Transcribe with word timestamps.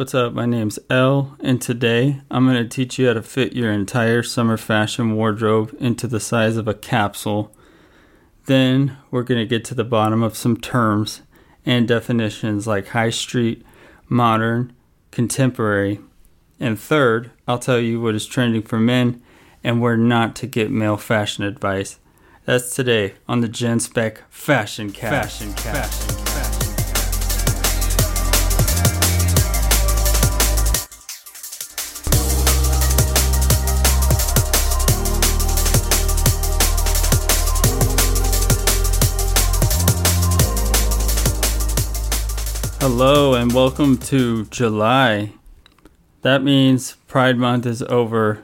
What's 0.00 0.14
up? 0.14 0.32
My 0.32 0.46
name's 0.46 0.78
Elle, 0.88 1.36
and 1.40 1.60
today 1.60 2.22
I'm 2.30 2.46
going 2.46 2.56
to 2.56 2.66
teach 2.66 2.98
you 2.98 3.08
how 3.08 3.12
to 3.12 3.20
fit 3.20 3.52
your 3.52 3.70
entire 3.70 4.22
summer 4.22 4.56
fashion 4.56 5.14
wardrobe 5.14 5.76
into 5.78 6.06
the 6.06 6.18
size 6.18 6.56
of 6.56 6.66
a 6.66 6.72
capsule. 6.72 7.54
Then 8.46 8.96
we're 9.10 9.24
going 9.24 9.40
to 9.40 9.46
get 9.46 9.62
to 9.66 9.74
the 9.74 9.84
bottom 9.84 10.22
of 10.22 10.38
some 10.38 10.56
terms 10.56 11.20
and 11.66 11.86
definitions 11.86 12.66
like 12.66 12.88
high 12.88 13.10
street, 13.10 13.62
modern, 14.08 14.72
contemporary. 15.10 16.00
And 16.58 16.80
third, 16.80 17.30
I'll 17.46 17.58
tell 17.58 17.78
you 17.78 18.00
what 18.00 18.14
is 18.14 18.24
trending 18.24 18.62
for 18.62 18.78
men 18.78 19.22
and 19.62 19.82
where 19.82 19.98
not 19.98 20.34
to 20.36 20.46
get 20.46 20.70
male 20.70 20.96
fashion 20.96 21.44
advice. 21.44 21.98
That's 22.46 22.74
today 22.74 23.16
on 23.28 23.42
the 23.42 23.48
Gen 23.48 23.80
Spec 23.80 24.22
Fashion 24.30 24.92
Cast. 24.92 25.40
Fashion 25.40 25.52
Cast. 25.52 25.92
Fashion 25.92 26.16
Cast. 26.16 26.29
Hello 43.02 43.32
and 43.32 43.50
welcome 43.54 43.96
to 43.96 44.44
July. 44.44 45.32
That 46.20 46.42
means 46.42 46.96
Pride 47.08 47.38
Month 47.38 47.64
is 47.64 47.80
over, 47.84 48.42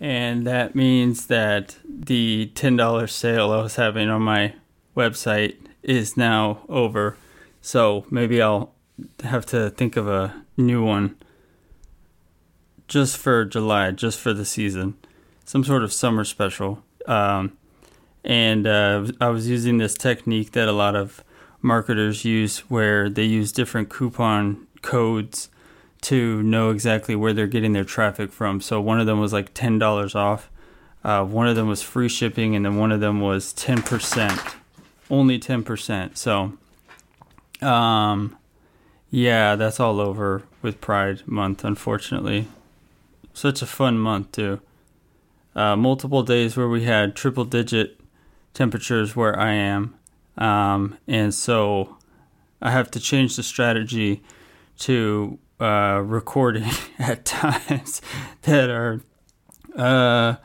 and 0.00 0.46
that 0.46 0.74
means 0.74 1.26
that 1.26 1.76
the 1.86 2.50
$10 2.54 3.10
sale 3.10 3.52
I 3.52 3.60
was 3.60 3.76
having 3.76 4.08
on 4.08 4.22
my 4.22 4.54
website 4.96 5.56
is 5.82 6.16
now 6.16 6.60
over. 6.70 7.18
So 7.60 8.06
maybe 8.10 8.40
I'll 8.40 8.72
have 9.22 9.44
to 9.44 9.68
think 9.68 9.98
of 9.98 10.08
a 10.08 10.44
new 10.56 10.82
one 10.82 11.16
just 12.88 13.18
for 13.18 13.44
July, 13.44 13.90
just 13.90 14.18
for 14.18 14.32
the 14.32 14.46
season. 14.46 14.96
Some 15.44 15.62
sort 15.62 15.84
of 15.84 15.92
summer 15.92 16.24
special. 16.24 16.82
Um, 17.04 17.58
and 18.24 18.66
uh, 18.66 19.08
I 19.20 19.28
was 19.28 19.46
using 19.46 19.76
this 19.76 19.92
technique 19.92 20.52
that 20.52 20.68
a 20.68 20.72
lot 20.72 20.96
of 20.96 21.22
marketers 21.60 22.24
use 22.24 22.58
where 22.70 23.08
they 23.08 23.24
use 23.24 23.52
different 23.52 23.88
coupon 23.88 24.66
codes 24.82 25.48
to 26.00 26.42
know 26.42 26.70
exactly 26.70 27.16
where 27.16 27.32
they're 27.32 27.46
getting 27.46 27.72
their 27.72 27.84
traffic 27.84 28.30
from. 28.30 28.60
So 28.60 28.80
one 28.80 29.00
of 29.00 29.06
them 29.06 29.18
was 29.18 29.32
like 29.32 29.52
ten 29.54 29.78
dollars 29.78 30.14
off, 30.14 30.50
uh, 31.04 31.24
one 31.24 31.48
of 31.48 31.56
them 31.56 31.68
was 31.68 31.82
free 31.82 32.08
shipping, 32.08 32.54
and 32.54 32.64
then 32.64 32.76
one 32.76 32.92
of 32.92 33.00
them 33.00 33.20
was 33.20 33.52
ten 33.52 33.82
percent, 33.82 34.40
only 35.10 35.38
ten 35.38 35.62
percent. 35.64 36.16
So, 36.18 36.52
um, 37.60 38.36
yeah, 39.10 39.56
that's 39.56 39.80
all 39.80 40.00
over 40.00 40.42
with 40.62 40.80
Pride 40.80 41.26
Month. 41.26 41.64
Unfortunately, 41.64 42.46
such 43.32 43.62
a 43.62 43.66
fun 43.66 43.98
month 43.98 44.32
too. 44.32 44.60
Uh, 45.56 45.74
multiple 45.74 46.22
days 46.22 46.56
where 46.56 46.68
we 46.68 46.84
had 46.84 47.16
triple 47.16 47.44
digit 47.44 47.98
temperatures 48.54 49.16
where 49.16 49.36
I 49.38 49.52
am. 49.52 49.94
Um, 50.38 50.96
and 51.06 51.34
so 51.34 51.98
I 52.62 52.70
have 52.70 52.90
to 52.92 53.00
change 53.00 53.36
the 53.36 53.42
strategy 53.42 54.22
to 54.78 55.38
uh, 55.60 56.00
recording 56.04 56.70
at 56.98 57.24
times 57.24 58.00
that 58.42 58.70
are 58.70 59.00
uh, 59.76 60.36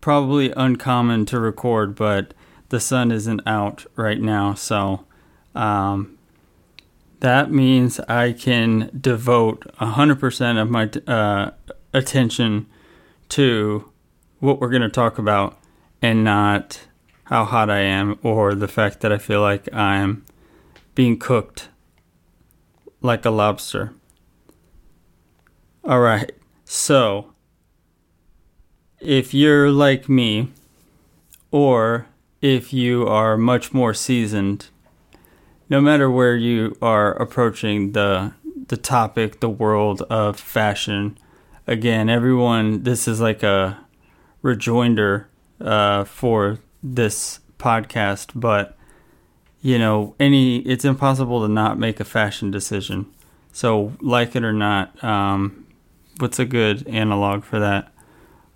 probably 0.00 0.52
uncommon 0.56 1.24
to 1.26 1.40
record, 1.40 1.94
but 1.94 2.34
the 2.68 2.80
sun 2.80 3.12
isn't 3.12 3.40
out 3.46 3.86
right 3.96 4.20
now. 4.20 4.54
So 4.54 5.06
um, 5.54 6.18
that 7.20 7.50
means 7.50 8.00
I 8.00 8.32
can 8.32 8.90
devote 8.98 9.60
100% 9.78 10.60
of 10.60 10.70
my 10.70 10.90
uh, 11.12 11.50
attention 11.94 12.66
to 13.28 13.90
what 14.40 14.60
we're 14.60 14.70
going 14.70 14.82
to 14.82 14.88
talk 14.88 15.18
about 15.18 15.56
and 16.02 16.24
not 16.24 16.80
how 17.32 17.46
hot 17.46 17.70
I 17.70 17.78
am 17.78 18.18
or 18.22 18.54
the 18.54 18.68
fact 18.68 19.00
that 19.00 19.10
I 19.10 19.16
feel 19.16 19.40
like 19.40 19.66
I'm 19.72 20.22
being 20.94 21.18
cooked 21.18 21.70
like 23.00 23.24
a 23.24 23.30
lobster. 23.30 23.94
All 25.82 26.00
right. 26.00 26.30
So, 26.66 27.32
if 29.00 29.32
you're 29.32 29.70
like 29.70 30.10
me 30.10 30.52
or 31.50 32.06
if 32.42 32.70
you 32.74 33.06
are 33.06 33.38
much 33.38 33.72
more 33.72 33.94
seasoned, 33.94 34.68
no 35.70 35.80
matter 35.80 36.10
where 36.10 36.36
you 36.36 36.76
are 36.82 37.14
approaching 37.14 37.92
the 37.92 38.34
the 38.66 38.76
topic, 38.76 39.40
the 39.40 39.48
world 39.48 40.02
of 40.10 40.38
fashion, 40.38 41.16
again, 41.66 42.10
everyone, 42.10 42.82
this 42.82 43.08
is 43.08 43.22
like 43.22 43.42
a 43.42 43.78
rejoinder 44.42 45.30
uh, 45.62 46.04
for 46.04 46.58
this 46.82 47.40
podcast, 47.58 48.30
but 48.34 48.76
you 49.60 49.78
know, 49.78 50.14
any 50.18 50.58
it's 50.58 50.84
impossible 50.84 51.40
to 51.42 51.48
not 51.48 51.78
make 51.78 52.00
a 52.00 52.04
fashion 52.04 52.50
decision. 52.50 53.06
So, 53.52 53.92
like 54.00 54.34
it 54.34 54.44
or 54.44 54.52
not, 54.52 55.02
um, 55.04 55.66
what's 56.18 56.38
a 56.38 56.44
good 56.44 56.86
analog 56.88 57.44
for 57.44 57.60
that? 57.60 57.92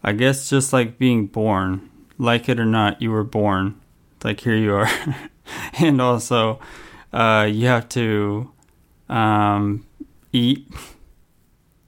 I 0.03 0.13
guess 0.13 0.51
just 0.51 0.73
like 0.73 0.99
being 0.99 1.27
born, 1.27 1.89
like 2.19 2.49
it 2.49 2.59
or 2.59 2.67
not, 2.67 3.01
you 3.01 3.11
were 3.11 3.25
born. 3.25 3.81
Like 4.25 4.41
here 4.41 4.57
you 4.57 4.75
are, 4.75 4.91
and 5.79 6.01
also 6.01 6.59
uh, 7.13 7.49
you 7.51 7.67
have 7.69 7.89
to 7.91 8.51
um, 9.09 9.87
eat. 10.33 10.67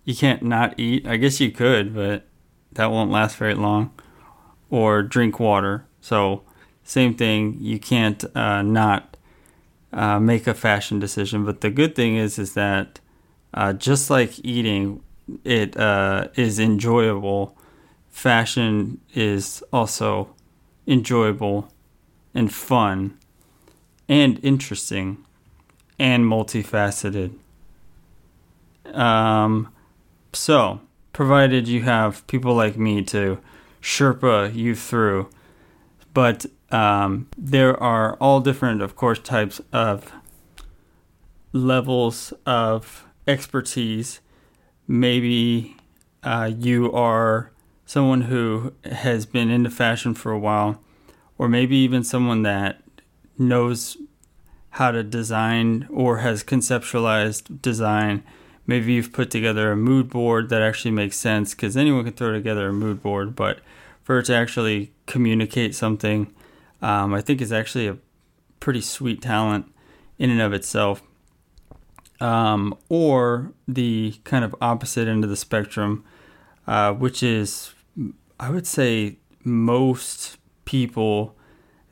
You 0.04 0.14
can't 0.14 0.42
not 0.42 0.78
eat. 0.78 1.06
I 1.06 1.16
guess 1.16 1.40
you 1.40 1.50
could, 1.50 1.94
but 1.94 2.26
that 2.72 2.92
won't 2.92 3.10
last 3.10 3.36
very 3.36 3.54
long. 3.54 3.92
Or 4.70 5.02
drink 5.02 5.40
water 5.40 5.87
so, 6.08 6.40
same 6.84 7.12
thing. 7.12 7.58
You 7.60 7.78
can't 7.78 8.24
uh, 8.34 8.62
not 8.62 9.18
uh, 9.92 10.18
make 10.18 10.46
a 10.46 10.54
fashion 10.54 10.98
decision. 10.98 11.44
But 11.44 11.60
the 11.60 11.68
good 11.68 11.94
thing 11.94 12.16
is, 12.16 12.38
is 12.38 12.54
that 12.54 12.98
uh, 13.52 13.74
just 13.74 14.08
like 14.08 14.42
eating, 14.42 15.02
it 15.44 15.76
uh, 15.76 16.28
is 16.34 16.58
enjoyable. 16.58 17.58
Fashion 18.08 19.02
is 19.12 19.62
also 19.70 20.34
enjoyable 20.86 21.70
and 22.32 22.50
fun 22.50 23.18
and 24.08 24.42
interesting 24.42 25.22
and 25.98 26.24
multifaceted. 26.24 27.34
Um, 28.94 29.70
so, 30.32 30.80
provided 31.12 31.68
you 31.68 31.82
have 31.82 32.26
people 32.28 32.54
like 32.54 32.78
me 32.78 33.02
to 33.02 33.38
Sherpa 33.82 34.54
you 34.54 34.74
through 34.74 35.28
but 36.18 36.46
um, 36.72 37.28
there 37.38 37.80
are 37.80 38.16
all 38.16 38.40
different, 38.40 38.82
of 38.82 38.96
course, 38.96 39.20
types 39.20 39.60
of 39.72 40.12
levels 41.52 42.32
of 42.44 43.06
expertise. 43.28 44.18
Maybe 44.88 45.76
uh, 46.24 46.50
you 46.58 46.92
are 46.92 47.52
someone 47.86 48.22
who 48.22 48.72
has 48.82 49.26
been 49.26 49.48
into 49.48 49.70
fashion 49.70 50.12
for 50.12 50.32
a 50.32 50.38
while, 50.40 50.80
or 51.38 51.48
maybe 51.48 51.76
even 51.76 52.02
someone 52.02 52.42
that 52.42 52.82
knows 53.38 53.96
how 54.70 54.90
to 54.90 55.04
design 55.04 55.86
or 55.88 56.18
has 56.18 56.42
conceptualized 56.42 57.62
design. 57.62 58.24
Maybe 58.66 58.94
you've 58.94 59.12
put 59.12 59.30
together 59.30 59.70
a 59.70 59.76
mood 59.76 60.08
board 60.08 60.48
that 60.48 60.62
actually 60.62 60.90
makes 60.90 61.16
sense 61.16 61.54
because 61.54 61.76
anyone 61.76 62.02
can 62.02 62.14
throw 62.14 62.32
together 62.32 62.70
a 62.70 62.72
mood 62.72 63.04
board, 63.04 63.36
but 63.36 63.60
for 64.08 64.20
it 64.20 64.24
to 64.24 64.34
actually 64.34 64.90
communicate 65.04 65.74
something, 65.74 66.32
um, 66.80 67.12
I 67.12 67.20
think 67.20 67.42
is 67.42 67.52
actually 67.52 67.88
a 67.88 67.98
pretty 68.58 68.80
sweet 68.80 69.20
talent 69.20 69.70
in 70.18 70.30
and 70.30 70.40
of 70.40 70.54
itself. 70.54 71.02
Um, 72.18 72.74
or 72.88 73.52
the 73.68 74.14
kind 74.24 74.46
of 74.46 74.56
opposite 74.62 75.08
end 75.08 75.24
of 75.24 75.30
the 75.30 75.36
spectrum, 75.36 76.06
uh, 76.66 76.94
which 76.94 77.22
is, 77.22 77.74
I 78.40 78.48
would 78.48 78.66
say, 78.66 79.18
most 79.44 80.38
people 80.64 81.36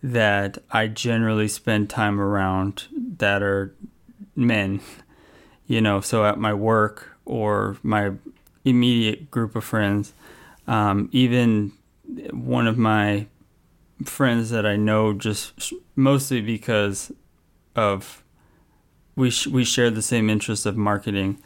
that 0.02 0.56
I 0.70 0.86
generally 0.86 1.48
spend 1.48 1.90
time 1.90 2.18
around 2.18 2.84
that 3.18 3.42
are 3.42 3.76
men, 4.34 4.80
you 5.66 5.82
know, 5.82 6.00
so 6.00 6.24
at 6.24 6.38
my 6.38 6.54
work 6.54 7.14
or 7.26 7.76
my 7.82 8.12
immediate 8.64 9.30
group 9.30 9.54
of 9.54 9.64
friends, 9.64 10.14
um, 10.66 11.10
even 11.12 11.72
one 12.32 12.66
of 12.66 12.78
my 12.78 13.26
friends 14.04 14.50
that 14.50 14.66
I 14.66 14.76
know 14.76 15.12
just 15.12 15.72
mostly 15.94 16.40
because 16.40 17.12
of 17.74 18.22
we 19.14 19.30
sh- 19.30 19.46
we 19.46 19.64
share 19.64 19.90
the 19.90 20.02
same 20.02 20.28
interest 20.28 20.66
of 20.66 20.76
marketing, 20.76 21.42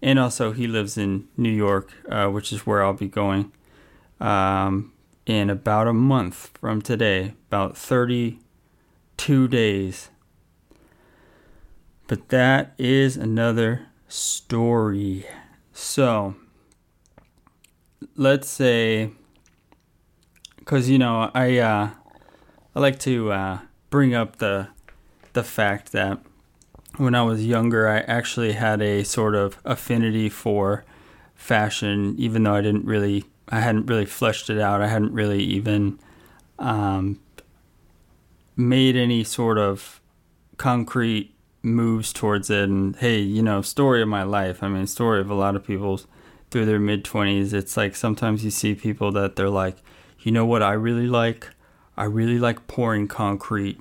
and 0.00 0.18
also 0.18 0.52
he 0.52 0.66
lives 0.66 0.96
in 0.96 1.28
New 1.36 1.50
York, 1.50 1.92
uh, 2.08 2.28
which 2.28 2.52
is 2.52 2.66
where 2.66 2.82
I'll 2.84 2.92
be 2.92 3.08
going 3.08 3.52
um, 4.20 4.92
in 5.26 5.50
about 5.50 5.88
a 5.88 5.92
month 5.92 6.50
from 6.60 6.80
today, 6.80 7.34
about 7.48 7.76
thirty 7.76 8.38
two 9.16 9.48
days. 9.48 10.10
But 12.06 12.30
that 12.30 12.74
is 12.78 13.16
another 13.16 13.88
story. 14.06 15.26
So, 15.74 16.36
let's 18.16 18.48
say, 18.48 19.10
because 20.68 20.90
you 20.90 20.98
know, 20.98 21.30
I 21.34 21.56
uh, 21.56 21.90
I 22.76 22.78
like 22.78 22.98
to 23.00 23.32
uh, 23.32 23.58
bring 23.88 24.14
up 24.14 24.36
the 24.36 24.68
the 25.32 25.42
fact 25.42 25.92
that 25.92 26.20
when 26.98 27.14
I 27.14 27.22
was 27.22 27.46
younger, 27.46 27.88
I 27.88 28.00
actually 28.00 28.52
had 28.52 28.82
a 28.82 29.02
sort 29.02 29.34
of 29.34 29.56
affinity 29.64 30.28
for 30.28 30.84
fashion, 31.34 32.14
even 32.18 32.42
though 32.42 32.54
I 32.54 32.60
didn't 32.60 32.84
really, 32.84 33.24
I 33.48 33.60
hadn't 33.60 33.86
really 33.86 34.04
fleshed 34.04 34.50
it 34.50 34.58
out. 34.58 34.82
I 34.82 34.88
hadn't 34.88 35.12
really 35.12 35.42
even 35.42 35.98
um, 36.58 37.18
made 38.54 38.94
any 38.94 39.24
sort 39.24 39.56
of 39.56 40.02
concrete 40.58 41.34
moves 41.62 42.12
towards 42.12 42.50
it. 42.50 42.68
And 42.68 42.94
hey, 42.96 43.20
you 43.20 43.42
know, 43.42 43.62
story 43.62 44.02
of 44.02 44.08
my 44.08 44.22
life. 44.22 44.62
I 44.62 44.68
mean, 44.68 44.86
story 44.86 45.20
of 45.20 45.30
a 45.30 45.34
lot 45.34 45.56
of 45.56 45.64
people's 45.64 46.06
through 46.50 46.66
their 46.66 46.80
mid 46.80 47.04
20s. 47.04 47.54
It's 47.54 47.74
like 47.74 47.96
sometimes 47.96 48.44
you 48.44 48.50
see 48.50 48.74
people 48.74 49.12
that 49.12 49.36
they're 49.36 49.48
like, 49.48 49.76
you 50.28 50.32
know 50.32 50.44
what 50.44 50.62
I 50.62 50.74
really 50.74 51.06
like? 51.06 51.48
I 51.96 52.04
really 52.04 52.38
like 52.38 52.66
pouring 52.66 53.08
concrete 53.08 53.80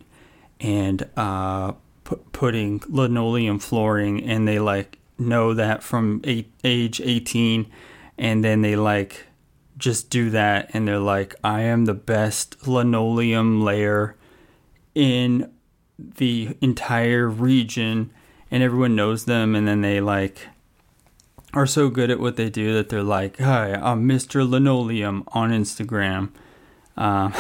and 0.61 1.05
uh, 1.17 1.73
pu- 2.05 2.23
putting 2.31 2.81
linoleum 2.88 3.59
flooring, 3.59 4.23
and 4.23 4.47
they 4.47 4.57
like 4.57 4.97
know 5.19 5.53
that 5.53 5.83
from 5.83 6.21
eight, 6.23 6.49
age 6.63 7.01
18, 7.01 7.69
and 8.17 8.45
then 8.45 8.61
they 8.61 8.77
like 8.77 9.25
just 9.77 10.09
do 10.09 10.29
that, 10.29 10.69
and 10.71 10.88
they're 10.88 10.99
like, 10.99 11.35
I 11.44 11.63
am 11.63 11.83
the 11.83 11.94
best 11.94 12.65
linoleum 12.65 13.61
layer 13.61 14.15
in 14.95 15.51
the 16.00 16.55
entire 16.61 17.27
region, 17.27 18.09
and 18.50 18.63
everyone 18.63 18.95
knows 18.95 19.25
them, 19.25 19.53
and 19.53 19.67
then 19.67 19.81
they 19.81 20.00
like 20.00 20.47
are 21.53 21.65
so 21.65 21.89
good 21.89 22.11
at 22.11 22.19
what 22.19 22.35
they 22.35 22.49
do 22.49 22.73
that 22.73 22.89
they're 22.89 23.03
like, 23.03 23.38
"Hi, 23.39 23.73
I'm 23.73 24.07
Mr. 24.07 24.47
Linoleum 24.47 25.23
on 25.29 25.51
Instagram." 25.51 26.29
Um, 26.97 27.33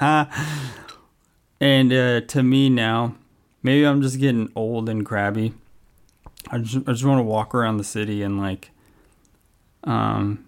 and 1.60 1.92
uh, 1.92 2.20
to 2.22 2.42
me 2.42 2.70
now, 2.70 3.14
maybe 3.62 3.86
I'm 3.86 4.02
just 4.02 4.18
getting 4.18 4.50
old 4.56 4.88
and 4.88 5.04
crabby. 5.04 5.54
I 6.50 6.58
just, 6.58 6.88
I 6.88 6.92
just 6.92 7.04
want 7.04 7.18
to 7.18 7.24
walk 7.24 7.54
around 7.54 7.76
the 7.76 7.84
city 7.84 8.22
and 8.22 8.38
like, 8.38 8.70
um, 9.84 10.46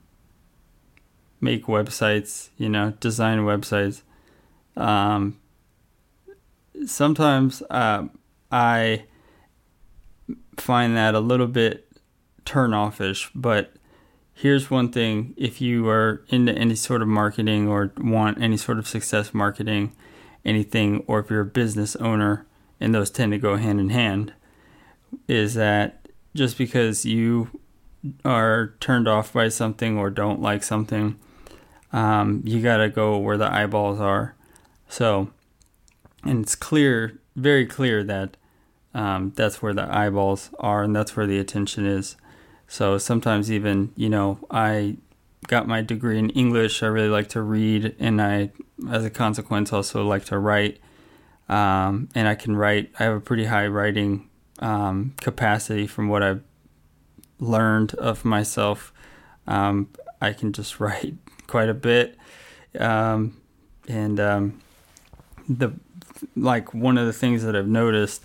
make 1.40 1.66
websites. 1.66 2.48
You 2.56 2.68
know, 2.68 2.94
design 3.00 3.40
websites. 3.40 4.02
Um, 4.76 5.38
sometimes 6.86 7.62
uh, 7.70 8.08
I 8.50 9.04
find 10.56 10.96
that 10.96 11.14
a 11.14 11.20
little 11.20 11.46
bit 11.46 11.91
turn 12.44 12.74
offish, 12.74 13.30
but 13.34 13.74
here's 14.34 14.70
one 14.70 14.90
thing. 14.90 15.34
If 15.36 15.60
you 15.60 15.88
are 15.88 16.24
into 16.28 16.52
any 16.52 16.74
sort 16.74 17.02
of 17.02 17.08
marketing 17.08 17.68
or 17.68 17.92
want 17.98 18.40
any 18.40 18.56
sort 18.56 18.78
of 18.78 18.88
success 18.88 19.32
marketing 19.32 19.92
anything 20.44 21.04
or 21.06 21.20
if 21.20 21.30
you're 21.30 21.40
a 21.40 21.46
business 21.46 21.96
owner 21.96 22.46
and 22.80 22.94
those 22.94 23.10
tend 23.10 23.32
to 23.32 23.38
go 23.38 23.56
hand 23.56 23.80
in 23.80 23.90
hand 23.90 24.32
is 25.28 25.54
that 25.54 26.08
just 26.34 26.58
because 26.58 27.04
you 27.04 27.60
are 28.24 28.74
turned 28.80 29.06
off 29.06 29.32
by 29.32 29.48
something 29.48 29.96
or 29.98 30.10
don't 30.10 30.40
like 30.40 30.62
something 30.62 31.18
um, 31.92 32.42
you 32.44 32.62
got 32.62 32.78
to 32.78 32.88
go 32.88 33.18
where 33.18 33.36
the 33.36 33.52
eyeballs 33.52 34.00
are. 34.00 34.34
So 34.88 35.30
and 36.24 36.42
it's 36.42 36.54
clear 36.54 37.20
very 37.36 37.66
clear 37.66 38.02
that 38.04 38.36
um, 38.94 39.32
that's 39.36 39.62
where 39.62 39.74
the 39.74 39.94
eyeballs 39.94 40.50
are 40.58 40.82
and 40.82 40.94
that's 40.94 41.16
where 41.16 41.26
the 41.26 41.38
attention 41.38 41.86
is 41.86 42.16
so 42.72 42.96
sometimes 42.96 43.52
even, 43.52 43.92
you 43.96 44.08
know, 44.08 44.38
I 44.50 44.96
got 45.46 45.68
my 45.68 45.82
degree 45.82 46.18
in 46.18 46.30
English. 46.30 46.82
I 46.82 46.86
really 46.86 47.10
like 47.10 47.28
to 47.28 47.42
read, 47.42 47.94
and 47.98 48.18
I, 48.18 48.50
as 48.90 49.04
a 49.04 49.10
consequence, 49.10 49.74
also 49.74 50.06
like 50.06 50.24
to 50.26 50.38
write. 50.38 50.80
Um, 51.50 52.08
and 52.14 52.26
I 52.26 52.34
can 52.34 52.56
write. 52.56 52.90
I 52.98 53.02
have 53.02 53.14
a 53.14 53.20
pretty 53.20 53.44
high 53.44 53.66
writing 53.66 54.30
um, 54.60 55.12
capacity 55.20 55.86
from 55.86 56.08
what 56.08 56.22
I've 56.22 56.42
learned 57.38 57.92
of 57.96 58.24
myself. 58.24 58.90
Um, 59.46 59.90
I 60.22 60.32
can 60.32 60.54
just 60.54 60.80
write 60.80 61.16
quite 61.48 61.68
a 61.68 61.74
bit, 61.74 62.16
um, 62.78 63.36
and 63.86 64.18
um, 64.18 64.62
the 65.46 65.72
like 66.34 66.72
one 66.72 66.96
of 66.96 67.04
the 67.04 67.12
things 67.12 67.44
that 67.44 67.54
I've 67.54 67.68
noticed 67.68 68.24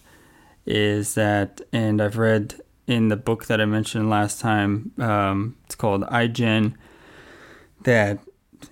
is 0.65 1.15
that, 1.15 1.59
and 1.73 2.01
I've 2.01 2.17
read 2.17 2.61
in 2.87 3.09
the 3.09 3.17
book 3.17 3.45
that 3.45 3.61
I 3.61 3.65
mentioned 3.65 4.09
last 4.09 4.39
time. 4.39 4.91
Um, 4.97 5.57
it's 5.65 5.75
called 5.75 6.03
iGen. 6.03 6.75
That 7.83 8.19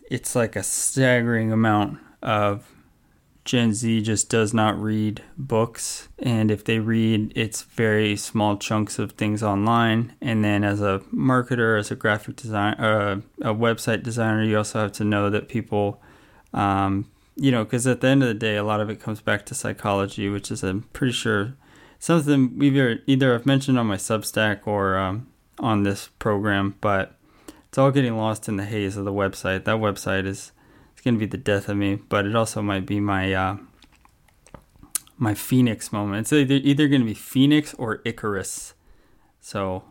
it's 0.09 0.35
like 0.35 0.55
a 0.55 0.63
staggering 0.63 1.51
amount 1.51 1.99
of 2.23 2.71
Gen 3.43 3.73
Z 3.73 4.01
just 4.01 4.29
does 4.29 4.55
not 4.55 4.81
read 4.81 5.21
books, 5.37 6.09
and 6.17 6.49
if 6.49 6.63
they 6.63 6.79
read, 6.79 7.31
it's 7.35 7.61
very 7.61 8.15
small 8.15 8.57
chunks 8.57 8.97
of 8.97 9.11
things 9.11 9.43
online. 9.43 10.15
And 10.19 10.43
then, 10.43 10.63
as 10.63 10.81
a 10.81 11.01
marketer, 11.13 11.77
as 11.77 11.91
a 11.91 11.95
graphic 11.95 12.37
designer, 12.37 13.21
uh, 13.43 13.47
a 13.51 13.53
website 13.53 14.01
designer, 14.01 14.43
you 14.43 14.57
also 14.57 14.79
have 14.79 14.93
to 14.93 15.03
know 15.03 15.29
that 15.29 15.47
people, 15.47 16.01
um, 16.55 17.07
you 17.35 17.51
know, 17.51 17.63
because 17.63 17.85
at 17.85 18.01
the 18.01 18.07
end 18.07 18.23
of 18.23 18.29
the 18.29 18.33
day, 18.33 18.55
a 18.55 18.63
lot 18.63 18.81
of 18.81 18.89
it 18.89 18.99
comes 18.99 19.21
back 19.21 19.45
to 19.45 19.53
psychology, 19.53 20.27
which 20.27 20.49
is 20.49 20.63
I'm 20.63 20.81
pretty 20.91 21.13
sure 21.13 21.53
something 22.05 22.59
we've 22.59 23.01
either 23.07 23.33
I've 23.33 23.47
mentioned 23.47 23.79
on 23.79 23.87
my 23.87 23.95
Substack 23.95 24.67
or 24.67 24.95
um, 24.95 25.27
on 25.57 25.81
this 25.81 26.09
program, 26.19 26.75
but 26.79 27.15
it's 27.67 27.79
all 27.79 27.89
getting 27.89 28.15
lost 28.15 28.47
in 28.47 28.57
the 28.57 28.65
haze 28.65 28.95
of 28.95 29.05
the 29.05 29.11
website. 29.11 29.65
That 29.65 29.77
website 29.77 30.27
is 30.27 30.51
it's 30.93 31.01
going 31.01 31.15
to 31.15 31.19
be 31.19 31.25
the 31.25 31.37
death 31.37 31.67
of 31.67 31.77
me, 31.77 31.95
but 31.95 32.27
it 32.27 32.35
also 32.35 32.61
might 32.61 32.85
be 32.85 32.99
my 32.99 33.33
uh, 33.33 33.57
my 35.17 35.33
Phoenix 35.33 35.91
moment. 35.91 36.21
It's 36.21 36.33
either, 36.33 36.55
either 36.55 36.87
going 36.87 37.01
to 37.01 37.07
be 37.07 37.15
Phoenix 37.15 37.73
or 37.73 38.01
Icarus. 38.05 38.75
So 39.41 39.83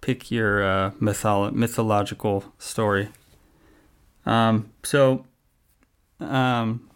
pick 0.00 0.32
your 0.32 0.64
uh, 0.64 0.90
mytholo- 1.00 1.52
mythological 1.52 2.44
story. 2.58 3.10
Um, 4.24 4.72
so 4.82 5.26
um, 6.18 6.90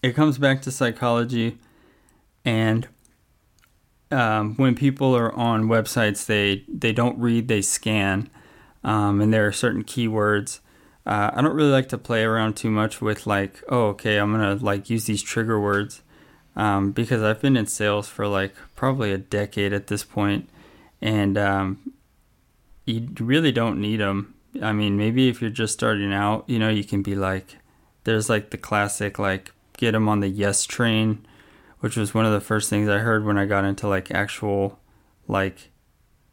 it 0.00 0.14
comes 0.14 0.38
back 0.38 0.62
to 0.62 0.70
psychology 0.70 1.58
and 2.44 2.88
um, 4.10 4.54
when 4.56 4.74
people 4.74 5.16
are 5.16 5.32
on 5.32 5.64
websites, 5.64 6.26
they 6.26 6.64
they 6.68 6.92
don't 6.92 7.18
read, 7.18 7.48
they 7.48 7.62
scan, 7.62 8.28
um, 8.84 9.20
and 9.20 9.32
there 9.32 9.46
are 9.46 9.52
certain 9.52 9.84
keywords. 9.84 10.60
Uh, 11.04 11.30
I 11.34 11.42
don't 11.42 11.56
really 11.56 11.70
like 11.70 11.88
to 11.88 11.98
play 11.98 12.22
around 12.22 12.54
too 12.56 12.70
much 12.70 13.00
with 13.00 13.26
like, 13.26 13.62
oh, 13.68 13.88
okay, 13.88 14.18
I'm 14.18 14.32
gonna 14.32 14.56
like 14.56 14.90
use 14.90 15.06
these 15.06 15.22
trigger 15.22 15.58
words 15.58 16.02
um, 16.54 16.92
because 16.92 17.22
I've 17.22 17.40
been 17.40 17.56
in 17.56 17.66
sales 17.66 18.08
for 18.08 18.26
like 18.26 18.54
probably 18.76 19.12
a 19.12 19.18
decade 19.18 19.72
at 19.72 19.86
this 19.86 20.04
point, 20.04 20.48
and 21.00 21.38
um, 21.38 21.92
you 22.84 23.08
really 23.18 23.52
don't 23.52 23.80
need 23.80 24.00
them. 24.00 24.34
I 24.60 24.72
mean, 24.72 24.98
maybe 24.98 25.28
if 25.28 25.40
you're 25.40 25.50
just 25.50 25.72
starting 25.72 26.12
out, 26.12 26.44
you 26.46 26.58
know, 26.58 26.68
you 26.68 26.84
can 26.84 27.02
be 27.02 27.14
like, 27.14 27.56
there's 28.04 28.28
like 28.28 28.50
the 28.50 28.58
classic 28.58 29.18
like 29.18 29.52
get 29.78 29.92
them 29.92 30.08
on 30.08 30.20
the 30.20 30.28
yes 30.28 30.64
train 30.64 31.26
which 31.82 31.96
was 31.96 32.14
one 32.14 32.24
of 32.24 32.32
the 32.32 32.40
first 32.40 32.70
things 32.70 32.88
I 32.88 32.98
heard 32.98 33.24
when 33.24 33.36
I 33.36 33.44
got 33.44 33.64
into 33.64 33.88
like 33.88 34.12
actual 34.12 34.78
like 35.26 35.70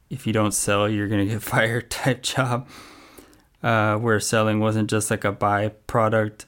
if 0.08 0.28
you 0.28 0.32
don't 0.32 0.54
sell 0.54 0.88
you're 0.88 1.08
gonna 1.08 1.26
get 1.26 1.42
fired 1.54 1.90
type 1.90 2.22
job. 2.22 2.70
Uh, 3.62 3.98
where 3.98 4.20
selling 4.22 4.62
wasn't 4.62 4.90
just 4.90 5.12
like 5.12 5.26
a 5.26 5.34
byproduct 5.34 6.46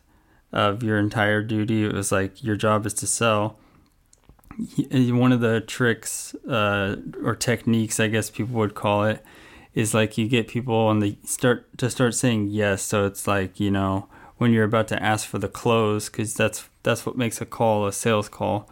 of 0.53 0.81
your 0.81 0.97
entire 0.97 1.41
duty. 1.41 1.83
It 1.83 1.93
was 1.93 2.09
like 2.11 2.43
your 2.43 2.55
job 2.55 2.85
is 2.85 2.93
to 2.95 3.07
sell. 3.07 3.57
One 4.89 5.33
of 5.33 5.41
the 5.41 5.59
tricks 5.61 6.35
uh, 6.47 6.97
or 7.21 7.35
techniques, 7.35 7.99
I 7.99 8.07
guess 8.07 8.29
people 8.29 8.55
would 8.55 8.75
call 8.75 9.03
it, 9.05 9.25
is 9.73 9.93
like 9.93 10.17
you 10.17 10.29
get 10.29 10.47
people 10.47 10.75
on 10.75 10.99
the 10.99 11.17
start 11.25 11.75
to 11.79 11.89
start 11.89 12.13
saying 12.13 12.49
yes. 12.49 12.83
So 12.83 13.05
it's 13.05 13.27
like 13.27 13.59
you 13.59 13.71
know 13.71 14.07
when 14.37 14.53
you're 14.53 14.63
about 14.63 14.87
to 14.89 15.03
ask 15.03 15.27
for 15.27 15.39
the 15.39 15.49
close, 15.49 16.07
because 16.07 16.35
that's 16.35 16.69
that's 16.83 17.05
what 17.05 17.17
makes 17.17 17.41
a 17.41 17.45
call 17.45 17.87
a 17.87 17.91
sales 17.91 18.29
call 18.29 18.69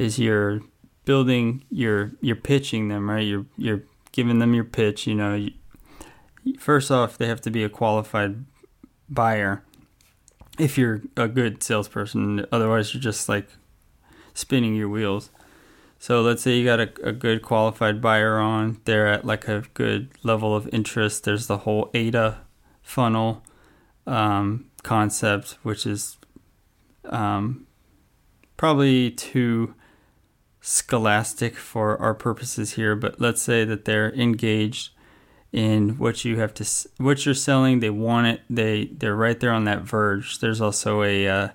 is 0.00 0.18
you're 0.18 0.62
building 1.04 1.62
you're 1.70 2.12
you're 2.22 2.34
pitching 2.34 2.88
them 2.88 3.10
right? 3.10 3.26
You're 3.26 3.46
you're 3.56 3.82
giving 4.12 4.38
them 4.38 4.54
your 4.54 4.64
pitch 4.64 5.06
you 5.06 5.14
know. 5.14 5.34
You, 5.34 5.52
first 6.58 6.90
off 6.90 7.18
they 7.18 7.26
have 7.26 7.42
to 7.42 7.50
be 7.50 7.62
a 7.62 7.68
qualified 7.68 8.44
buyer 9.08 9.62
if 10.58 10.78
you're 10.78 11.02
a 11.16 11.28
good 11.28 11.62
salesperson. 11.62 12.46
Otherwise 12.50 12.94
you're 12.94 13.02
just 13.02 13.28
like 13.28 13.48
spinning 14.32 14.74
your 14.74 14.88
wheels. 14.88 15.30
So 15.98 16.22
let's 16.22 16.42
say 16.42 16.56
you 16.56 16.64
got 16.64 16.80
a, 16.80 16.90
a 17.02 17.12
good 17.12 17.42
qualified 17.42 18.00
buyer 18.00 18.38
on. 18.38 18.80
They're 18.86 19.06
at 19.06 19.26
like 19.26 19.48
a 19.48 19.64
good 19.74 20.08
level 20.22 20.56
of 20.56 20.66
interest. 20.72 21.24
There's 21.24 21.46
the 21.46 21.58
whole 21.58 21.90
AIDA 21.92 22.38
funnel 22.80 23.44
um, 24.06 24.64
concept 24.82 25.58
which 25.62 25.84
is 25.84 26.16
um, 27.04 27.66
probably 28.56 29.10
too 29.10 29.74
scholastic 30.60 31.56
for 31.56 32.00
our 32.00 32.14
purposes 32.14 32.74
here, 32.74 32.94
but 32.94 33.20
let's 33.20 33.42
say 33.42 33.64
that 33.64 33.84
they're 33.84 34.12
engaged 34.14 34.90
in 35.52 35.98
what 35.98 36.24
you 36.24 36.38
have 36.38 36.54
to 36.54 36.88
what 36.98 37.24
you're 37.24 37.34
selling. 37.34 37.80
They 37.80 37.90
want 37.90 38.26
it. 38.26 38.40
They 38.48 38.86
they're 38.86 39.16
right 39.16 39.38
there 39.38 39.52
on 39.52 39.64
that 39.64 39.82
verge. 39.82 40.38
There's 40.38 40.60
also 40.60 41.02
a 41.02 41.26
uh, 41.26 41.48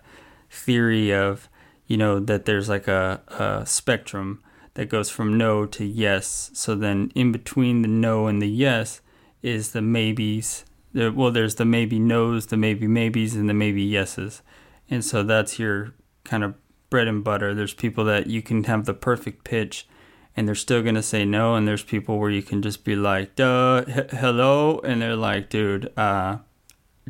theory 0.50 1.14
of 1.14 1.50
you 1.88 1.98
know 1.98 2.20
that 2.20 2.46
there's 2.46 2.68
like 2.68 2.88
a, 2.88 3.22
a 3.28 3.66
spectrum 3.66 4.44
that 4.74 4.90
goes 4.90 5.10
from 5.10 5.38
no 5.38 5.66
to 5.66 5.86
yes. 5.86 6.52
So 6.54 6.76
then 6.76 7.12
in 7.16 7.32
between 7.32 7.82
the 7.82 7.88
no 7.88 8.28
and 8.28 8.42
the 8.42 8.50
yes 8.50 9.02
is 9.42 9.72
the 9.72 9.82
maybes. 9.82 10.66
Well, 10.94 11.32
there's 11.32 11.56
the 11.56 11.66
maybe 11.66 12.00
no's, 12.00 12.48
the 12.48 12.58
maybe 12.58 12.88
maybes, 12.88 13.36
and 13.36 13.50
the 13.50 13.54
maybe 13.54 13.82
yeses. 13.82 14.42
And 14.90 15.04
so 15.04 15.24
that's 15.24 15.60
your 15.60 15.94
kind 16.24 16.44
of 16.44 16.56
bread 16.90 17.08
and 17.08 17.24
butter. 17.24 17.54
There's 17.54 17.74
people 17.74 18.06
that 18.06 18.28
you 18.28 18.42
can 18.42 18.64
have 18.66 18.86
the 18.86 18.94
perfect 18.94 19.44
pitch 19.44 19.88
and 20.36 20.48
they're 20.48 20.56
still 20.56 20.82
going 20.82 20.96
to 20.96 21.04
say 21.04 21.26
no. 21.26 21.56
And 21.56 21.68
there's 21.68 21.84
people 21.84 22.20
where 22.20 22.30
you 22.30 22.44
can 22.44 22.62
just 22.62 22.84
be 22.84 22.96
like, 22.96 23.36
duh, 23.36 23.86
h- 23.88 24.12
hello. 24.12 24.80
And 24.80 25.02
they're 25.02 25.16
like, 25.16 25.50
dude, 25.50 25.98
uh, 25.98 26.40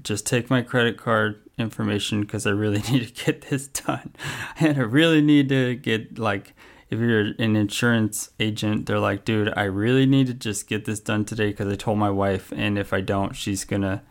just 0.02 0.28
take 0.28 0.50
my 0.50 0.62
credit 0.62 0.98
card 0.98 1.42
information 1.58 2.22
because 2.22 2.46
I 2.46 2.52
really 2.52 2.82
need 2.92 3.08
to 3.08 3.26
get 3.26 3.50
this 3.50 3.68
done. 3.68 4.14
And 4.60 4.78
I 4.78 4.82
really 4.82 5.22
need 5.22 5.50
to 5.50 5.76
get, 5.76 6.20
like, 6.20 6.54
if 6.90 7.00
you're 7.00 7.34
an 7.40 7.56
insurance 7.56 8.30
agent, 8.40 8.86
they're 8.86 9.00
like, 9.00 9.26
dude, 9.26 9.52
I 9.58 9.64
really 9.64 10.06
need 10.06 10.28
to 10.28 10.34
just 10.34 10.68
get 10.68 10.86
this 10.86 11.00
done 11.00 11.26
today 11.26 11.48
because 11.48 11.72
I 11.72 11.76
told 11.76 11.98
my 11.98 12.12
wife. 12.12 12.54
And 12.56 12.78
if 12.78 12.94
I 12.94 13.02
don't, 13.02 13.36
she's 13.36 13.66
going 13.66 13.82
to, 13.82 14.02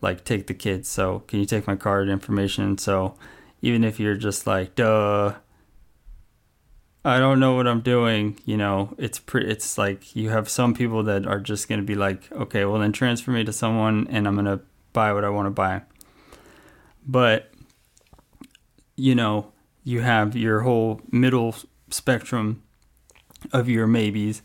like, 0.00 0.24
take 0.24 0.48
the 0.48 0.54
kids. 0.54 0.88
So 0.88 1.20
can 1.20 1.38
you 1.38 1.46
take 1.46 1.68
my 1.68 1.76
card 1.76 2.08
information? 2.08 2.78
So 2.78 3.16
even 3.66 3.82
if 3.82 3.98
you're 3.98 4.14
just 4.14 4.46
like, 4.46 4.76
duh, 4.76 5.34
I 7.04 7.18
don't 7.18 7.40
know 7.40 7.54
what 7.54 7.66
I'm 7.66 7.80
doing, 7.80 8.38
you 8.44 8.56
know, 8.56 8.94
it's 8.96 9.18
pretty, 9.18 9.50
it's 9.50 9.76
like 9.76 10.14
you 10.14 10.30
have 10.30 10.48
some 10.48 10.72
people 10.72 11.02
that 11.02 11.26
are 11.26 11.40
just 11.40 11.68
going 11.68 11.80
to 11.80 11.86
be 11.86 11.96
like, 11.96 12.30
okay, 12.30 12.64
well 12.64 12.80
then 12.80 12.92
transfer 12.92 13.32
me 13.32 13.42
to 13.42 13.52
someone 13.52 14.06
and 14.08 14.28
I'm 14.28 14.34
going 14.34 14.46
to 14.46 14.60
buy 14.92 15.12
what 15.12 15.24
I 15.24 15.30
want 15.30 15.46
to 15.46 15.50
buy. 15.50 15.82
But, 17.04 17.50
you 18.96 19.16
know, 19.16 19.52
you 19.82 20.00
have 20.00 20.36
your 20.36 20.60
whole 20.60 21.00
middle 21.10 21.56
spectrum 21.90 22.62
of 23.52 23.68
your 23.68 23.88
maybes. 23.88 24.42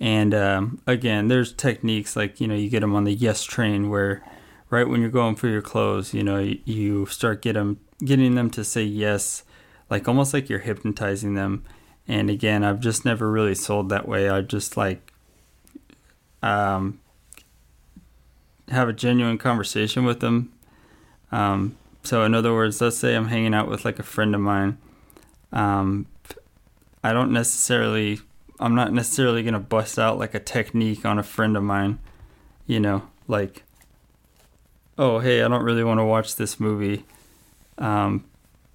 And 0.00 0.34
um, 0.34 0.82
again, 0.86 1.28
there's 1.28 1.52
techniques 1.52 2.16
like, 2.16 2.40
you 2.40 2.48
know, 2.48 2.54
you 2.54 2.70
get 2.70 2.80
them 2.80 2.94
on 2.94 3.04
the 3.04 3.12
yes 3.12 3.44
train 3.44 3.90
where 3.90 4.22
right 4.70 4.88
when 4.88 5.02
you're 5.02 5.10
going 5.10 5.36
for 5.36 5.48
your 5.48 5.62
clothes, 5.62 6.14
you 6.14 6.22
know, 6.22 6.38
you, 6.38 6.58
you 6.64 7.06
start 7.06 7.42
get 7.42 7.54
them, 7.54 7.80
getting 8.04 8.34
them 8.34 8.50
to 8.50 8.64
say 8.64 8.82
yes, 8.82 9.44
like 9.90 10.08
almost 10.08 10.32
like 10.34 10.48
you're 10.48 10.60
hypnotizing 10.60 11.34
them 11.34 11.64
and 12.06 12.28
again, 12.28 12.64
I've 12.64 12.80
just 12.80 13.04
never 13.04 13.30
really 13.30 13.54
sold 13.54 13.88
that 13.88 14.06
way. 14.06 14.28
I 14.28 14.42
just 14.42 14.76
like 14.76 15.12
um, 16.42 17.00
have 18.68 18.88
a 18.88 18.92
genuine 18.92 19.38
conversation 19.38 20.04
with 20.04 20.20
them. 20.20 20.52
Um, 21.32 21.76
so, 22.02 22.22
in 22.24 22.34
other 22.34 22.52
words, 22.52 22.80
let's 22.80 22.98
say 22.98 23.14
I'm 23.14 23.28
hanging 23.28 23.54
out 23.54 23.68
with 23.68 23.84
like 23.84 23.98
a 23.98 24.02
friend 24.02 24.34
of 24.34 24.40
mine. 24.40 24.76
Um, 25.52 26.06
I 27.02 27.12
don't 27.12 27.32
necessarily, 27.32 28.20
I'm 28.60 28.74
not 28.74 28.92
necessarily 28.92 29.42
going 29.42 29.54
to 29.54 29.60
bust 29.60 29.98
out 29.98 30.18
like 30.18 30.34
a 30.34 30.40
technique 30.40 31.06
on 31.06 31.18
a 31.18 31.22
friend 31.22 31.56
of 31.56 31.62
mine, 31.62 31.98
you 32.66 32.80
know, 32.80 33.08
like, 33.28 33.62
oh, 34.98 35.20
hey, 35.20 35.42
I 35.42 35.48
don't 35.48 35.64
really 35.64 35.84
want 35.84 36.00
to 36.00 36.04
watch 36.04 36.36
this 36.36 36.60
movie. 36.60 37.04
Um, 37.78 38.24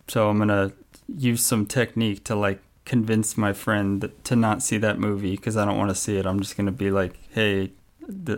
so 0.08 0.30
I'm 0.30 0.38
to 0.50 0.74
use 1.08 1.44
some 1.44 1.66
technique 1.66 2.24
to 2.26 2.36
like 2.36 2.62
convince 2.86 3.38
my 3.38 3.54
friend 3.54 4.12
to 4.24 4.36
not 4.36 4.64
see 4.64 4.78
that 4.80 4.98
movie 4.98 5.36
because 5.36 5.56
I 5.56 5.66
don't 5.66 5.78
want 5.78 5.90
to 5.90 5.96
see 5.96 6.18
it. 6.18 6.26
I'm 6.26 6.40
just 6.40 6.56
to 6.66 6.72
be 6.72 6.90
like, 6.90 7.20
hey, 7.30 7.72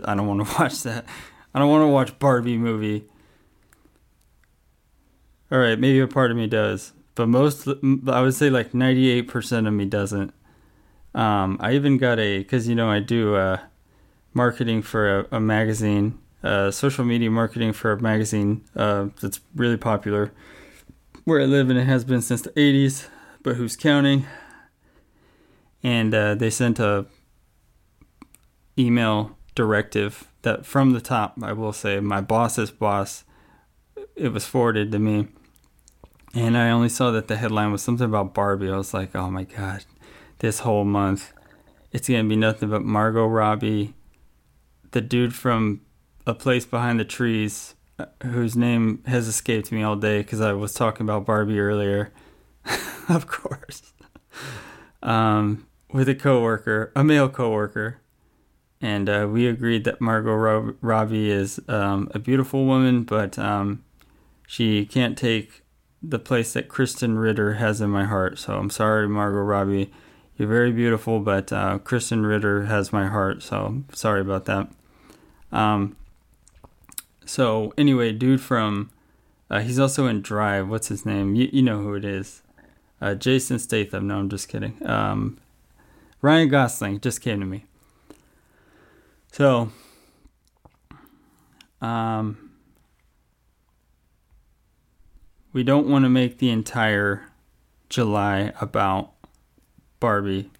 I 0.04 0.14
don't 0.14 0.26
want 0.26 0.46
to 0.46 0.54
watch 0.58 0.82
that. 0.82 1.06
I 1.54 1.58
don't 1.58 1.70
want 1.70 1.82
to 1.82 1.88
watch 1.88 2.18
Barbie 2.18 2.58
movie. 2.58 3.04
All 5.50 5.58
right, 5.58 5.78
maybe 5.78 6.00
a 6.00 6.06
part 6.06 6.30
of 6.30 6.36
me 6.36 6.46
does, 6.46 6.92
but 7.14 7.28
most, 7.28 7.68
I 7.68 8.22
would 8.22 8.34
say 8.34 8.48
like 8.48 8.72
98% 8.72 9.66
of 9.66 9.74
me 9.74 9.84
doesn't. 9.84 10.32
Um, 11.14 11.58
I 11.60 11.72
even 11.72 11.98
got 11.98 12.18
a, 12.18 12.38
because 12.38 12.68
you 12.68 12.74
know, 12.74 12.90
I 12.90 13.00
do 13.00 13.36
uh, 13.36 13.58
marketing 14.32 14.80
for 14.80 15.20
a, 15.20 15.26
a 15.32 15.40
magazine, 15.40 16.18
uh, 16.42 16.70
social 16.70 17.04
media 17.04 17.30
marketing 17.30 17.74
for 17.74 17.92
a 17.92 18.00
magazine 18.00 18.64
uh, 18.76 19.08
that's 19.20 19.40
really 19.54 19.76
popular 19.76 20.32
where 21.24 21.40
I 21.40 21.44
live 21.44 21.70
and 21.70 21.78
it 21.78 21.84
has 21.84 22.04
been 22.04 22.22
since 22.22 22.42
the 22.42 22.50
80s, 22.50 23.08
but 23.42 23.56
who's 23.56 23.76
counting? 23.76 24.26
and 25.82 26.14
uh, 26.14 26.34
they 26.34 26.50
sent 26.50 26.78
a 26.78 27.06
email 28.78 29.36
directive 29.54 30.28
that 30.42 30.64
from 30.64 30.92
the 30.92 31.00
top 31.00 31.36
i 31.42 31.52
will 31.52 31.72
say 31.72 32.00
my 32.00 32.20
boss's 32.20 32.70
boss 32.70 33.24
it 34.16 34.32
was 34.32 34.46
forwarded 34.46 34.90
to 34.90 34.98
me 34.98 35.28
and 36.34 36.56
i 36.56 36.70
only 36.70 36.88
saw 36.88 37.10
that 37.10 37.28
the 37.28 37.36
headline 37.36 37.70
was 37.70 37.82
something 37.82 38.06
about 38.06 38.32
barbie 38.32 38.70
i 38.70 38.76
was 38.76 38.94
like 38.94 39.14
oh 39.14 39.30
my 39.30 39.44
god 39.44 39.84
this 40.38 40.60
whole 40.60 40.84
month 40.84 41.32
it's 41.92 42.08
going 42.08 42.24
to 42.24 42.28
be 42.28 42.36
nothing 42.36 42.70
but 42.70 42.82
margot 42.82 43.26
robbie 43.26 43.94
the 44.92 45.02
dude 45.02 45.34
from 45.34 45.82
a 46.26 46.32
place 46.32 46.64
behind 46.64 46.98
the 46.98 47.04
trees 47.04 47.74
whose 48.22 48.56
name 48.56 49.02
has 49.06 49.28
escaped 49.28 49.72
me 49.72 49.82
all 49.82 49.96
day 49.96 50.18
because 50.18 50.40
i 50.40 50.52
was 50.52 50.74
talking 50.74 51.04
about 51.04 51.26
barbie 51.26 51.60
earlier 51.60 52.12
of 53.08 53.26
course 53.26 53.92
um, 55.02 55.66
with 55.92 56.08
a 56.08 56.14
coworker, 56.14 56.92
a 56.96 57.04
male 57.04 57.28
coworker, 57.28 58.00
and 58.80 59.08
uh, 59.08 59.28
we 59.30 59.46
agreed 59.46 59.84
that 59.84 60.00
Margot 60.00 60.34
Rob- 60.34 60.76
Robbie 60.80 61.30
is 61.30 61.60
um, 61.68 62.10
a 62.14 62.18
beautiful 62.18 62.64
woman, 62.64 63.02
but 63.02 63.38
um, 63.38 63.84
she 64.46 64.86
can't 64.86 65.16
take 65.16 65.62
the 66.02 66.18
place 66.18 66.52
that 66.54 66.68
Krysten 66.68 67.20
Ritter 67.20 67.54
has 67.54 67.80
in 67.80 67.90
my 67.90 68.04
heart. 68.04 68.38
So 68.38 68.58
I'm 68.58 68.70
sorry, 68.70 69.08
Margot 69.08 69.38
Robbie. 69.38 69.92
You're 70.36 70.48
very 70.48 70.72
beautiful, 70.72 71.20
but 71.20 71.52
uh, 71.52 71.78
Krysten 71.78 72.26
Ritter 72.26 72.64
has 72.64 72.92
my 72.92 73.06
heart. 73.06 73.42
So 73.42 73.84
sorry 73.92 74.20
about 74.20 74.46
that. 74.46 74.68
Um, 75.52 75.96
so 77.24 77.72
anyway, 77.76 78.12
dude 78.12 78.40
from 78.40 78.90
uh, 79.52 79.60
he's 79.60 79.78
also 79.78 80.06
in 80.06 80.22
Drive. 80.22 80.66
What's 80.66 80.88
his 80.88 81.04
name? 81.04 81.34
You, 81.34 81.46
you 81.52 81.60
know 81.60 81.82
who 81.82 81.92
it 81.94 82.06
is. 82.06 82.42
Uh, 83.02 83.14
Jason 83.14 83.58
Statham. 83.58 84.06
No, 84.06 84.16
I'm 84.16 84.30
just 84.30 84.48
kidding. 84.48 84.78
Um, 84.88 85.38
Ryan 86.22 86.48
Gosling 86.48 87.00
just 87.00 87.20
came 87.20 87.40
to 87.40 87.44
me. 87.44 87.66
So, 89.30 89.70
um, 91.82 92.50
we 95.52 95.62
don't 95.62 95.86
want 95.86 96.06
to 96.06 96.08
make 96.08 96.38
the 96.38 96.48
entire 96.48 97.26
July 97.90 98.54
about 98.58 99.12
Barbie. 100.00 100.50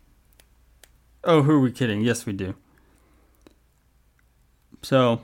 Oh, 1.24 1.40
who 1.42 1.52
are 1.52 1.60
we 1.60 1.72
kidding? 1.72 2.02
Yes, 2.02 2.26
we 2.26 2.34
do. 2.34 2.54
So, 4.82 5.22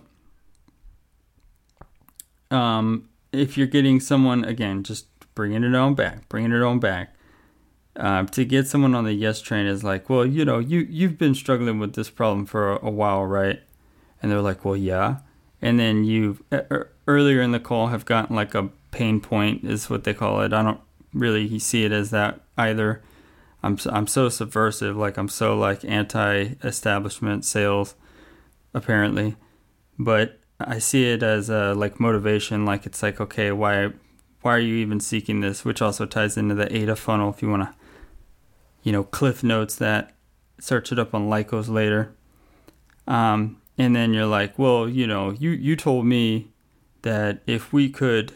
um, 2.51 3.09
if 3.33 3.57
you're 3.57 3.67
getting 3.67 4.01
someone 4.01 4.45
again, 4.45 4.83
just 4.83 5.07
bringing 5.35 5.65
it 5.65 5.75
on 5.75 5.95
back, 5.95 6.29
bringing 6.29 6.53
it 6.53 6.63
on 6.63 6.79
back. 6.79 7.15
Uh, 7.97 8.25
to 8.27 8.45
get 8.45 8.69
someone 8.69 8.95
on 8.95 9.05
the 9.05 9.13
yes 9.13 9.41
train 9.41 9.67
is 9.67 9.83
like, 9.83 10.09
well, 10.09 10.25
you 10.25 10.45
know, 10.45 10.59
you 10.59 10.87
you've 10.89 11.19
been 11.19 11.35
struggling 11.35 11.81
with 11.81 11.95
this 11.95 12.11
problem 12.11 12.47
for 12.47 12.73
a, 12.73 12.87
a 12.87 12.91
while, 12.91 13.25
right? 13.25 13.61
And 14.23 14.31
they're 14.31 14.41
like, 14.41 14.65
well, 14.65 14.77
yeah. 14.77 15.19
And 15.61 15.81
then 15.81 16.05
you 16.05 16.39
earlier 17.09 17.41
in 17.41 17.51
the 17.51 17.59
call 17.59 17.89
have 17.89 18.05
gotten 18.05 18.37
like 18.37 18.55
a 18.55 18.69
pain 18.93 19.21
point 19.21 19.65
is 19.65 19.91
what 19.91 20.05
they 20.05 20.15
call 20.15 20.41
it. 20.43 20.53
I 20.53 20.63
don't 20.63 20.81
really 21.13 21.59
see 21.59 21.85
it 21.85 21.93
as 21.93 22.11
that 22.11 22.41
either. 22.57 23.03
I'm 23.63 23.77
I'm 23.87 24.07
so 24.07 24.29
subversive, 24.29 24.97
like 24.97 25.17
I'm 25.17 25.29
so 25.29 25.59
like 25.59 25.85
anti-establishment 25.85 27.45
sales, 27.45 27.97
apparently, 28.73 29.35
but 29.99 30.38
I 30.61 30.79
see 30.79 31.11
it 31.11 31.23
as 31.23 31.51
a 31.51 31.75
like 31.75 32.01
motivation. 32.01 32.65
Like 32.65 32.87
it's 32.87 33.03
like 33.03 33.21
okay, 33.21 33.53
why 33.53 33.93
why 34.43 34.57
are 34.57 34.61
you 34.61 34.77
even 34.77 35.01
seeking 35.01 35.41
this? 35.41 35.65
Which 35.65 35.83
also 35.83 36.07
ties 36.07 36.37
into 36.37 36.55
the 36.55 36.73
AIDA 36.75 36.97
funnel 36.97 37.31
if 37.31 37.43
you 37.43 37.51
want 37.51 37.65
to 37.65 37.75
you 38.83 38.93
know, 38.93 39.05
cliff 39.05 39.43
notes 39.43 39.77
that, 39.77 40.15
search 40.59 40.91
it 40.93 40.99
up 40.99 41.15
on 41.15 41.29
Lycos 41.29 41.69
later. 41.69 42.15
Um, 43.07 43.61
and 43.77 43.95
then 43.95 44.13
you're 44.13 44.27
like, 44.27 44.59
well, 44.59 44.89
you 44.89 45.07
know, 45.07 45.33
you, 45.33 45.51
you 45.51 45.77
told 45.77 46.07
me 46.07 46.49
that 47.03 47.43
if 47.47 47.73
we 47.73 47.89
could, 47.91 48.33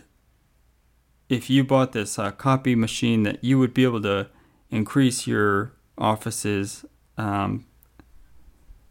if 1.28 1.50
you 1.50 1.64
bought 1.64 1.92
this 1.92 2.18
uh, 2.18 2.30
copy 2.32 2.74
machine, 2.74 3.22
that 3.22 3.42
you 3.42 3.58
would 3.58 3.74
be 3.74 3.84
able 3.84 4.02
to 4.02 4.28
increase 4.70 5.26
your 5.26 5.72
office's 5.98 6.84
um, 7.16 7.66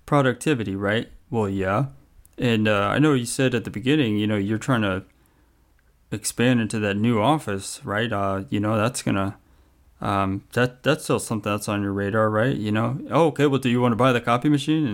productivity, 0.05 0.75
right? 0.75 1.09
Well, 1.29 1.47
yeah. 1.47 1.85
And 2.41 2.67
uh, 2.67 2.87
I 2.87 2.97
know 2.97 3.13
you 3.13 3.25
said 3.25 3.53
at 3.53 3.65
the 3.65 3.69
beginning, 3.69 4.17
you 4.17 4.25
know, 4.25 4.35
you're 4.35 4.57
trying 4.57 4.81
to 4.81 5.03
expand 6.11 6.59
into 6.59 6.79
that 6.79 6.97
new 6.97 7.21
office, 7.21 7.79
right? 7.85 8.11
Uh, 8.11 8.45
you 8.49 8.59
know, 8.59 8.75
that's 8.77 9.03
to 9.03 9.35
um, 10.01 10.43
that 10.53 10.81
that's 10.81 11.03
still 11.03 11.19
something 11.19 11.51
that's 11.51 11.69
on 11.69 11.83
your 11.83 11.93
radar, 11.93 12.31
right? 12.31 12.55
You 12.55 12.71
know, 12.71 12.99
oh, 13.11 13.27
okay. 13.27 13.45
Well, 13.45 13.59
do 13.59 13.69
you 13.69 13.79
want 13.79 13.91
to 13.91 13.97
buy 13.97 14.11
the 14.11 14.19
copy 14.19 14.49
machine? 14.49 14.87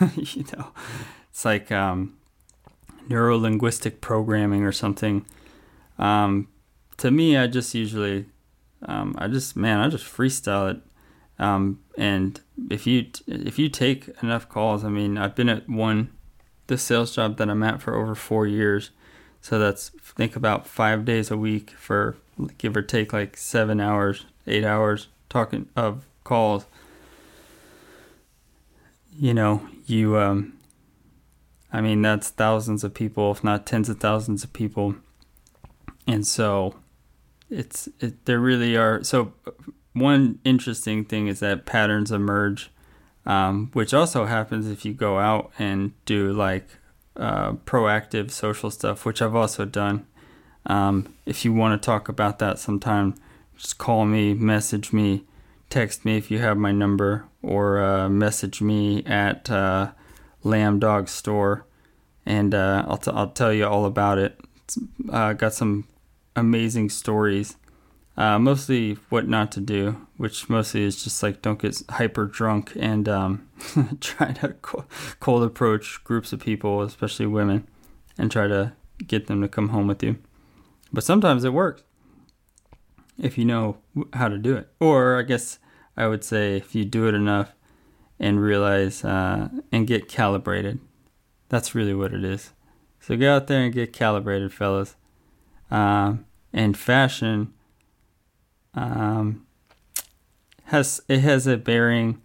And 0.00 0.16
you 0.16 0.44
know, 0.56 0.68
it's 1.30 1.44
like 1.44 1.70
um, 1.70 2.16
neuro 3.06 3.36
linguistic 3.36 4.00
programming 4.00 4.64
or 4.64 4.72
something. 4.72 5.26
Um, 5.98 6.48
to 6.96 7.10
me, 7.10 7.36
I 7.36 7.48
just 7.48 7.74
usually, 7.74 8.24
um, 8.86 9.14
I 9.18 9.28
just 9.28 9.54
man, 9.56 9.80
I 9.80 9.88
just 9.88 10.06
freestyle 10.06 10.70
it. 10.70 10.80
Um, 11.38 11.80
and 11.98 12.40
if 12.70 12.86
you 12.86 13.06
if 13.26 13.58
you 13.58 13.68
take 13.68 14.08
enough 14.22 14.48
calls, 14.48 14.82
I 14.84 14.88
mean, 14.88 15.18
I've 15.18 15.34
been 15.34 15.50
at 15.50 15.68
one, 15.68 16.10
the 16.68 16.78
sales 16.78 17.14
job 17.14 17.36
that 17.36 17.50
I'm 17.50 17.62
at 17.62 17.82
for 17.82 17.94
over 17.94 18.14
four 18.14 18.46
years, 18.46 18.90
so 19.40 19.58
that's 19.58 19.90
think 19.90 20.36
about 20.36 20.66
five 20.66 21.04
days 21.04 21.30
a 21.30 21.36
week 21.36 21.70
for 21.70 22.16
give 22.56 22.76
or 22.76 22.82
take 22.82 23.12
like 23.12 23.36
seven 23.36 23.80
hours, 23.80 24.24
eight 24.46 24.64
hours 24.64 25.08
talking 25.28 25.68
of 25.76 26.06
calls. 26.24 26.64
You 29.18 29.34
know, 29.34 29.68
you 29.86 30.16
um, 30.16 30.58
I 31.72 31.80
mean, 31.80 32.02
that's 32.02 32.30
thousands 32.30 32.82
of 32.82 32.94
people, 32.94 33.30
if 33.30 33.44
not 33.44 33.66
tens 33.66 33.88
of 33.88 34.00
thousands 34.00 34.42
of 34.42 34.52
people. 34.52 34.96
And 36.06 36.26
so 36.26 36.76
it's, 37.50 37.88
it, 38.00 38.24
there 38.24 38.40
really 38.40 38.76
are. 38.76 39.04
So, 39.04 39.34
one 39.92 40.38
interesting 40.44 41.04
thing 41.04 41.26
is 41.26 41.40
that 41.40 41.66
patterns 41.66 42.10
emerge, 42.10 42.70
um, 43.28 43.70
which 43.74 43.92
also 43.92 44.24
happens 44.24 44.66
if 44.66 44.84
you 44.84 44.94
go 44.94 45.18
out 45.18 45.52
and 45.58 45.92
do 46.06 46.32
like 46.32 46.66
uh, 47.14 47.52
proactive 47.52 48.30
social 48.30 48.70
stuff, 48.70 49.04
which 49.04 49.20
I've 49.20 49.36
also 49.36 49.66
done. 49.66 50.06
Um, 50.66 51.14
if 51.26 51.44
you 51.44 51.52
want 51.52 51.80
to 51.80 51.86
talk 51.86 52.08
about 52.08 52.38
that 52.38 52.58
sometime, 52.58 53.14
just 53.56 53.76
call 53.76 54.06
me, 54.06 54.32
message 54.32 54.92
me, 54.92 55.24
text 55.68 56.04
me 56.06 56.16
if 56.16 56.30
you 56.30 56.38
have 56.38 56.56
my 56.56 56.72
number, 56.72 57.26
or 57.42 57.82
uh, 57.82 58.08
message 58.08 58.62
me 58.62 59.04
at 59.04 59.50
uh, 59.50 59.92
Lamb 60.42 60.78
Dog 60.78 61.08
Store, 61.08 61.66
and 62.24 62.54
uh, 62.54 62.84
I'll, 62.88 62.96
t- 62.96 63.10
I'll 63.12 63.30
tell 63.30 63.52
you 63.52 63.66
all 63.66 63.84
about 63.84 64.18
it. 64.18 64.40
Uh, 65.10 65.34
got 65.34 65.52
some 65.52 65.86
amazing 66.34 66.88
stories. 66.88 67.56
Uh, 68.18 68.36
mostly 68.36 68.94
what 69.10 69.28
not 69.28 69.52
to 69.52 69.60
do, 69.60 70.04
which 70.16 70.48
mostly 70.50 70.82
is 70.82 71.04
just 71.04 71.22
like 71.22 71.40
don't 71.40 71.60
get 71.60 71.80
hyper 71.88 72.26
drunk 72.26 72.72
and 72.74 73.08
um, 73.08 73.48
try 74.00 74.32
to 74.32 74.54
cold 75.20 75.44
approach 75.44 76.02
groups 76.02 76.32
of 76.32 76.40
people, 76.40 76.82
especially 76.82 77.26
women, 77.26 77.68
and 78.18 78.32
try 78.32 78.48
to 78.48 78.72
get 79.06 79.28
them 79.28 79.40
to 79.40 79.46
come 79.46 79.68
home 79.68 79.86
with 79.86 80.02
you. 80.02 80.16
But 80.92 81.04
sometimes 81.04 81.44
it 81.44 81.52
works 81.52 81.84
if 83.16 83.38
you 83.38 83.44
know 83.44 83.76
how 84.12 84.26
to 84.26 84.36
do 84.36 84.56
it. 84.56 84.68
Or 84.80 85.20
I 85.20 85.22
guess 85.22 85.60
I 85.96 86.08
would 86.08 86.24
say 86.24 86.56
if 86.56 86.74
you 86.74 86.84
do 86.84 87.06
it 87.06 87.14
enough, 87.14 87.52
and 88.18 88.40
realize 88.40 89.04
uh, 89.04 89.48
and 89.70 89.86
get 89.86 90.08
calibrated. 90.08 90.80
That's 91.48 91.74
really 91.74 91.94
what 91.94 92.12
it 92.12 92.24
is. 92.24 92.50
So 93.00 93.16
go 93.16 93.36
out 93.36 93.46
there 93.46 93.62
and 93.62 93.72
get 93.72 93.92
calibrated, 93.92 94.52
fellas. 94.52 94.96
Um, 95.70 96.26
and 96.52 96.76
fashion 96.76 97.52
um, 98.74 99.46
has 100.64 101.00
it 101.08 101.20
has 101.20 101.46
a 101.46 101.56
bearing 101.56 102.20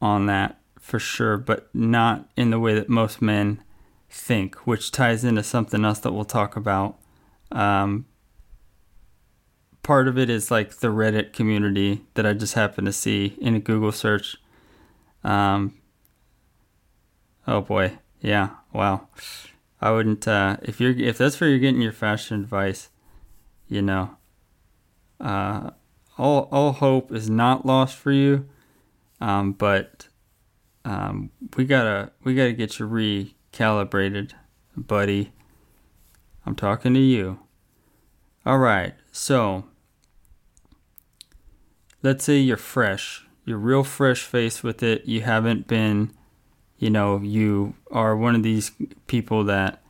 on 0.00 0.26
that 0.26 0.58
for 0.80 0.98
sure, 0.98 1.36
but 1.36 1.68
not 1.74 2.28
in 2.36 2.50
the 2.50 2.58
way 2.58 2.74
that 2.74 2.88
most 2.88 3.22
men 3.22 3.62
think, 4.10 4.66
which 4.66 4.90
ties 4.90 5.24
into 5.24 5.42
something 5.42 5.84
else 5.84 6.00
that 6.00 6.12
we'll 6.12 6.24
talk 6.24 6.56
about. 6.56 6.98
Um, 7.50 8.06
part 9.82 10.08
of 10.08 10.18
it 10.18 10.28
is 10.28 10.50
like 10.50 10.76
the 10.76 10.88
Reddit 10.88 11.32
community 11.32 12.02
that 12.14 12.26
I 12.26 12.32
just 12.32 12.54
happened 12.54 12.86
to 12.86 12.92
see 12.92 13.36
in 13.40 13.54
a 13.54 13.60
Google 13.60 13.92
search 13.92 14.36
um, 15.24 15.74
oh 17.46 17.60
boy, 17.60 17.98
yeah, 18.20 18.50
wow. 18.72 19.08
I 19.80 19.90
wouldn't 19.90 20.26
uh, 20.28 20.58
if 20.62 20.80
you're 20.80 20.92
if 20.92 21.18
that's 21.18 21.40
where 21.40 21.50
you're 21.50 21.58
getting 21.58 21.80
your 21.80 21.92
fashion 21.92 22.40
advice, 22.40 22.88
you 23.68 23.82
know. 23.82 24.16
Uh, 25.22 25.70
all 26.18 26.48
all 26.52 26.72
hope 26.72 27.12
is 27.12 27.30
not 27.30 27.64
lost 27.64 27.96
for 27.96 28.12
you, 28.12 28.46
um, 29.20 29.52
but 29.52 30.08
um, 30.84 31.30
we 31.56 31.64
gotta 31.64 32.12
we 32.24 32.34
gotta 32.34 32.52
get 32.52 32.78
you 32.78 32.86
recalibrated, 32.86 34.32
buddy. 34.76 35.32
I'm 36.44 36.56
talking 36.56 36.92
to 36.94 37.00
you. 37.00 37.38
All 38.44 38.58
right, 38.58 38.94
so 39.12 39.64
let's 42.02 42.24
say 42.24 42.38
you're 42.38 42.56
fresh 42.56 43.24
you're 43.44 43.58
real 43.58 43.84
fresh 43.84 44.22
faced 44.22 44.62
with 44.62 44.82
it. 44.82 45.06
You 45.06 45.22
haven't 45.22 45.66
been, 45.66 46.12
you 46.78 46.90
know, 46.90 47.18
you 47.18 47.74
are 47.90 48.16
one 48.16 48.34
of 48.34 48.42
these 48.42 48.70
people 49.06 49.44
that, 49.44 49.82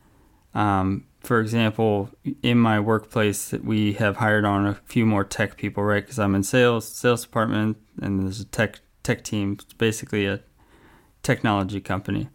um, 0.53 1.05
for 1.23 1.39
example, 1.39 2.09
in 2.41 2.57
my 2.57 2.79
workplace, 2.79 3.53
we 3.53 3.93
have 3.93 4.17
hired 4.17 4.43
on 4.43 4.67
a 4.67 4.75
few 4.85 5.05
more 5.05 5.23
tech 5.23 5.57
people, 5.57 5.83
right? 5.83 6.03
Because 6.03 6.19
I'm 6.19 6.35
in 6.35 6.43
sales, 6.43 6.87
sales 6.87 7.23
department, 7.23 7.77
and 8.01 8.21
there's 8.21 8.41
a 8.41 8.45
tech 8.45 8.81
tech 9.03 9.23
team. 9.23 9.53
It's 9.53 9.73
basically 9.73 10.25
a 10.25 10.41
technology 11.23 11.79
company. 11.79 12.29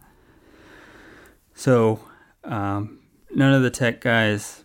So 1.53 1.99
um, 2.43 2.99
none 3.33 3.53
of 3.53 3.61
the 3.61 3.69
tech 3.69 4.01
guys 4.01 4.63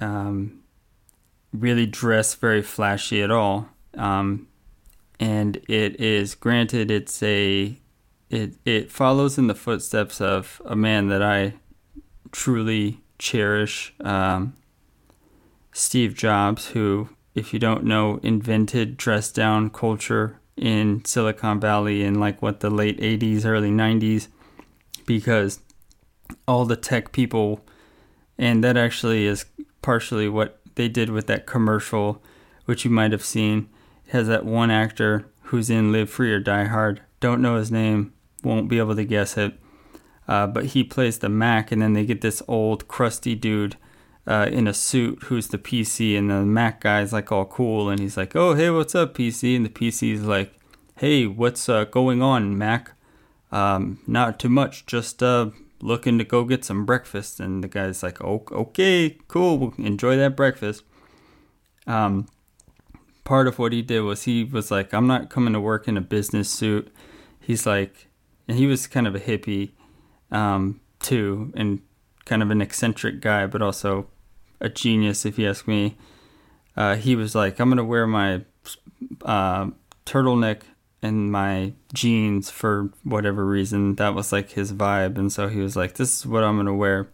um, 0.00 0.60
really 1.52 1.86
dress 1.86 2.34
very 2.34 2.62
flashy 2.62 3.22
at 3.22 3.30
all. 3.30 3.68
Um, 3.96 4.48
and 5.18 5.56
it 5.68 5.98
is 6.00 6.34
granted 6.34 6.90
it's 6.90 7.22
a 7.22 7.78
it 8.30 8.54
it 8.64 8.92
follows 8.92 9.38
in 9.38 9.46
the 9.46 9.54
footsteps 9.54 10.20
of 10.20 10.60
a 10.64 10.76
man 10.76 11.08
that 11.08 11.22
I 11.22 11.54
truly 12.30 13.00
cherish, 13.18 13.94
um, 14.00 14.54
Steve 15.72 16.14
Jobs, 16.14 16.68
who, 16.68 17.08
if 17.34 17.52
you 17.52 17.58
don't 17.58 17.84
know, 17.84 18.18
invented 18.22 18.96
dress 18.96 19.30
down 19.30 19.70
culture 19.70 20.40
in 20.56 21.04
Silicon 21.04 21.60
Valley 21.60 22.02
in 22.02 22.18
like 22.18 22.42
what 22.42 22.60
the 22.60 22.70
late 22.70 22.98
80s, 22.98 23.44
early 23.44 23.70
90s, 23.70 24.28
because 25.06 25.60
all 26.46 26.64
the 26.64 26.76
tech 26.76 27.12
people, 27.12 27.64
and 28.36 28.62
that 28.64 28.76
actually 28.76 29.26
is 29.26 29.46
partially 29.82 30.28
what 30.28 30.60
they 30.74 30.88
did 30.88 31.10
with 31.10 31.26
that 31.26 31.46
commercial, 31.46 32.22
which 32.64 32.84
you 32.84 32.90
might 32.90 33.12
have 33.12 33.24
seen 33.24 33.68
has 34.08 34.26
that 34.28 34.44
one 34.44 34.70
actor 34.70 35.26
who's 35.42 35.70
in 35.70 35.92
Live 35.92 36.10
Free 36.10 36.32
or 36.32 36.40
Die 36.40 36.64
Hard. 36.64 37.02
Don't 37.20 37.42
know 37.42 37.56
his 37.56 37.70
name, 37.70 38.12
won't 38.42 38.68
be 38.68 38.78
able 38.78 38.96
to 38.96 39.04
guess 39.04 39.36
it. 39.36 39.54
Uh, 40.28 40.46
but 40.46 40.66
he 40.66 40.84
plays 40.84 41.18
the 41.18 41.28
Mac, 41.28 41.72
and 41.72 41.80
then 41.80 41.94
they 41.94 42.04
get 42.04 42.20
this 42.20 42.42
old 42.46 42.86
crusty 42.86 43.34
dude 43.34 43.76
uh, 44.26 44.46
in 44.52 44.68
a 44.68 44.74
suit 44.74 45.24
who's 45.24 45.48
the 45.48 45.58
PC, 45.58 46.16
and 46.18 46.30
the 46.30 46.44
Mac 46.44 46.82
guy's 46.82 47.12
like 47.12 47.32
all 47.32 47.46
cool, 47.46 47.88
and 47.88 47.98
he's 47.98 48.16
like, 48.16 48.36
"Oh, 48.36 48.54
hey, 48.54 48.68
what's 48.70 48.94
up, 48.94 49.14
PC?" 49.14 49.56
And 49.56 49.64
the 49.64 49.70
PC's 49.70 50.22
like, 50.22 50.54
"Hey, 50.96 51.26
what's 51.26 51.68
uh, 51.68 51.84
going 51.84 52.20
on, 52.20 52.58
Mac? 52.58 52.92
Um, 53.50 54.00
not 54.06 54.38
too 54.38 54.50
much, 54.50 54.84
just 54.84 55.22
uh, 55.22 55.50
looking 55.80 56.18
to 56.18 56.24
go 56.24 56.44
get 56.44 56.64
some 56.64 56.84
breakfast." 56.84 57.40
And 57.40 57.64
the 57.64 57.68
guy's 57.68 58.02
like, 58.02 58.22
"Oh, 58.22 58.44
okay, 58.52 59.16
cool, 59.28 59.72
enjoy 59.78 60.16
that 60.18 60.36
breakfast." 60.36 60.84
Um, 61.86 62.26
part 63.24 63.46
of 63.46 63.58
what 63.58 63.72
he 63.72 63.82
did 63.82 64.00
was 64.00 64.24
he 64.24 64.44
was 64.44 64.70
like, 64.70 64.92
I'm 64.92 65.06
not 65.06 65.30
coming 65.30 65.52
to 65.54 65.60
work 65.60 65.88
in 65.88 65.96
a 65.96 66.02
business 66.02 66.50
suit. 66.50 66.90
He's 67.40 67.66
like, 67.66 68.08
and 68.46 68.58
he 68.58 68.66
was 68.66 68.86
kind 68.86 69.06
of 69.06 69.14
a 69.14 69.20
hippie 69.20 69.72
um, 70.30 70.80
too, 71.00 71.52
and 71.56 71.80
kind 72.24 72.42
of 72.42 72.50
an 72.50 72.60
eccentric 72.60 73.20
guy, 73.20 73.46
but 73.46 73.62
also 73.62 74.06
a 74.60 74.68
genius, 74.68 75.24
if 75.24 75.38
you 75.38 75.48
ask 75.48 75.66
me. 75.66 75.96
Uh, 76.76 76.96
he 76.96 77.16
was 77.16 77.34
like, 77.34 77.58
I'm 77.58 77.68
gonna 77.68 77.84
wear 77.84 78.06
my 78.06 78.42
uh, 79.24 79.70
turtleneck 80.06 80.62
and 81.02 81.30
my 81.30 81.72
jeans 81.92 82.50
for 82.50 82.90
whatever 83.02 83.44
reason. 83.44 83.96
That 83.96 84.14
was 84.14 84.32
like 84.32 84.50
his 84.50 84.72
vibe, 84.72 85.18
and 85.18 85.32
so 85.32 85.48
he 85.48 85.60
was 85.60 85.76
like, 85.76 85.94
"This 85.94 86.18
is 86.18 86.26
what 86.26 86.44
I'm 86.44 86.56
gonna 86.56 86.74
wear." 86.74 87.08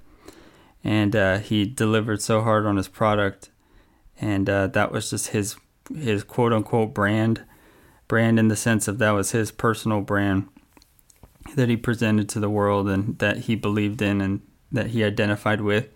And 0.83 1.17
uh, 1.17 1.39
he 1.39 1.65
delivered 1.65 2.21
so 2.21 2.43
hard 2.43 2.67
on 2.67 2.77
his 2.77 2.89
product, 2.89 3.51
and 4.21 4.49
uh, 4.51 4.67
that 4.69 4.93
was 4.93 5.11
just 5.11 5.29
his 5.29 5.57
his 5.95 6.25
quote 6.25 6.53
unquote 6.53 6.95
brand, 6.95 7.43
brand 8.09 8.39
in 8.39 8.49
the 8.49 8.57
sense 8.57 8.89
of 8.89 8.99
that 8.99 9.11
was 9.11 9.31
his 9.31 9.51
personal 9.51 10.01
brand 10.01 10.49
that 11.55 11.69
he 11.69 11.77
presented 11.77 12.29
to 12.31 12.41
the 12.41 12.51
world 12.51 12.89
and 12.89 13.19
that 13.19 13.39
he 13.39 13.55
believed 13.55 14.03
in 14.03 14.21
and 14.21 14.41
that 14.73 14.89
he 14.89 15.05
identified 15.05 15.61
with. 15.61 15.89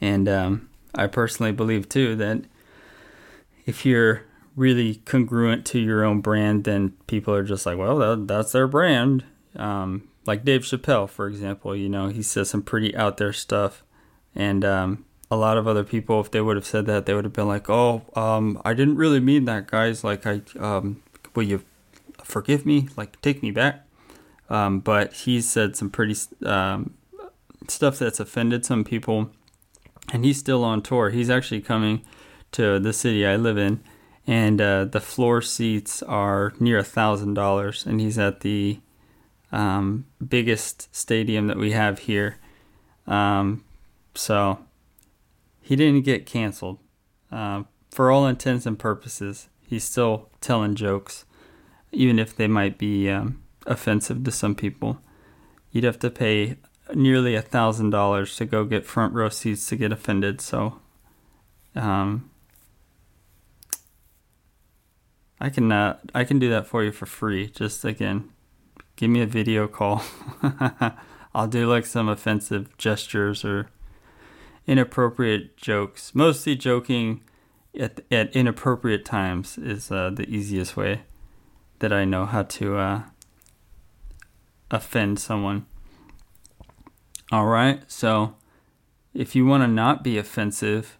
And 0.00 0.28
um, 0.28 0.70
I 0.94 1.06
personally 1.06 1.52
believe 1.52 1.88
too 1.88 2.16
that 2.16 2.42
if 3.66 3.84
you're 3.84 4.22
really 4.56 4.96
congruent 5.04 5.64
to 5.66 5.78
your 5.78 6.04
own 6.04 6.20
brand, 6.20 6.64
then 6.64 6.90
people 7.06 7.34
are 7.34 7.44
just 7.44 7.66
like, 7.66 7.78
well, 7.78 7.96
that, 7.98 8.26
that's 8.26 8.52
their 8.52 8.66
brand. 8.66 9.24
Um, 9.56 10.08
like 10.26 10.44
Dave 10.44 10.62
Chappelle, 10.62 11.08
for 11.08 11.26
example, 11.26 11.74
you 11.74 11.88
know, 11.88 12.08
he 12.08 12.22
says 12.22 12.50
some 12.50 12.62
pretty 12.62 12.94
out 12.96 13.16
there 13.16 13.32
stuff. 13.32 13.82
And 14.34 14.64
um, 14.64 15.04
a 15.30 15.36
lot 15.36 15.56
of 15.56 15.66
other 15.66 15.84
people, 15.84 16.20
if 16.20 16.30
they 16.30 16.40
would 16.40 16.56
have 16.56 16.66
said 16.66 16.86
that, 16.86 17.06
they 17.06 17.14
would 17.14 17.24
have 17.24 17.32
been 17.32 17.48
like, 17.48 17.70
"Oh, 17.70 18.02
um, 18.14 18.60
I 18.64 18.74
didn't 18.74 18.96
really 18.96 19.20
mean 19.20 19.44
that, 19.46 19.66
guys. 19.66 20.04
Like, 20.04 20.26
I 20.26 20.42
um, 20.58 21.02
will 21.34 21.42
you 21.44 21.64
forgive 22.22 22.66
me? 22.66 22.88
Like, 22.96 23.20
take 23.22 23.42
me 23.42 23.50
back." 23.50 23.86
Um, 24.50 24.80
but 24.80 25.12
he 25.12 25.40
said 25.40 25.76
some 25.76 25.90
pretty 25.90 26.16
um, 26.44 26.94
stuff 27.68 27.98
that's 27.98 28.20
offended 28.20 28.64
some 28.64 28.84
people, 28.84 29.30
and 30.12 30.24
he's 30.24 30.38
still 30.38 30.64
on 30.64 30.82
tour. 30.82 31.10
He's 31.10 31.30
actually 31.30 31.60
coming 31.60 32.02
to 32.52 32.80
the 32.80 32.92
city 32.92 33.24
I 33.24 33.36
live 33.36 33.56
in, 33.56 33.80
and 34.26 34.60
uh, 34.60 34.84
the 34.86 35.00
floor 35.00 35.40
seats 35.40 36.02
are 36.02 36.52
near 36.58 36.78
a 36.78 36.84
thousand 36.84 37.34
dollars, 37.34 37.86
and 37.86 38.00
he's 38.00 38.18
at 38.18 38.40
the 38.40 38.80
um, 39.52 40.06
biggest 40.26 40.94
stadium 40.94 41.46
that 41.46 41.56
we 41.56 41.72
have 41.72 42.00
here. 42.00 42.38
Um, 43.06 43.64
so 44.14 44.58
he 45.60 45.76
didn't 45.76 46.02
get 46.02 46.26
canceled. 46.26 46.78
Uh, 47.30 47.62
for 47.90 48.10
all 48.10 48.26
intents 48.26 48.66
and 48.66 48.78
purposes, 48.78 49.48
he's 49.64 49.84
still 49.84 50.28
telling 50.40 50.74
jokes, 50.74 51.24
even 51.92 52.18
if 52.18 52.34
they 52.34 52.48
might 52.48 52.78
be 52.78 53.08
um, 53.08 53.40
offensive 53.66 54.24
to 54.24 54.30
some 54.30 54.54
people. 54.54 55.00
You'd 55.70 55.84
have 55.84 55.98
to 56.00 56.10
pay 56.10 56.56
nearly 56.94 57.34
a 57.34 57.42
thousand 57.42 57.90
dollars 57.90 58.36
to 58.36 58.44
go 58.44 58.64
get 58.64 58.86
front 58.86 59.14
row 59.14 59.28
seats 59.28 59.66
to 59.66 59.76
get 59.76 59.92
offended. 59.92 60.40
So, 60.40 60.80
um, 61.74 62.30
I 65.40 65.48
can 65.48 65.72
uh, 65.72 65.98
I 66.14 66.24
can 66.24 66.38
do 66.38 66.50
that 66.50 66.66
for 66.66 66.84
you 66.84 66.92
for 66.92 67.06
free. 67.06 67.48
Just 67.48 67.84
again, 67.84 68.30
give 68.96 69.10
me 69.10 69.22
a 69.22 69.26
video 69.26 69.66
call. 69.68 70.02
I'll 71.34 71.48
do 71.48 71.68
like 71.68 71.86
some 71.86 72.08
offensive 72.08 72.76
gestures 72.76 73.44
or 73.44 73.70
inappropriate 74.66 75.56
jokes. 75.56 76.14
Mostly 76.14 76.56
joking 76.56 77.22
at 77.78 78.00
at 78.10 78.34
inappropriate 78.36 79.04
times 79.04 79.56
is 79.56 79.90
uh, 79.90 80.10
the 80.10 80.28
easiest 80.28 80.76
way 80.76 81.02
that 81.78 81.92
I 81.92 82.04
know 82.04 82.26
how 82.26 82.42
to 82.42 82.76
uh, 82.76 83.02
offend 84.70 85.18
someone. 85.18 85.66
All 87.32 87.46
right, 87.46 87.82
so 87.90 88.34
if 89.14 89.34
you 89.34 89.46
want 89.46 89.62
to 89.62 89.68
not 89.68 90.02
be 90.02 90.18
offensive 90.18 90.98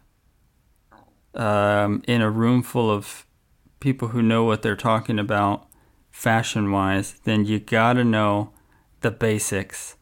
um, 1.35 2.03
in 2.07 2.23
a 2.23 2.31
room 2.31 2.63
full 2.63 2.91
of 2.91 3.27
people 3.81 4.09
who 4.09 4.23
know 4.23 4.45
what 4.45 4.63
they're 4.63 4.77
talking 4.77 5.19
about 5.19 5.67
fashion 6.11 6.71
wise, 6.71 7.21
then 7.25 7.45
you 7.45 7.59
got 7.59 7.95
to 7.95 8.05
know 8.05 8.53
the 9.01 9.11
basics. 9.11 9.97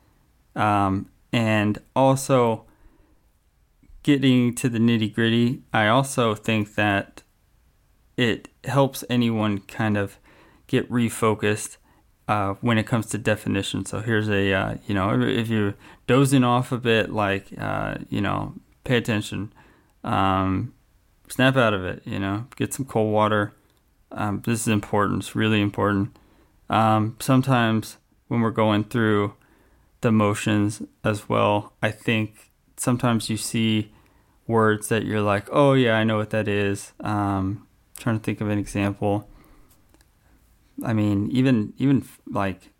Um, 0.54 1.10
and 1.32 1.78
also, 1.94 2.64
getting 4.02 4.54
to 4.54 4.68
the 4.68 4.78
nitty 4.78 5.14
gritty, 5.14 5.62
I 5.72 5.88
also 5.88 6.34
think 6.34 6.74
that 6.74 7.22
it 8.16 8.48
helps 8.64 9.04
anyone 9.08 9.60
kind 9.60 9.96
of 9.96 10.18
get 10.66 10.90
refocused 10.90 11.77
uh, 12.28 12.54
when 12.60 12.76
it 12.76 12.86
comes 12.86 13.06
to 13.06 13.18
definition. 13.18 13.86
So 13.86 14.00
here's 14.00 14.28
a, 14.28 14.52
uh, 14.52 14.74
you 14.86 14.94
know, 14.94 15.20
if 15.20 15.48
you're 15.48 15.74
dozing 16.06 16.44
off 16.44 16.70
a 16.70 16.78
bit, 16.78 17.10
like, 17.10 17.46
uh, 17.58 17.96
you 18.10 18.20
know, 18.20 18.54
pay 18.84 18.98
attention, 18.98 19.52
um, 20.04 20.74
snap 21.28 21.56
out 21.56 21.72
of 21.72 21.84
it, 21.84 22.02
you 22.04 22.18
know, 22.18 22.46
get 22.56 22.74
some 22.74 22.84
cold 22.84 23.12
water. 23.12 23.54
Um, 24.12 24.42
this 24.44 24.60
is 24.60 24.68
important. 24.68 25.22
It's 25.22 25.34
really 25.34 25.62
important. 25.62 26.16
Um, 26.68 27.16
sometimes 27.18 27.96
when 28.28 28.42
we're 28.42 28.50
going 28.50 28.84
through 28.84 29.34
the 30.02 30.12
motions 30.12 30.82
as 31.02 31.28
well, 31.28 31.72
I 31.82 31.90
think 31.90 32.50
sometimes 32.76 33.30
you 33.30 33.38
see 33.38 33.90
words 34.46 34.88
that 34.88 35.04
you're 35.04 35.22
like, 35.22 35.48
oh 35.50 35.72
yeah, 35.72 35.96
I 35.96 36.04
know 36.04 36.18
what 36.18 36.30
that 36.30 36.46
is. 36.46 36.92
Um, 37.00 37.66
trying 37.98 38.18
to 38.18 38.22
think 38.22 38.42
of 38.42 38.50
an 38.50 38.58
example. 38.58 39.28
I 40.82 40.92
mean, 40.92 41.30
even 41.30 41.72
even 41.78 42.04
like, 42.28 42.70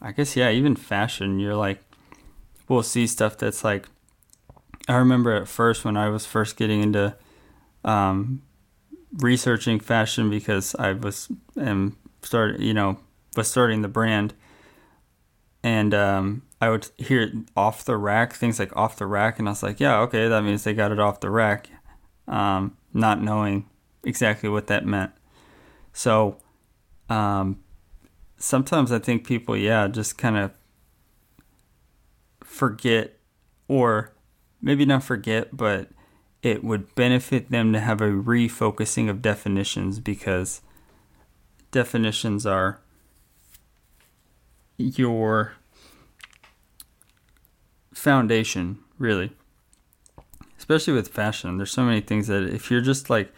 I 0.00 0.12
guess 0.12 0.36
yeah, 0.36 0.50
even 0.50 0.76
fashion. 0.76 1.38
You're 1.38 1.56
like, 1.56 1.80
we'll 2.68 2.82
see 2.82 3.06
stuff 3.06 3.38
that's 3.38 3.64
like. 3.64 3.88
I 4.88 4.96
remember 4.96 5.32
at 5.34 5.48
first 5.48 5.84
when 5.84 5.96
I 5.96 6.08
was 6.08 6.24
first 6.24 6.56
getting 6.56 6.82
into 6.82 7.14
um, 7.84 8.42
researching 9.18 9.80
fashion 9.80 10.30
because 10.30 10.74
I 10.76 10.92
was 10.92 11.28
and 11.56 11.94
started 12.22 12.60
you 12.60 12.74
know 12.74 12.98
was 13.36 13.50
starting 13.50 13.82
the 13.82 13.88
brand, 13.88 14.34
and 15.62 15.92
um, 15.94 16.42
I 16.60 16.70
would 16.70 16.88
hear 16.96 17.32
off 17.56 17.84
the 17.84 17.96
rack, 17.96 18.32
things 18.32 18.58
like 18.58 18.76
off 18.76 18.96
the 18.96 19.06
rack, 19.06 19.38
and 19.38 19.48
I 19.48 19.52
was 19.52 19.62
like, 19.62 19.80
yeah, 19.80 20.00
okay, 20.00 20.28
that 20.28 20.42
means 20.42 20.64
they 20.64 20.74
got 20.74 20.92
it 20.92 20.98
off 20.98 21.20
the 21.20 21.30
rack, 21.30 21.68
um, 22.26 22.76
not 22.92 23.22
knowing 23.22 23.66
exactly 24.04 24.48
what 24.48 24.66
that 24.68 24.86
meant. 24.86 25.12
So 25.92 26.38
um, 27.08 27.58
sometimes 28.36 28.92
I 28.92 28.98
think 28.98 29.26
people, 29.26 29.56
yeah, 29.56 29.88
just 29.88 30.18
kind 30.18 30.36
of 30.36 30.52
forget, 32.42 33.18
or 33.66 34.12
maybe 34.60 34.84
not 34.84 35.02
forget, 35.02 35.56
but 35.56 35.90
it 36.42 36.62
would 36.62 36.94
benefit 36.94 37.50
them 37.50 37.72
to 37.72 37.80
have 37.80 38.00
a 38.00 38.08
refocusing 38.08 39.10
of 39.10 39.20
definitions 39.22 39.98
because 39.98 40.60
definitions 41.70 42.46
are 42.46 42.80
your 44.76 45.54
foundation, 47.92 48.78
really. 48.98 49.32
Especially 50.56 50.92
with 50.92 51.08
fashion, 51.08 51.56
there's 51.56 51.70
so 51.70 51.84
many 51.84 52.00
things 52.00 52.28
that 52.28 52.42
if 52.44 52.70
you're 52.70 52.80
just 52.80 53.10
like, 53.10 53.32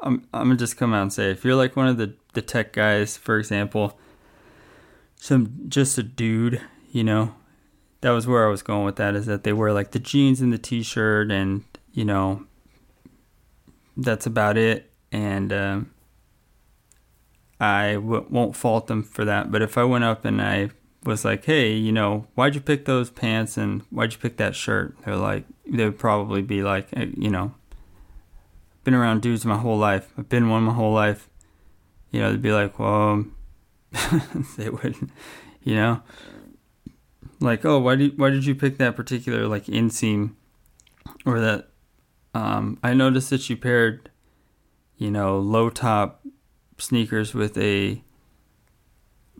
I'm, 0.00 0.26
I'm 0.32 0.44
gonna 0.48 0.56
just 0.56 0.76
come 0.76 0.92
out 0.92 1.02
and 1.02 1.12
say, 1.12 1.30
if 1.30 1.44
you're 1.44 1.56
like 1.56 1.76
one 1.76 1.88
of 1.88 1.96
the 1.96 2.14
the 2.38 2.42
tech 2.42 2.72
guys, 2.72 3.16
for 3.16 3.36
example, 3.36 3.98
some 5.16 5.64
just 5.68 5.98
a 5.98 6.04
dude, 6.04 6.60
you 6.92 7.02
know, 7.02 7.34
that 8.00 8.10
was 8.10 8.28
where 8.28 8.46
I 8.46 8.48
was 8.48 8.62
going 8.62 8.84
with 8.84 8.94
that. 8.96 9.16
Is 9.16 9.26
that 9.26 9.42
they 9.42 9.52
wear 9.52 9.72
like 9.72 9.90
the 9.90 9.98
jeans 9.98 10.40
and 10.40 10.52
the 10.52 10.58
t-shirt, 10.58 11.32
and 11.32 11.64
you 11.92 12.04
know, 12.04 12.44
that's 13.96 14.24
about 14.24 14.56
it. 14.56 14.92
And 15.10 15.52
um, 15.52 15.90
I 17.58 17.94
w- 17.94 18.26
won't 18.30 18.54
fault 18.54 18.86
them 18.86 19.02
for 19.02 19.24
that. 19.24 19.50
But 19.50 19.62
if 19.62 19.76
I 19.76 19.82
went 19.82 20.04
up 20.04 20.24
and 20.24 20.40
I 20.40 20.70
was 21.04 21.24
like, 21.24 21.44
hey, 21.44 21.72
you 21.72 21.90
know, 21.90 22.28
why'd 22.36 22.54
you 22.54 22.60
pick 22.60 22.84
those 22.84 23.10
pants 23.10 23.56
and 23.56 23.82
why'd 23.90 24.12
you 24.12 24.18
pick 24.18 24.36
that 24.36 24.54
shirt? 24.54 24.94
They're 25.04 25.16
like, 25.16 25.44
they 25.66 25.84
would 25.84 25.98
probably 25.98 26.42
be 26.42 26.62
like, 26.62 26.86
you 26.92 27.30
know, 27.30 27.54
been 28.84 28.94
around 28.94 29.22
dudes 29.22 29.44
my 29.44 29.56
whole 29.56 29.78
life. 29.78 30.12
I've 30.16 30.28
been 30.28 30.50
one 30.50 30.62
my 30.62 30.74
whole 30.74 30.92
life. 30.92 31.27
You 32.10 32.20
know, 32.20 32.30
they'd 32.30 32.42
be 32.42 32.52
like, 32.52 32.78
well, 32.78 33.24
they 34.56 34.70
wouldn't, 34.70 35.10
you 35.62 35.74
know, 35.74 36.02
like, 37.40 37.64
oh, 37.64 37.78
why 37.78 37.96
did 37.96 38.18
why 38.18 38.30
did 38.30 38.44
you 38.44 38.54
pick 38.54 38.78
that 38.78 38.96
particular 38.96 39.46
like 39.46 39.64
inseam, 39.66 40.32
or 41.24 41.40
that? 41.40 41.68
Um, 42.34 42.78
I 42.82 42.94
noticed 42.94 43.30
that 43.30 43.48
you 43.48 43.56
paired, 43.56 44.10
you 44.96 45.10
know, 45.10 45.38
low 45.38 45.70
top 45.70 46.20
sneakers 46.78 47.34
with 47.34 47.56
a 47.58 48.02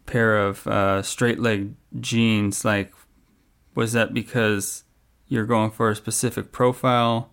pair 0.09 0.37
of 0.39 0.67
uh, 0.67 1.03
straight 1.03 1.39
leg 1.39 1.75
jeans, 2.01 2.65
like, 2.65 2.93
was 3.75 3.93
that 3.93 4.13
because 4.13 4.85
you're 5.29 5.47
going 5.47 5.71
for 5.71 5.91
a 5.91 5.97
specific 5.97 6.51
profile? 6.51 7.31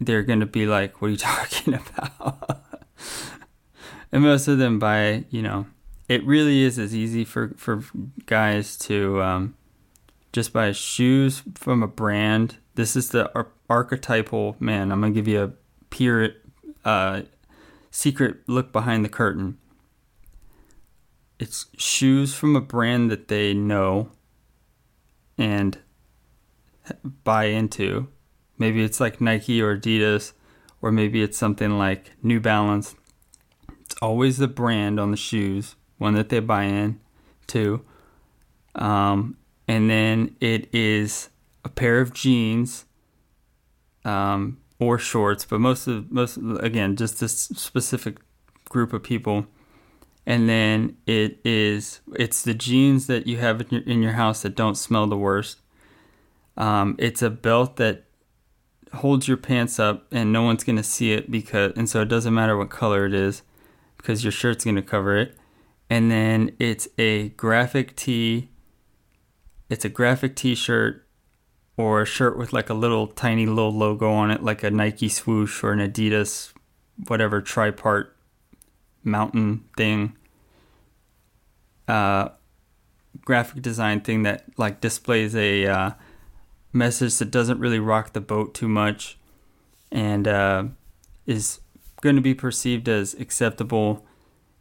They're 0.00 0.22
going 0.22 0.40
to 0.40 0.46
be 0.46 0.64
like, 0.64 1.02
what 1.02 1.08
are 1.08 1.10
you 1.10 1.16
talking 1.18 1.74
about? 1.74 2.64
And 4.12 4.22
most 4.22 4.48
of 4.48 4.58
them 4.58 4.78
buy, 4.78 5.24
you 5.30 5.42
know, 5.42 5.66
it 6.08 6.24
really 6.24 6.62
is 6.62 6.78
as 6.78 6.94
easy 6.94 7.24
for, 7.24 7.54
for 7.56 7.84
guys 8.26 8.76
to 8.78 9.22
um, 9.22 9.54
just 10.32 10.52
buy 10.52 10.72
shoes 10.72 11.42
from 11.54 11.82
a 11.82 11.88
brand. 11.88 12.56
This 12.74 12.96
is 12.96 13.10
the 13.10 13.32
ar- 13.34 13.52
archetypal 13.68 14.56
man. 14.58 14.90
I'm 14.90 15.02
to 15.02 15.10
give 15.10 15.28
you 15.28 15.42
a 15.42 15.52
pure 15.90 16.30
uh, 16.84 17.22
secret 17.90 18.48
look 18.48 18.72
behind 18.72 19.04
the 19.04 19.08
curtain 19.08 19.58
it's 21.38 21.66
shoes 21.76 22.34
from 22.34 22.56
a 22.56 22.60
brand 22.60 23.10
that 23.10 23.28
they 23.28 23.54
know 23.54 24.10
and 25.36 25.78
buy 27.24 27.44
into. 27.44 28.08
Maybe 28.58 28.82
it's 28.82 29.00
like 29.00 29.20
Nike 29.20 29.62
or 29.62 29.76
Adidas, 29.76 30.32
or 30.82 30.90
maybe 30.90 31.22
it's 31.22 31.38
something 31.38 31.78
like 31.78 32.12
New 32.22 32.40
Balance. 32.40 32.96
Always 34.00 34.38
the 34.38 34.48
brand 34.48 35.00
on 35.00 35.10
the 35.10 35.16
shoes, 35.16 35.76
one 35.98 36.14
that 36.14 36.28
they 36.28 36.40
buy 36.40 36.64
in 36.64 37.00
to. 37.48 37.84
Um, 38.74 39.36
and 39.66 39.90
then 39.90 40.36
it 40.40 40.72
is 40.72 41.30
a 41.64 41.68
pair 41.68 42.00
of 42.00 42.14
jeans 42.14 42.84
um, 44.04 44.58
or 44.78 44.98
shorts, 44.98 45.44
but 45.44 45.60
most 45.60 45.86
of 45.86 46.10
most 46.10 46.38
again 46.60 46.96
just 46.96 47.20
this 47.20 47.32
specific 47.32 48.18
group 48.68 48.92
of 48.92 49.02
people 49.02 49.46
and 50.28 50.46
then 50.46 50.94
it 51.06 51.40
is 51.42 52.00
it's 52.14 52.42
the 52.42 52.52
jeans 52.52 53.06
that 53.06 53.26
you 53.26 53.38
have 53.38 53.62
in 53.62 53.66
your, 53.70 53.82
in 53.84 54.02
your 54.02 54.12
house 54.12 54.42
that 54.42 54.54
don't 54.54 54.74
smell 54.74 55.06
the 55.06 55.16
worst. 55.16 55.60
Um, 56.58 56.96
it's 56.98 57.22
a 57.22 57.30
belt 57.30 57.76
that 57.76 58.04
holds 58.92 59.26
your 59.26 59.38
pants 59.38 59.78
up 59.78 60.06
and 60.12 60.30
no 60.30 60.42
one's 60.42 60.64
gonna 60.64 60.82
see 60.82 61.12
it 61.12 61.30
because 61.30 61.72
and 61.76 61.88
so 61.88 62.02
it 62.02 62.08
doesn't 62.08 62.34
matter 62.34 62.58
what 62.58 62.68
color 62.68 63.06
it 63.06 63.14
is 63.14 63.42
because 63.98 64.24
your 64.24 64.32
shirt's 64.32 64.64
gonna 64.64 64.82
cover 64.82 65.16
it. 65.16 65.36
And 65.90 66.10
then 66.10 66.54
it's 66.58 66.88
a 66.96 67.30
graphic 67.30 67.96
tee. 67.96 68.48
It's 69.68 69.84
a 69.84 69.88
graphic 69.88 70.34
T-shirt 70.34 71.06
or 71.76 72.02
a 72.02 72.06
shirt 72.06 72.36
with 72.36 72.52
like 72.52 72.70
a 72.70 72.74
little 72.74 73.06
tiny 73.06 73.46
little 73.46 73.72
logo 73.72 74.10
on 74.10 74.30
it, 74.30 74.42
like 74.42 74.62
a 74.62 74.70
Nike 74.70 75.08
swoosh 75.08 75.62
or 75.62 75.72
an 75.72 75.78
Adidas, 75.78 76.52
whatever 77.06 77.40
tripart 77.40 78.08
mountain 79.04 79.64
thing. 79.76 80.16
Uh, 81.86 82.30
graphic 83.24 83.62
design 83.62 84.00
thing 84.00 84.22
that 84.24 84.44
like 84.56 84.80
displays 84.80 85.34
a 85.34 85.66
uh, 85.66 85.90
message 86.72 87.16
that 87.18 87.30
doesn't 87.30 87.60
really 87.60 87.78
rock 87.78 88.12
the 88.12 88.20
boat 88.20 88.54
too 88.54 88.68
much 88.68 89.18
and 89.90 90.28
uh, 90.28 90.64
is 91.26 91.60
going 92.00 92.16
to 92.16 92.22
be 92.22 92.34
perceived 92.34 92.88
as 92.88 93.14
acceptable 93.14 94.06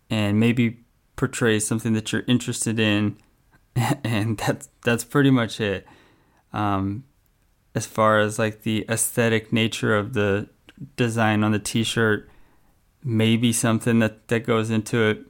and 0.10 0.40
maybe 0.40 0.84
portrays 1.16 1.66
something 1.66 1.94
that 1.94 2.12
you're 2.12 2.24
interested 2.28 2.80
in 2.80 3.18
and 4.04 4.38
that's 4.38 4.70
that's 4.84 5.04
pretty 5.04 5.32
much 5.32 5.60
it 5.60 5.86
um, 6.54 7.04
as 7.76 7.86
far 7.86 8.20
as 8.20 8.40
like 8.40 8.64
the 8.64 8.86
aesthetic 8.90 9.52
nature 9.52 9.96
of 9.96 10.14
the 10.14 10.48
design 10.96 11.44
on 11.44 11.52
the 11.52 11.60
t-shirt 11.60 12.30
maybe 13.04 13.52
something 13.52 14.00
that 14.00 14.28
that 14.28 14.46
goes 14.46 14.70
into 14.70 15.04
it 15.04 15.26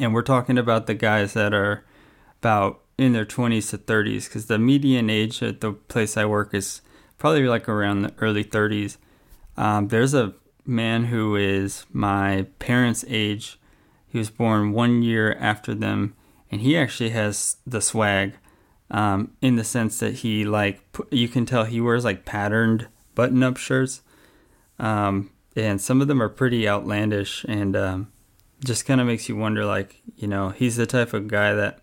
and 0.00 0.14
we're 0.14 0.22
talking 0.22 0.58
about 0.58 0.86
the 0.86 0.94
guys 0.94 1.34
that 1.34 1.52
are 1.52 1.84
about 2.40 2.82
in 2.98 3.12
their 3.12 3.24
20s 3.24 3.70
to 3.70 3.78
30s 3.78 4.24
because 4.24 4.46
the 4.46 4.58
median 4.58 5.08
age 5.08 5.42
at 5.42 5.60
the 5.60 5.72
place 5.72 6.16
I 6.16 6.24
work 6.24 6.52
is 6.52 6.82
probably 7.16 7.46
like 7.46 7.68
around 7.68 8.02
the 8.02 8.14
early 8.18 8.44
30s. 8.44 8.96
Um, 9.56 9.88
there's 9.88 10.14
a 10.14 10.34
man 10.68 11.06
who 11.06 11.34
is 11.34 11.86
my 11.92 12.46
parents' 12.58 13.04
age. 13.08 13.58
He 14.06 14.18
was 14.18 14.30
born 14.30 14.72
one 14.72 15.02
year 15.02 15.34
after 15.34 15.74
them, 15.74 16.14
and 16.50 16.60
he 16.60 16.76
actually 16.76 17.10
has 17.10 17.56
the 17.66 17.80
swag 17.80 18.34
um, 18.90 19.32
in 19.42 19.56
the 19.56 19.64
sense 19.64 19.98
that 19.98 20.16
he 20.16 20.44
like 20.44 20.80
you 21.10 21.28
can 21.28 21.46
tell 21.46 21.64
he 21.64 21.80
wears 21.80 22.04
like 22.04 22.24
patterned 22.24 22.88
button-up 23.14 23.56
shirts, 23.56 24.02
um, 24.78 25.30
and 25.56 25.80
some 25.80 26.00
of 26.00 26.08
them 26.08 26.22
are 26.22 26.28
pretty 26.28 26.68
outlandish 26.68 27.44
and 27.44 27.76
um, 27.76 28.12
just 28.64 28.86
kind 28.86 29.00
of 29.00 29.06
makes 29.06 29.28
you 29.28 29.36
wonder. 29.36 29.64
Like 29.64 30.02
you 30.16 30.28
know, 30.28 30.50
he's 30.50 30.76
the 30.76 30.86
type 30.86 31.12
of 31.12 31.28
guy 31.28 31.52
that 31.54 31.80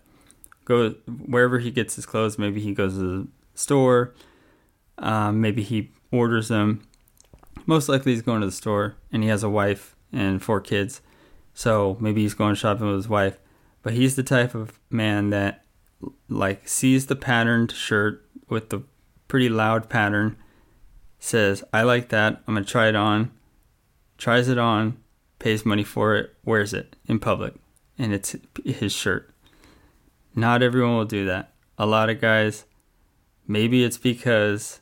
go 0.64 0.90
wherever 1.26 1.58
he 1.58 1.70
gets 1.70 1.96
his 1.96 2.06
clothes. 2.06 2.38
Maybe 2.38 2.60
he 2.60 2.72
goes 2.72 2.94
to 2.94 3.00
the 3.00 3.28
store. 3.54 4.14
Um, 4.98 5.40
maybe 5.40 5.62
he 5.62 5.90
orders 6.10 6.48
them. 6.48 6.86
Most 7.66 7.88
likely, 7.88 8.12
he's 8.12 8.22
going 8.22 8.40
to 8.40 8.46
the 8.46 8.52
store, 8.52 8.96
and 9.12 9.22
he 9.22 9.28
has 9.28 9.42
a 9.42 9.50
wife 9.50 9.96
and 10.12 10.42
four 10.42 10.60
kids. 10.60 11.00
So 11.52 11.96
maybe 12.00 12.22
he's 12.22 12.34
going 12.34 12.54
shopping 12.54 12.86
with 12.86 12.96
his 12.96 13.08
wife. 13.08 13.38
But 13.82 13.92
he's 13.92 14.16
the 14.16 14.22
type 14.22 14.54
of 14.54 14.78
man 14.88 15.30
that 15.30 15.64
like 16.28 16.68
sees 16.68 17.06
the 17.06 17.16
patterned 17.16 17.72
shirt 17.72 18.24
with 18.48 18.70
the 18.70 18.82
pretty 19.28 19.48
loud 19.48 19.88
pattern, 19.88 20.36
says, 21.18 21.64
"I 21.72 21.82
like 21.82 22.08
that. 22.10 22.42
I'm 22.46 22.54
gonna 22.54 22.66
try 22.66 22.88
it 22.88 22.96
on." 22.96 23.30
Tries 24.18 24.48
it 24.48 24.56
on, 24.56 24.96
pays 25.38 25.66
money 25.66 25.84
for 25.84 26.16
it, 26.16 26.34
wears 26.42 26.72
it 26.72 26.96
in 27.06 27.18
public, 27.18 27.52
and 27.98 28.14
it's 28.14 28.34
his 28.64 28.92
shirt. 28.92 29.30
Not 30.34 30.62
everyone 30.62 30.96
will 30.96 31.04
do 31.04 31.26
that. 31.26 31.52
A 31.76 31.84
lot 31.84 32.08
of 32.08 32.18
guys, 32.18 32.64
maybe 33.46 33.84
it's 33.84 33.98
because, 33.98 34.80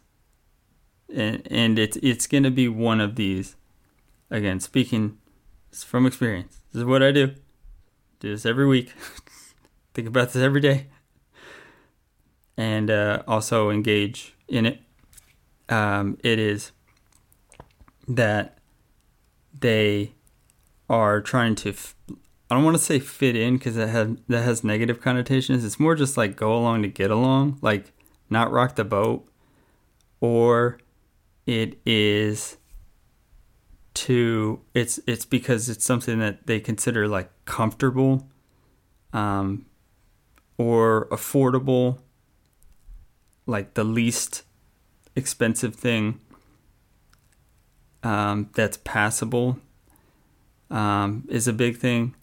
and, 1.12 1.46
and 1.50 1.78
it's 1.78 1.96
it's 1.98 2.26
gonna 2.26 2.50
be 2.50 2.68
one 2.68 3.00
of 3.00 3.16
these. 3.16 3.56
Again, 4.30 4.60
speaking 4.60 5.18
from 5.72 6.06
experience, 6.06 6.60
this 6.72 6.80
is 6.80 6.84
what 6.84 7.02
I 7.02 7.12
do. 7.12 7.34
Do 8.20 8.30
this 8.30 8.46
every 8.46 8.66
week. 8.66 8.92
Think 9.94 10.08
about 10.08 10.32
this 10.32 10.42
every 10.42 10.60
day, 10.60 10.86
and 12.56 12.90
uh, 12.90 13.22
also 13.28 13.70
engage 13.70 14.34
in 14.48 14.66
it. 14.66 14.80
Um, 15.68 16.18
it 16.22 16.38
is 16.38 16.72
that 18.08 18.58
they 19.58 20.12
are 20.88 21.20
trying 21.20 21.54
to 21.54 21.70
f- 21.70 21.94
I 22.50 22.54
don't 22.54 22.64
want 22.64 22.76
to 22.76 22.82
say 22.82 22.98
fit 22.98 23.36
in 23.36 23.56
because 23.56 23.74
that 23.76 23.88
has 23.88 24.16
that 24.28 24.42
has 24.42 24.62
negative 24.62 25.00
connotations. 25.00 25.64
It's 25.64 25.80
more 25.80 25.94
just 25.94 26.16
like 26.16 26.36
go 26.36 26.54
along 26.56 26.82
to 26.82 26.88
get 26.88 27.10
along, 27.10 27.58
like 27.62 27.92
not 28.28 28.50
rock 28.52 28.76
the 28.76 28.84
boat, 28.84 29.26
or 30.20 30.78
it 31.46 31.78
is 31.84 32.56
to 33.94 34.60
it's 34.74 34.98
it's 35.06 35.24
because 35.24 35.68
it's 35.68 35.84
something 35.84 36.18
that 36.18 36.46
they 36.46 36.60
consider 36.60 37.06
like 37.06 37.30
comfortable, 37.44 38.28
um, 39.12 39.66
or 40.58 41.06
affordable, 41.10 41.98
like 43.46 43.74
the 43.74 43.84
least 43.84 44.42
expensive 45.16 45.74
thing 45.74 46.20
um, 48.02 48.50
that's 48.54 48.78
passable 48.78 49.58
um, 50.70 51.24
is 51.28 51.46
a 51.46 51.52
big 51.52 51.76
thing 51.76 52.14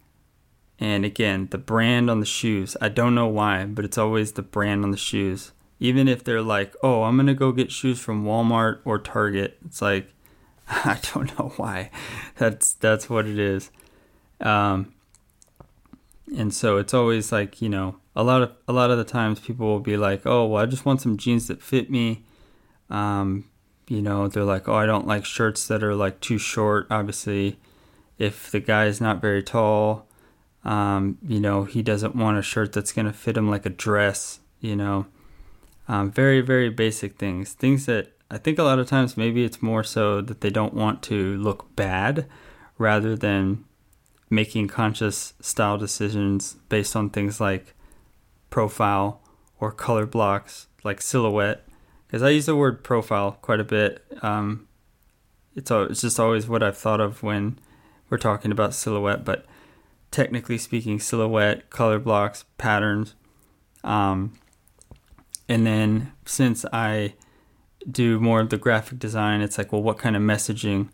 and 0.81 1.05
again, 1.05 1.47
the 1.51 1.59
brand 1.59 2.09
on 2.09 2.21
the 2.21 2.25
shoes, 2.25 2.75
I 2.81 2.89
don't 2.89 3.13
know 3.13 3.27
why, 3.27 3.65
but 3.65 3.85
it's 3.85 3.99
always 3.99 4.31
the 4.31 4.41
brand 4.41 4.83
on 4.83 4.89
the 4.89 4.97
shoes. 4.97 5.51
Even 5.81 6.07
if 6.07 6.23
they're 6.23 6.43
like, 6.43 6.75
oh, 6.83 7.03
I'm 7.03 7.17
going 7.17 7.25
to 7.25 7.33
go 7.33 7.51
get 7.51 7.71
shoes 7.71 7.99
from 7.99 8.23
Walmart 8.23 8.81
or 8.85 8.99
Target, 8.99 9.57
it's 9.65 9.81
like, 9.81 10.13
I 10.69 10.99
don't 11.11 11.37
know 11.39 11.51
why. 11.57 11.89
That's 12.37 12.73
that's 12.73 13.09
what 13.09 13.27
it 13.27 13.39
is. 13.39 13.71
Um, 14.39 14.93
and 16.37 16.53
so 16.53 16.77
it's 16.77 16.93
always 16.93 17.31
like, 17.31 17.63
you 17.63 17.67
know, 17.67 17.97
a 18.15 18.23
lot 18.23 18.43
of 18.43 18.53
a 18.67 18.73
lot 18.73 18.91
of 18.91 18.99
the 18.99 19.03
times 19.03 19.39
people 19.39 19.65
will 19.65 19.79
be 19.79 19.97
like, 19.97 20.21
"Oh, 20.25 20.45
well, 20.45 20.61
I 20.61 20.67
just 20.67 20.85
want 20.85 21.01
some 21.01 21.17
jeans 21.17 21.47
that 21.47 21.63
fit 21.63 21.89
me." 21.89 22.23
Um, 22.89 23.45
you 23.87 24.01
know, 24.01 24.27
they're 24.27 24.43
like, 24.43 24.69
"Oh, 24.69 24.75
I 24.75 24.85
don't 24.85 25.07
like 25.07 25.25
shirts 25.25 25.67
that 25.67 25.83
are 25.83 25.95
like 25.95 26.19
too 26.19 26.37
short." 26.37 26.87
Obviously, 26.91 27.57
if 28.19 28.51
the 28.51 28.59
guy 28.59 28.85
is 28.85 29.01
not 29.01 29.19
very 29.19 29.41
tall, 29.41 30.07
um, 30.63 31.17
you 31.27 31.39
know, 31.39 31.63
he 31.63 31.81
doesn't 31.81 32.15
want 32.15 32.37
a 32.37 32.41
shirt 32.43 32.73
that's 32.73 32.93
to 32.93 33.13
fit 33.13 33.37
him 33.37 33.49
like 33.49 33.65
a 33.65 33.69
dress, 33.69 34.39
you 34.59 34.75
know. 34.75 35.07
Um, 35.87 36.11
very, 36.11 36.41
very 36.41 36.69
basic 36.69 37.17
things. 37.17 37.53
Things 37.53 37.85
that 37.85 38.13
I 38.29 38.37
think 38.37 38.57
a 38.57 38.63
lot 38.63 38.79
of 38.79 38.87
times 38.87 39.17
maybe 39.17 39.43
it's 39.43 39.61
more 39.61 39.83
so 39.83 40.21
that 40.21 40.41
they 40.41 40.49
don't 40.49 40.73
want 40.73 41.01
to 41.03 41.37
look 41.37 41.75
bad 41.75 42.27
rather 42.77 43.15
than 43.15 43.65
making 44.29 44.69
conscious 44.69 45.33
style 45.41 45.77
decisions 45.77 46.55
based 46.69 46.95
on 46.95 47.09
things 47.09 47.41
like 47.41 47.75
profile 48.49 49.21
or 49.59 49.71
color 49.71 50.05
blocks, 50.05 50.67
like 50.83 51.01
silhouette. 51.01 51.67
Because 52.07 52.23
I 52.23 52.29
use 52.29 52.45
the 52.45 52.55
word 52.55 52.83
profile 52.83 53.37
quite 53.41 53.59
a 53.59 53.65
bit. 53.65 54.05
Um, 54.21 54.67
it's, 55.55 55.69
it's 55.69 56.01
just 56.01 56.19
always 56.19 56.47
what 56.47 56.63
I've 56.63 56.77
thought 56.77 57.01
of 57.01 57.23
when 57.23 57.59
we're 58.09 58.17
talking 58.17 58.51
about 58.51 58.73
silhouette, 58.73 59.25
but 59.25 59.45
technically 60.09 60.57
speaking, 60.57 60.99
silhouette, 60.99 61.69
color 61.69 61.99
blocks, 61.99 62.45
patterns. 62.57 63.15
Um, 63.83 64.33
and 65.51 65.67
then 65.67 66.13
since 66.25 66.63
I 66.71 67.15
do 67.89 68.21
more 68.21 68.39
of 68.39 68.51
the 68.51 68.57
graphic 68.57 68.99
design, 68.99 69.41
it's 69.41 69.57
like, 69.57 69.73
well, 69.73 69.83
what 69.83 69.97
kind 69.97 70.15
of 70.15 70.21
messaging 70.21 70.91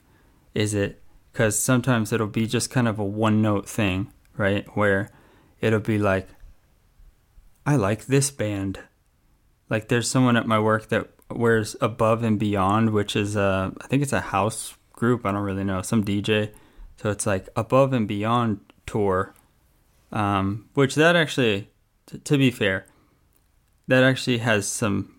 is 0.55 0.73
it? 0.73 0.99
Because 1.31 1.59
sometimes 1.59 2.11
it'll 2.11 2.25
be 2.25 2.47
just 2.47 2.71
kind 2.71 2.87
of 2.87 2.97
a 2.97 3.05
one 3.05 3.39
note 3.39 3.69
thing, 3.69 4.11
right? 4.35 4.65
Where 4.75 5.11
it'll 5.61 5.79
be 5.79 5.99
like, 5.99 6.27
I 7.67 7.75
like 7.75 8.07
this 8.07 8.31
band. 8.31 8.79
Like 9.69 9.89
there's 9.89 10.09
someone 10.09 10.35
at 10.35 10.47
my 10.47 10.57
work 10.57 10.89
that 10.89 11.07
wears 11.29 11.75
Above 11.79 12.23
and 12.23 12.39
Beyond, 12.39 12.93
which 12.93 13.15
is 13.15 13.35
a, 13.35 13.71
I 13.79 13.85
think 13.85 14.01
it's 14.01 14.11
a 14.11 14.21
house 14.21 14.75
group. 14.91 15.23
I 15.23 15.33
don't 15.33 15.43
really 15.43 15.65
know, 15.65 15.83
some 15.83 16.03
DJ. 16.03 16.51
So 16.99 17.11
it's 17.11 17.27
like 17.27 17.47
Above 17.55 17.93
and 17.93 18.07
Beyond 18.07 18.61
tour, 18.87 19.35
um, 20.11 20.67
which 20.73 20.95
that 20.95 21.15
actually, 21.15 21.69
t- 22.07 22.17
to 22.17 22.39
be 22.39 22.49
fair, 22.49 22.87
that 23.87 24.03
actually 24.03 24.39
has 24.39 24.67
some 24.67 25.13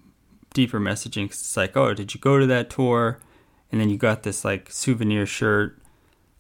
deeper 0.54 0.81
messaging. 0.81 1.26
It's 1.26 1.57
like, 1.57 1.76
oh, 1.76 1.94
did 1.94 2.14
you 2.14 2.20
go 2.20 2.38
to 2.38 2.46
that 2.46 2.70
tour? 2.70 3.18
And 3.70 3.81
then 3.81 3.90
you 3.90 3.96
got 3.96 4.22
this 4.22 4.44
like 4.44 4.70
souvenir 4.70 5.26
shirt. 5.26 5.78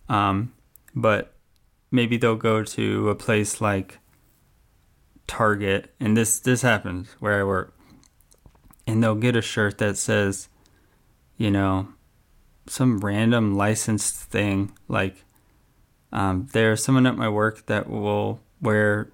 Um, 0.08 0.52
but 0.94 1.34
maybe 1.90 2.16
they'll 2.16 2.36
go 2.36 2.64
to 2.64 3.10
a 3.10 3.14
place 3.14 3.60
like 3.60 3.98
Target, 5.26 5.94
and 6.00 6.16
this 6.16 6.40
this 6.40 6.62
happens 6.62 7.14
where 7.20 7.38
I 7.38 7.44
work, 7.44 7.74
and 8.86 9.02
they'll 9.02 9.14
get 9.14 9.36
a 9.36 9.42
shirt 9.42 9.76
that 9.76 9.98
says, 9.98 10.48
you 11.36 11.50
know, 11.50 11.88
some 12.66 13.00
random 13.00 13.54
licensed 13.54 14.16
thing 14.16 14.72
like 14.88 15.24
um, 16.12 16.48
there's 16.52 16.82
someone 16.82 17.06
at 17.06 17.16
my 17.16 17.28
work 17.28 17.66
that 17.66 17.88
will 17.88 18.40
wear 18.60 19.10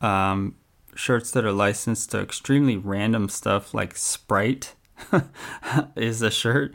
um, 0.00 0.56
shirts 0.96 1.30
that 1.30 1.44
are 1.44 1.52
licensed 1.52 2.10
to 2.10 2.20
extremely 2.20 2.76
random 2.76 3.28
stuff 3.28 3.72
like 3.74 3.96
Sprite 3.96 4.74
is 5.96 6.22
a 6.22 6.30
shirt. 6.30 6.72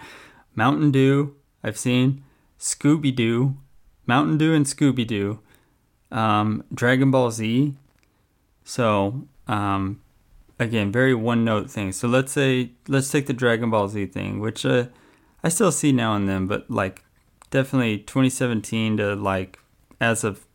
Mountain 0.55 0.91
Dew, 0.91 1.35
I've 1.63 1.77
seen. 1.77 2.23
Scooby 2.59 3.13
Doo, 3.15 3.57
Mountain 4.05 4.37
Dew 4.37 4.53
and 4.53 4.65
Scooby 4.65 5.05
Doo. 5.05 5.39
Um, 6.11 6.63
Dragon 6.73 7.09
Ball 7.09 7.31
Z. 7.31 7.73
So, 8.63 9.27
um, 9.47 10.01
again, 10.59 10.91
very 10.91 11.15
one 11.15 11.43
note 11.43 11.71
thing. 11.71 11.91
So 11.91 12.07
let's 12.07 12.31
say, 12.31 12.71
let's 12.87 13.09
take 13.09 13.25
the 13.25 13.33
Dragon 13.33 13.71
Ball 13.71 13.87
Z 13.87 14.07
thing, 14.07 14.39
which 14.39 14.65
uh, 14.65 14.87
I 15.43 15.49
still 15.49 15.71
see 15.71 15.91
now 15.91 16.15
and 16.15 16.29
then, 16.29 16.45
but 16.45 16.69
like 16.69 17.03
definitely 17.49 17.97
2017 17.99 18.97
to 18.97 19.15
like 19.15 19.59
as 19.99 20.23
of 20.23 20.45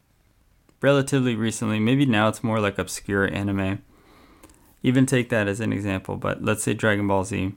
relatively 0.80 1.34
recently, 1.34 1.78
maybe 1.78 2.06
now 2.06 2.28
it's 2.28 2.44
more 2.44 2.60
like 2.60 2.78
obscure 2.78 3.32
anime. 3.32 3.82
Even 4.82 5.06
take 5.06 5.30
that 5.30 5.48
as 5.48 5.60
an 5.60 5.72
example, 5.72 6.16
but 6.16 6.42
let's 6.42 6.62
say 6.62 6.74
Dragon 6.74 7.08
Ball 7.08 7.24
Z. 7.24 7.52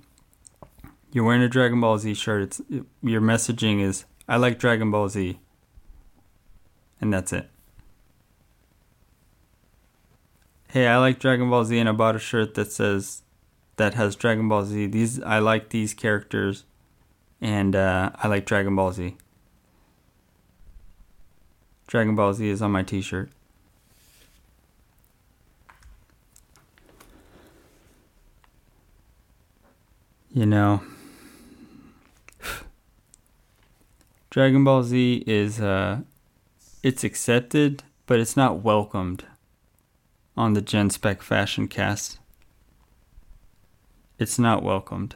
You're 1.12 1.24
wearing 1.24 1.42
a 1.42 1.50
Dragon 1.50 1.82
Ball 1.82 1.98
Z 1.98 2.14
shirt. 2.14 2.42
It's 2.42 2.62
your 3.02 3.22
messaging 3.22 3.82
is 3.82 4.06
I 4.28 4.38
like 4.38 4.60
Dragon 4.60 4.92
Ball 4.92 5.10
Z. 5.10 5.40
And 7.02 7.14
that's 7.14 7.34
it. 7.34 7.50
Hey, 10.70 10.88
I 10.88 10.98
like 10.98 11.20
Dragon 11.20 11.50
Ball 11.50 11.66
Z 11.66 11.78
and 11.80 11.90
I 11.90 11.94
bought 11.94 12.16
a 12.16 12.20
shirt 12.20 12.54
that 12.54 12.72
says 12.72 13.24
that 13.78 13.96
has 13.96 14.16
Dragon 14.16 14.48
Ball 14.48 14.66
Z. 14.66 14.88
These 14.88 15.22
I 15.24 15.40
like 15.40 15.70
these 15.70 15.96
characters 15.96 16.66
and 17.42 17.76
uh, 17.76 18.12
I 18.16 18.28
like 18.28 18.46
Dragon 18.46 18.76
Ball 18.76 18.92
Z. 18.92 19.16
Dragon 21.90 22.14
Ball 22.14 22.36
Z 22.36 22.48
is 22.48 22.62
on 22.62 22.70
my 22.70 22.84
t-shirt. 22.84 23.32
You 30.32 30.46
know, 30.46 30.84
Dragon 34.30 34.64
Ball 34.64 34.84
Z 34.84 35.24
is 35.26 35.60
uh 35.60 36.02
it's 36.84 37.04
accepted, 37.04 37.82
but 38.06 38.20
it's 38.20 38.38
not 38.38 38.62
welcomed 38.62 39.26
on 40.38 40.54
the 40.54 40.62
Gen 40.62 40.92
Spec 40.92 41.24
Fashion 41.24 41.68
Cast. 41.68 42.20
It's 44.20 44.38
not 44.38 44.62
welcomed. 44.62 45.16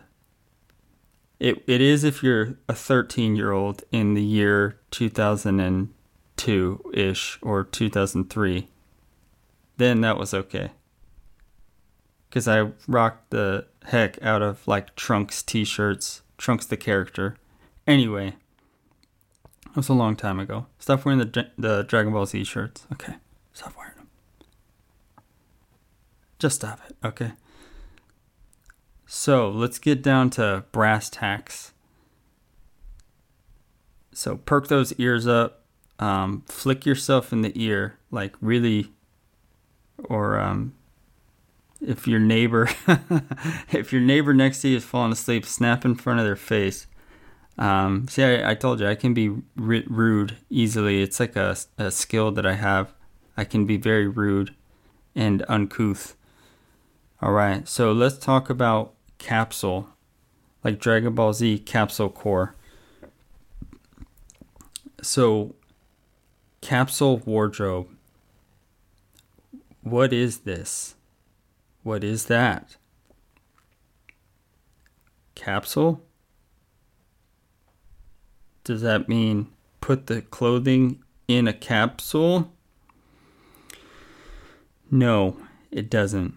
It 1.40 1.64
it 1.68 1.82
is 1.82 2.04
if 2.04 2.24
you're 2.24 2.58
a 2.68 2.74
13 2.74 3.36
year 3.36 3.52
old 3.52 3.84
in 3.92 4.16
the 4.16 4.24
year 4.24 4.80
2002 6.38 6.92
ish 6.94 7.40
or 7.42 7.64
2003. 7.64 8.68
Then 9.78 10.02
that 10.02 10.18
was 10.18 10.34
okay. 10.34 10.72
Because 12.30 12.48
I 12.48 12.72
rocked 12.88 13.32
the 13.32 13.68
heck 13.86 14.22
out 14.24 14.42
of 14.42 14.68
like 14.68 14.96
Trunks 14.96 15.44
t 15.44 15.64
shirts, 15.64 16.22
Trunks 16.38 16.66
the 16.66 16.78
character. 16.78 17.38
Anyway, 17.86 18.36
it 19.66 19.76
was 19.76 19.90
a 19.90 19.94
long 19.94 20.16
time 20.16 20.40
ago. 20.40 20.68
Stop 20.80 21.06
wearing 21.06 21.20
the 21.20 21.50
the 21.58 21.84
Dragon 21.84 22.14
Ball 22.14 22.26
Z 22.26 22.44
shirts. 22.44 22.88
Okay, 22.92 23.16
stop 23.54 23.76
wearing 23.78 23.96
them. 23.96 24.08
Just 26.40 26.56
stop 26.58 26.80
it. 26.90 26.96
Okay. 27.06 27.34
So 29.06 29.50
let's 29.50 29.78
get 29.78 30.02
down 30.02 30.32
to 30.32 30.66
brass 30.72 31.08
tacks. 31.10 31.74
So 34.12 34.38
perk 34.38 34.70
those 34.70 34.94
ears 34.94 35.28
up. 35.28 35.63
Um, 36.00 36.44
flick 36.48 36.86
yourself 36.86 37.32
in 37.32 37.42
the 37.42 37.52
ear, 37.56 37.98
like 38.12 38.36
really, 38.42 38.92
or 40.04 40.40
um, 40.40 40.74
if 41.80 42.08
your 42.08 42.20
neighbor, 42.20 42.70
if 43.72 43.94
your 43.94 44.02
neighbor 44.02 44.34
next 44.34 44.62
to 44.62 44.70
you 44.70 44.78
is 44.78 44.84
falling 44.84 45.12
asleep, 45.12 45.46
snap 45.46 45.86
in 45.86 45.96
front 45.96 46.20
of 46.20 46.26
their 46.26 46.36
face 46.36 46.88
um, 47.58 48.08
see, 48.08 48.24
I, 48.24 48.52
I, 48.52 48.56
told 48.56 48.80
you 48.80 48.88
I 48.88 48.96
can 48.96 49.14
be 49.14 49.30
r- 49.30 49.84
rude 49.88 50.38
easily. 50.50 51.04
It's 51.04 51.20
like 51.20 51.36
a, 51.36 51.56
a 51.78 51.92
skill 51.92 52.32
that 52.32 52.46
I 52.46 52.54
have. 52.54 52.94
I 53.38 53.44
can 53.44 53.66
be 53.66 53.78
very 53.78 54.08
rude 54.08 54.56
and 55.16 55.46
uncouth. 55.48 56.16
All 57.22 57.32
right, 57.32 57.68
so 57.68 57.92
let's 57.92 58.18
talk 58.18 58.50
about 58.50 58.94
capsule, 59.18 59.90
like 60.64 60.80
Dragon 60.80 61.14
Ball 61.14 61.34
Z 61.34 61.60
Capsule 61.60 62.10
Core. 62.10 62.56
So, 65.02 65.56
capsule 66.64 67.18
wardrobe. 67.26 67.90
What 69.82 70.14
is 70.14 70.40
this? 70.40 70.96
What 71.84 72.06
is 72.06 72.28
that? 72.28 72.78
Capsule? 75.36 76.02
Does 78.64 78.82
that 78.82 79.10
mean 79.10 79.48
put 79.82 80.08
the 80.08 80.22
clothing 80.22 81.04
in 81.28 81.50
a 81.50 81.54
capsule? 81.54 82.54
No, 84.90 85.36
it 85.70 85.90
doesn't. 85.90 86.34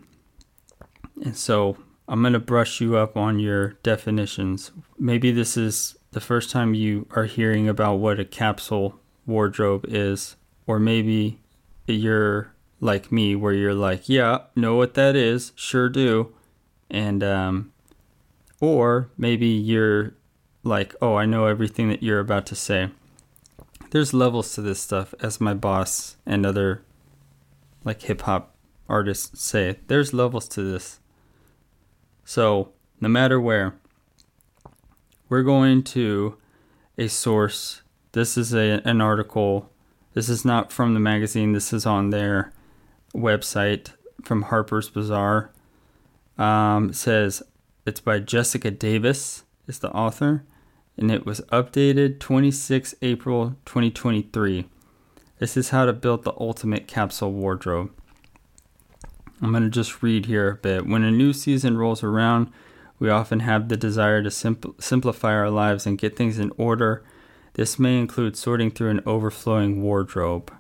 And 1.23 1.37
so 1.37 1.77
I'm 2.09 2.23
going 2.23 2.33
to 2.33 2.41
brush 2.41 2.81
you 2.81 2.97
up 2.97 3.17
on 3.17 3.39
your 3.39 3.75
definitions. 3.85 4.73
Maybe 4.99 5.31
this 5.31 5.57
is 5.57 5.97
the 6.11 6.21
first 6.21 6.51
time 6.51 6.75
you 6.75 7.07
are 7.13 7.27
hearing 7.27 7.69
about 7.69 8.01
what 8.01 8.19
a 8.19 8.25
capsule 8.25 9.01
wardrobe 9.27 9.85
is, 9.89 10.37
or 10.67 10.79
maybe 10.79 11.41
you're 11.87 12.53
like 12.81 13.11
me, 13.11 13.35
where 13.35 13.53
you're 13.53 13.75
like, 13.75 14.09
yeah, 14.09 14.39
know 14.55 14.77
what 14.77 14.95
that 14.95 15.17
is, 15.17 15.53
sure 15.55 15.89
do. 15.89 16.35
And, 16.91 17.23
um, 17.25 17.73
or 18.61 19.11
maybe 19.17 19.47
you're 19.47 20.15
like, 20.63 20.95
oh, 21.01 21.17
I 21.17 21.27
know 21.27 21.47
everything 21.47 21.89
that 21.89 22.03
you're 22.03 22.21
about 22.21 22.47
to 22.47 22.55
say. 22.55 22.91
There's 23.91 24.13
levels 24.13 24.55
to 24.55 24.63
this 24.63 24.81
stuff, 24.81 25.15
as 25.21 25.41
my 25.41 25.55
boss 25.55 26.17
and 26.27 26.45
other 26.45 26.83
like 27.85 28.03
hip 28.03 28.23
hop 28.23 28.55
artists 28.89 29.41
say. 29.43 29.79
There's 29.87 30.13
levels 30.13 30.49
to 30.49 30.63
this. 30.63 31.01
So, 32.25 32.73
no 33.01 33.09
matter 33.09 33.41
where, 33.41 33.77
we're 35.29 35.45
going 35.45 35.83
to 35.85 36.37
a 36.99 37.09
source. 37.09 37.83
This 38.17 38.39
is 38.39 38.55
a, 38.55 38.81
an 38.87 39.03
article. 39.03 39.71
This 40.15 40.31
is 40.31 40.43
not 40.43 40.73
from 40.73 40.95
the 40.95 41.01
magazine. 41.01 41.53
This 41.53 41.71
is 41.75 41.85
on 41.85 42.09
their 42.09 42.51
website 43.15 43.91
from 44.25 44.45
Harper's 44.45 44.89
Bazaar. 44.89 45.51
Um, 46.39 46.89
it 46.89 46.97
says 46.97 47.43
it's 47.85 48.01
by 48.01 48.21
Jessica 48.21 48.71
Davis, 48.71 49.43
is 49.67 49.81
the 49.81 49.91
author 49.91 50.45
and 50.97 51.11
it 51.11 51.27
was 51.27 51.43
updated 51.53 52.19
26 52.19 52.95
April 53.03 53.57
2023. 53.67 54.67
This 55.39 55.55
is 55.59 55.69
how 55.69 55.85
to 55.85 55.93
build 55.93 56.25
the 56.25 56.33
ultimate 56.41 56.89
capsule 56.89 57.35
wardrobe. 57.35 57.93
I'm 59.43 59.51
going 59.51 59.63
to 59.63 59.69
just 59.69 60.03
read 60.03 60.25
here 60.25 60.49
a 60.49 60.57
bit. 60.57 60.87
When 60.87 61.05
a 61.05 61.11
new 61.11 61.35
season 61.35 61.77
rolls 61.77 62.03
around, 62.03 62.51
we 62.99 63.11
often 63.11 63.41
have 63.41 63.69
the 63.69 63.77
desire 63.77 64.23
to 64.23 64.31
simpl- 64.31 64.83
simplify 64.83 65.35
our 65.35 65.51
lives 65.51 65.85
and 65.85 65.99
get 65.99 66.17
things 66.17 66.39
in 66.39 66.51
order. 66.57 67.05
This 67.57 67.79
may 67.79 67.99
include 67.99 68.37
sorting 68.37 68.71
through 68.71 68.91
an 68.91 69.01
overflowing 69.07 69.81
wardrobe. 69.83 70.53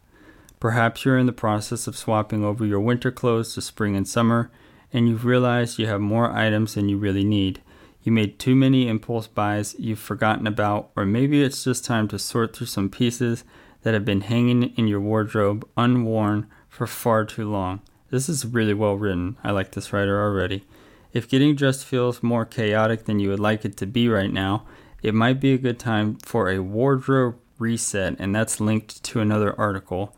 Perhaps 0.58 1.04
you're 1.04 1.18
in 1.18 1.26
the 1.26 1.32
process 1.32 1.86
of 1.86 1.94
swapping 1.94 2.42
over 2.42 2.64
your 2.64 2.80
winter 2.80 3.10
clothes 3.10 3.52
to 3.52 3.60
spring 3.60 3.94
and 3.94 4.08
summer, 4.08 4.50
and 4.94 5.06
you've 5.06 5.26
realized 5.26 5.78
you 5.78 5.88
have 5.88 6.00
more 6.00 6.32
items 6.32 6.72
than 6.72 6.88
you 6.88 6.96
really 6.96 7.22
need. 7.22 7.60
You 8.02 8.12
made 8.12 8.38
too 8.38 8.54
many 8.54 8.88
impulse 8.88 9.26
buys 9.26 9.76
you've 9.78 9.98
forgotten 9.98 10.46
about, 10.46 10.88
or 10.96 11.04
maybe 11.04 11.42
it's 11.42 11.64
just 11.64 11.84
time 11.84 12.08
to 12.08 12.18
sort 12.18 12.56
through 12.56 12.68
some 12.68 12.88
pieces 12.88 13.44
that 13.82 13.92
have 13.92 14.06
been 14.06 14.22
hanging 14.22 14.74
in 14.76 14.88
your 14.88 15.00
wardrobe 15.00 15.68
unworn 15.76 16.46
for 16.70 16.86
far 16.86 17.26
too 17.26 17.46
long. 17.46 17.82
This 18.08 18.26
is 18.26 18.46
really 18.46 18.72
well 18.72 18.96
written. 18.96 19.36
I 19.44 19.50
like 19.50 19.72
this 19.72 19.92
writer 19.92 20.18
already. 20.24 20.64
If 21.12 21.28
getting 21.28 21.56
dressed 21.56 21.84
feels 21.84 22.22
more 22.22 22.46
chaotic 22.46 23.04
than 23.04 23.20
you 23.20 23.28
would 23.28 23.40
like 23.40 23.66
it 23.66 23.76
to 23.76 23.86
be 23.86 24.08
right 24.08 24.32
now, 24.32 24.64
it 25.06 25.14
might 25.14 25.38
be 25.38 25.52
a 25.52 25.58
good 25.58 25.78
time 25.78 26.16
for 26.16 26.50
a 26.50 26.58
wardrobe 26.58 27.36
reset, 27.60 28.16
and 28.18 28.34
that's 28.34 28.58
linked 28.60 29.04
to 29.04 29.20
another 29.20 29.56
article. 29.56 30.16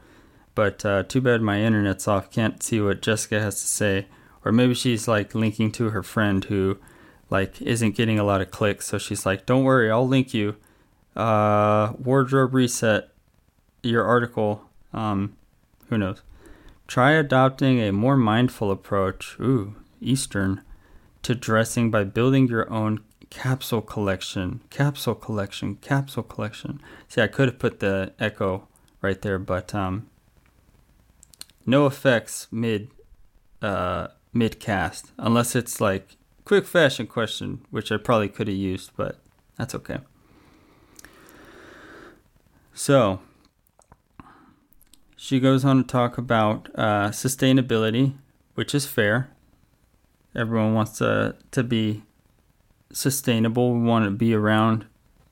But 0.54 0.82
uh, 0.82 1.02
too 1.02 1.20
bad 1.20 1.42
my 1.42 1.60
internet's 1.60 2.08
off, 2.08 2.30
can't 2.30 2.62
see 2.62 2.80
what 2.80 3.02
Jessica 3.02 3.38
has 3.38 3.60
to 3.60 3.66
say. 3.66 4.06
Or 4.46 4.50
maybe 4.50 4.72
she's 4.72 5.06
like 5.06 5.34
linking 5.34 5.72
to 5.72 5.90
her 5.90 6.02
friend 6.02 6.42
who 6.42 6.78
like 7.28 7.60
isn't 7.60 7.96
getting 7.96 8.18
a 8.18 8.24
lot 8.24 8.40
of 8.40 8.50
clicks. 8.50 8.86
So 8.86 8.96
she's 8.96 9.26
like, 9.26 9.44
"Don't 9.44 9.64
worry, 9.64 9.90
I'll 9.90 10.08
link 10.08 10.32
you." 10.32 10.56
Uh, 11.14 11.92
wardrobe 11.98 12.54
reset 12.54 13.10
your 13.82 14.04
article. 14.04 14.64
Um, 14.94 15.36
who 15.90 15.98
knows? 15.98 16.22
Try 16.86 17.10
adopting 17.10 17.78
a 17.78 17.92
more 17.92 18.16
mindful 18.16 18.70
approach. 18.70 19.36
Ooh, 19.38 19.76
Eastern 20.00 20.62
to 21.24 21.34
dressing 21.34 21.90
by 21.90 22.04
building 22.04 22.48
your 22.48 22.72
own 22.72 23.00
capsule 23.30 23.82
collection. 23.82 24.60
Capsule 24.70 25.14
collection. 25.14 25.76
Capsule 25.76 26.22
collection. 26.22 26.80
See, 27.08 27.20
I 27.20 27.26
could 27.26 27.48
have 27.48 27.58
put 27.58 27.80
the 27.80 28.12
echo 28.18 28.68
right 29.02 29.20
there, 29.20 29.38
but 29.38 29.74
um, 29.74 30.08
no 31.66 31.86
effects 31.86 32.48
mid 32.50 32.90
uh, 33.60 34.08
mid 34.32 34.60
cast 34.60 35.12
unless 35.18 35.54
it's 35.56 35.80
like 35.80 36.16
quick 36.44 36.66
fashion 36.66 37.06
question, 37.06 37.60
which 37.70 37.92
I 37.92 37.98
probably 37.98 38.28
could 38.28 38.48
have 38.48 38.56
used, 38.56 38.92
but 38.96 39.18
that's 39.56 39.74
okay. 39.74 39.98
So, 42.72 43.20
she 45.16 45.40
goes 45.40 45.64
on 45.64 45.78
to 45.78 45.82
talk 45.82 46.16
about 46.16 46.70
uh, 46.74 47.08
sustainability, 47.08 48.14
which 48.54 48.74
is 48.74 48.86
fair. 48.86 49.30
Everyone 50.34 50.74
wants 50.74 50.98
to, 50.98 51.34
to 51.50 51.64
be 51.64 52.04
sustainable. 52.92 53.74
We 53.74 53.86
want 53.86 54.04
to 54.04 54.10
be 54.10 54.34
around. 54.34 54.86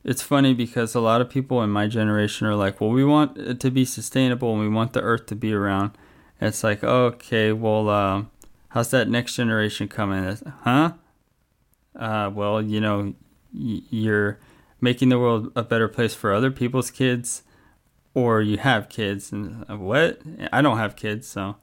It's 0.04 0.22
funny 0.22 0.54
because 0.54 0.94
a 0.94 1.00
lot 1.00 1.20
of 1.20 1.28
people 1.30 1.62
in 1.62 1.70
my 1.70 1.88
generation 1.88 2.46
are 2.46 2.54
like, 2.54 2.80
well, 2.80 2.90
we 2.90 3.04
want 3.04 3.36
it 3.38 3.59
to 3.61 3.70
be 3.70 3.84
sustainable 3.84 4.52
and 4.52 4.61
we 4.61 4.68
want 4.68 4.92
the 4.92 5.00
earth 5.00 5.26
to 5.26 5.34
be 5.34 5.52
around. 5.52 5.92
It's 6.40 6.62
like, 6.62 6.84
okay, 6.84 7.52
well, 7.52 7.88
uh, 7.88 8.22
how's 8.68 8.90
that 8.90 9.09
next 9.09 9.34
generation 9.34 9.88
coming? 9.88 10.38
Huh? 10.62 10.92
Uh, 11.98 12.30
well, 12.32 12.61
you 12.61 12.80
know, 12.80 13.14
y- 13.52 13.82
you're 13.90 14.38
making 14.80 15.09
the 15.09 15.18
world 15.18 15.50
a 15.57 15.62
better 15.62 15.88
place 15.88 16.14
for 16.14 16.32
other 16.32 16.50
people's 16.50 16.90
kids, 16.90 17.42
or 18.14 18.42
you 18.42 18.59
have 18.59 18.88
kids. 18.90 19.32
And 19.32 19.64
uh, 19.68 19.76
what? 19.78 20.20
I 20.52 20.61
don't 20.61 20.78
have 20.78 20.94
kids, 20.94 21.26
so 21.26 21.57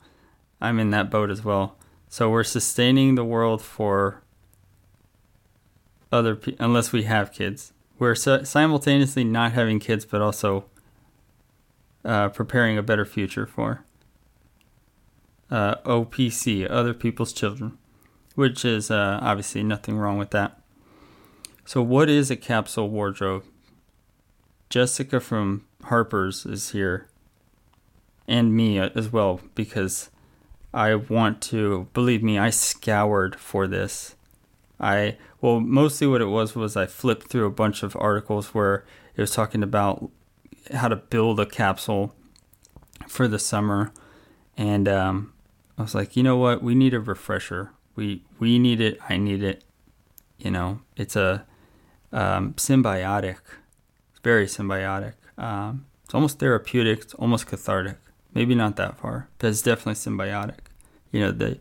I'm 0.59 0.79
in 0.79 0.89
that 0.89 1.11
boat 1.11 1.29
as 1.29 1.45
well. 1.45 1.77
So 2.09 2.29
we're 2.29 2.43
sustaining 2.43 3.15
the 3.15 3.23
world 3.23 3.61
for 3.61 4.22
other 6.14 6.36
people, 6.36 6.64
unless 6.64 6.91
we 6.91 7.03
have 7.03 7.34
kids. 7.34 7.74
We're 7.99 8.16
simultaneously 8.16 9.24
not 9.24 9.53
having 9.53 9.80
kids, 9.80 10.05
but 10.05 10.22
also 10.22 10.66
uh, 12.05 12.30
preparing 12.30 12.78
a 12.78 12.84
better 12.84 13.05
future 13.05 13.45
for 13.45 13.84
uh, 15.49 15.76
OPC, 15.86 16.68
other 16.70 16.93
people's 16.93 17.34
children, 17.34 17.78
which 18.36 18.64
is 18.64 18.91
uh, 18.91 19.20
obviously 19.22 19.64
nothing 19.64 19.97
wrong 19.97 20.18
with 20.18 20.32
that. 20.32 20.59
So, 21.66 21.82
what 21.82 22.09
is 22.09 22.30
a 22.30 22.36
capsule 22.36 22.89
wardrobe? 22.89 23.45
Jessica 24.70 25.20
from 25.20 25.66
Harper's 25.84 26.45
is 26.45 26.72
here, 26.72 27.07
and 28.28 28.55
me 28.55 28.80
as 28.80 29.11
well, 29.11 29.39
because 29.55 30.09
I 30.74 30.95
want 30.95 31.41
to 31.43 31.88
believe 31.93 32.24
me. 32.24 32.38
I 32.39 32.49
scoured 32.49 33.36
for 33.36 33.68
this. 33.68 34.16
I 34.80 35.18
well, 35.43 35.59
mostly 35.59 36.07
what 36.07 36.21
it 36.21 36.27
was 36.27 36.55
was 36.55 36.77
I 36.77 36.85
flipped 36.85 37.27
through 37.27 37.45
a 37.45 37.51
bunch 37.51 37.83
of 37.83 37.97
articles 37.97 38.53
where 38.53 38.85
it 39.13 39.19
was 39.19 39.31
talking 39.31 39.61
about 39.61 40.09
how 40.73 40.87
to 40.87 40.95
build 40.95 41.37
a 41.37 41.45
capsule 41.45 42.15
for 43.09 43.27
the 43.27 43.37
summer, 43.37 43.91
and 44.55 44.87
um, 44.87 45.33
I 45.77 45.81
was 45.81 45.93
like, 45.93 46.15
you 46.15 46.23
know 46.23 46.37
what, 46.37 46.63
we 46.63 46.75
need 46.75 46.93
a 46.93 46.99
refresher. 47.01 47.71
We 47.93 48.23
we 48.39 48.57
need 48.57 48.79
it. 48.79 48.97
I 49.09 49.17
need 49.17 49.43
it. 49.43 49.65
You 50.37 50.49
know, 50.49 50.79
it's 50.95 51.17
a 51.17 51.45
um, 52.13 52.53
symbiotic. 52.53 53.39
It's 54.11 54.21
very 54.23 54.45
symbiotic. 54.45 55.15
Um, 55.37 55.87
it's 56.05 56.13
almost 56.13 56.39
therapeutic. 56.39 57.01
It's 57.01 57.15
almost 57.15 57.47
cathartic. 57.47 57.97
Maybe 58.33 58.55
not 58.55 58.77
that 58.77 58.97
far, 58.97 59.27
but 59.39 59.47
it's 59.47 59.61
definitely 59.61 59.95
symbiotic. 59.95 60.59
You 61.11 61.19
know, 61.19 61.31
the 61.31 61.59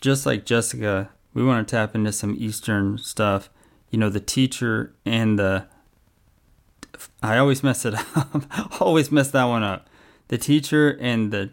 just 0.00 0.24
like 0.24 0.46
Jessica, 0.46 1.10
we 1.36 1.44
want 1.44 1.68
to 1.68 1.70
tap 1.70 1.94
into 1.94 2.10
some 2.12 2.34
Eastern 2.38 2.96
stuff. 2.96 3.50
You 3.90 3.98
know, 3.98 4.08
the 4.08 4.20
teacher 4.20 4.94
and 5.04 5.38
the 5.38 5.66
I 7.22 7.36
always 7.36 7.62
mess 7.62 7.84
it 7.84 7.94
up. 8.16 8.80
always 8.80 9.12
mess 9.12 9.30
that 9.32 9.44
one 9.44 9.62
up. 9.62 9.86
The 10.28 10.38
teacher 10.38 10.96
and 10.98 11.30
the 11.30 11.50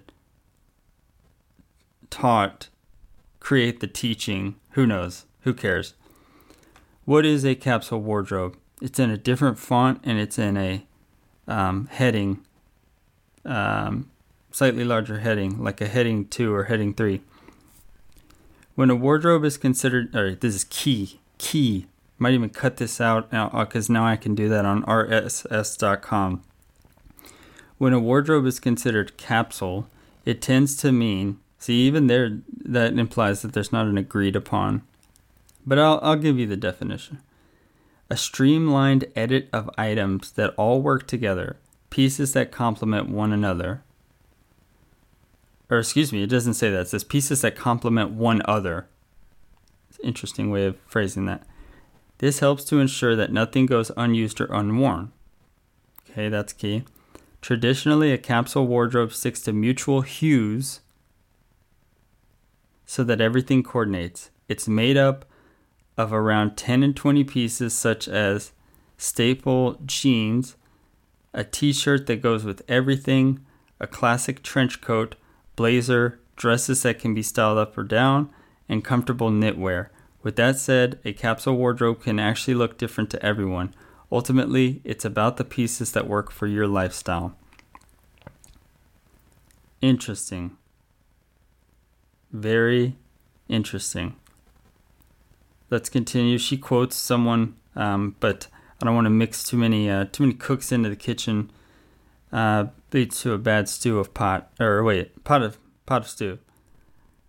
taught 2.10 2.70
create 3.42 3.82
the 3.82 3.88
teaching. 3.88 4.56
Who 4.72 4.88
knows? 4.88 5.26
Who 5.42 5.54
cares? 5.54 5.96
What 7.04 7.26
is 7.26 7.44
a 7.44 7.54
capsule 7.54 8.00
wardrobe? 8.00 8.56
It's 8.82 9.00
in 9.00 9.10
a 9.10 9.18
different 9.18 9.60
font 9.60 10.00
and 10.06 10.18
it's 10.18 10.40
in 10.40 10.56
a 10.56 10.86
um, 11.46 11.88
heading, 11.92 12.46
um, 13.44 14.10
slightly 14.50 14.86
larger 14.86 15.20
heading, 15.20 15.62
like 15.62 15.82
a 15.82 15.88
heading 15.88 16.30
2 16.30 16.54
or 16.56 16.64
heading 16.64 16.94
3. 16.94 17.22
When 18.76 18.90
a 18.90 18.96
wardrobe 18.96 19.46
is 19.46 19.58
considered, 19.58 20.16
or 20.16 20.36
this 20.36 20.56
is 20.56 20.64
key, 20.66 21.20
key. 21.38 21.88
Might 22.18 22.34
even 22.34 22.50
cut 22.50 22.78
this 22.78 23.02
out 23.02 23.32
now 23.32 23.50
because 23.50 23.90
uh, 23.90 23.94
now 23.94 24.06
I 24.06 24.16
can 24.16 24.34
do 24.34 24.50
that 24.50 24.66
on 24.66 24.84
rss.com. 24.84 26.44
When 27.78 27.94
a 27.94 28.00
wardrobe 28.00 28.46
is 28.46 28.60
considered 28.60 29.18
capsule, 29.18 29.88
it 30.26 30.42
tends 30.42 30.76
to 30.78 30.92
mean, 30.92 31.40
see, 31.60 31.82
even 31.82 32.08
there, 32.08 32.40
that 32.64 32.94
implies 32.94 33.42
that 33.42 33.54
there's 33.54 33.74
not 33.74 33.88
an 33.88 33.98
agreed 33.98 34.36
upon. 34.36 34.84
But 35.66 35.80
I'll, 35.80 36.00
I'll 36.02 36.16
give 36.16 36.40
you 36.40 36.48
the 36.48 36.58
definition 36.58 37.22
a 38.10 38.18
streamlined 38.18 39.06
edit 39.16 39.50
of 39.52 39.70
items 39.76 40.32
that 40.34 40.54
all 40.56 40.82
work 40.82 41.08
together, 41.08 41.58
pieces 41.90 42.34
that 42.34 42.52
complement 42.52 43.10
one 43.10 43.34
another. 43.34 43.82
Or, 45.74 45.80
excuse 45.80 46.14
me, 46.14 46.22
it 46.22 46.30
doesn't 46.30 46.54
say 46.54 46.70
that. 46.70 46.82
It 46.82 46.88
says 46.90 47.04
pieces 47.04 47.42
that 47.42 47.56
complement 47.56 48.12
one 48.12 48.44
other. 48.46 48.86
Interesting 50.04 50.52
way 50.52 50.68
of 50.68 50.78
phrasing 50.86 51.26
that. 51.26 51.48
This 52.20 52.42
helps 52.42 52.64
to 52.66 52.80
ensure 52.80 53.16
that 53.16 53.34
nothing 53.34 53.66
goes 53.66 53.90
unused 53.98 54.40
or 54.40 54.46
unworn. 54.54 55.12
Okay, 56.08 56.30
that's 56.30 56.54
key. 56.54 56.84
Traditionally, 57.42 58.12
a 58.12 58.20
capsule 58.20 58.68
wardrobe 58.68 59.14
sticks 59.14 59.42
to 59.42 59.52
mutual 59.52 60.02
hues 60.02 60.82
so 62.86 63.04
that 63.04 63.20
everything 63.20 63.64
coordinates. 63.64 64.30
It's 64.48 64.68
made 64.68 64.96
up 64.96 65.26
of 65.98 66.14
around 66.14 66.56
10 66.56 66.84
and 66.84 66.96
20 66.96 67.24
pieces, 67.24 67.74
such 67.74 68.08
as 68.08 68.52
staple 69.00 69.80
jeans, 69.88 70.56
a 71.34 71.44
t 71.44 71.74
shirt 71.74 72.06
that 72.06 72.22
goes 72.22 72.44
with 72.44 72.62
everything, 72.68 73.44
a 73.80 73.88
classic 73.88 74.44
trench 74.44 74.80
coat, 74.80 75.16
blazer, 75.56 76.20
dresses 76.36 76.84
that 76.84 77.00
can 77.00 77.14
be 77.14 77.22
styled 77.22 77.58
up 77.58 77.78
or 77.78 77.84
down, 77.84 78.30
and 78.68 78.84
comfortable 78.84 79.30
knitwear. 79.30 79.90
With 80.22 80.36
that 80.38 80.58
said, 80.58 81.00
a 81.04 81.14
capsule 81.14 81.58
wardrobe 81.58 82.02
can 82.02 82.20
actually 82.20 82.54
look 82.54 82.78
different 82.78 83.10
to 83.12 83.26
everyone. 83.26 83.74
Ultimately, 84.12 84.82
it's 84.84 85.06
about 85.06 85.38
the 85.38 85.44
pieces 85.44 85.92
that 85.92 86.08
work 86.08 86.32
for 86.32 86.48
your 86.48 86.68
lifestyle. 86.68 87.36
Interesting. 89.82 90.58
Very 92.32 92.96
interesting 93.50 94.16
let's 95.74 95.90
continue. 95.90 96.38
She 96.38 96.56
quotes 96.56 96.96
someone, 96.96 97.56
um, 97.76 98.16
but 98.20 98.48
I 98.80 98.86
don't 98.86 98.96
want 98.96 99.06
to 99.06 99.10
mix 99.10 99.44
too 99.44 99.58
many 99.58 99.90
uh, 99.90 100.06
too 100.12 100.24
many 100.24 100.36
cooks 100.36 100.72
into 100.72 100.88
the 100.88 100.96
kitchen. 100.96 101.52
Uh, 102.32 102.66
leads 102.94 103.22
to 103.22 103.34
a 103.34 103.38
bad 103.38 103.68
stew 103.68 104.00
of 104.00 104.14
pot 104.14 104.52
or 104.60 104.84
wait 104.84 105.24
pot 105.24 105.42
of 105.42 105.58
pot 105.86 106.04
of 106.04 106.08
stew. 106.08 106.40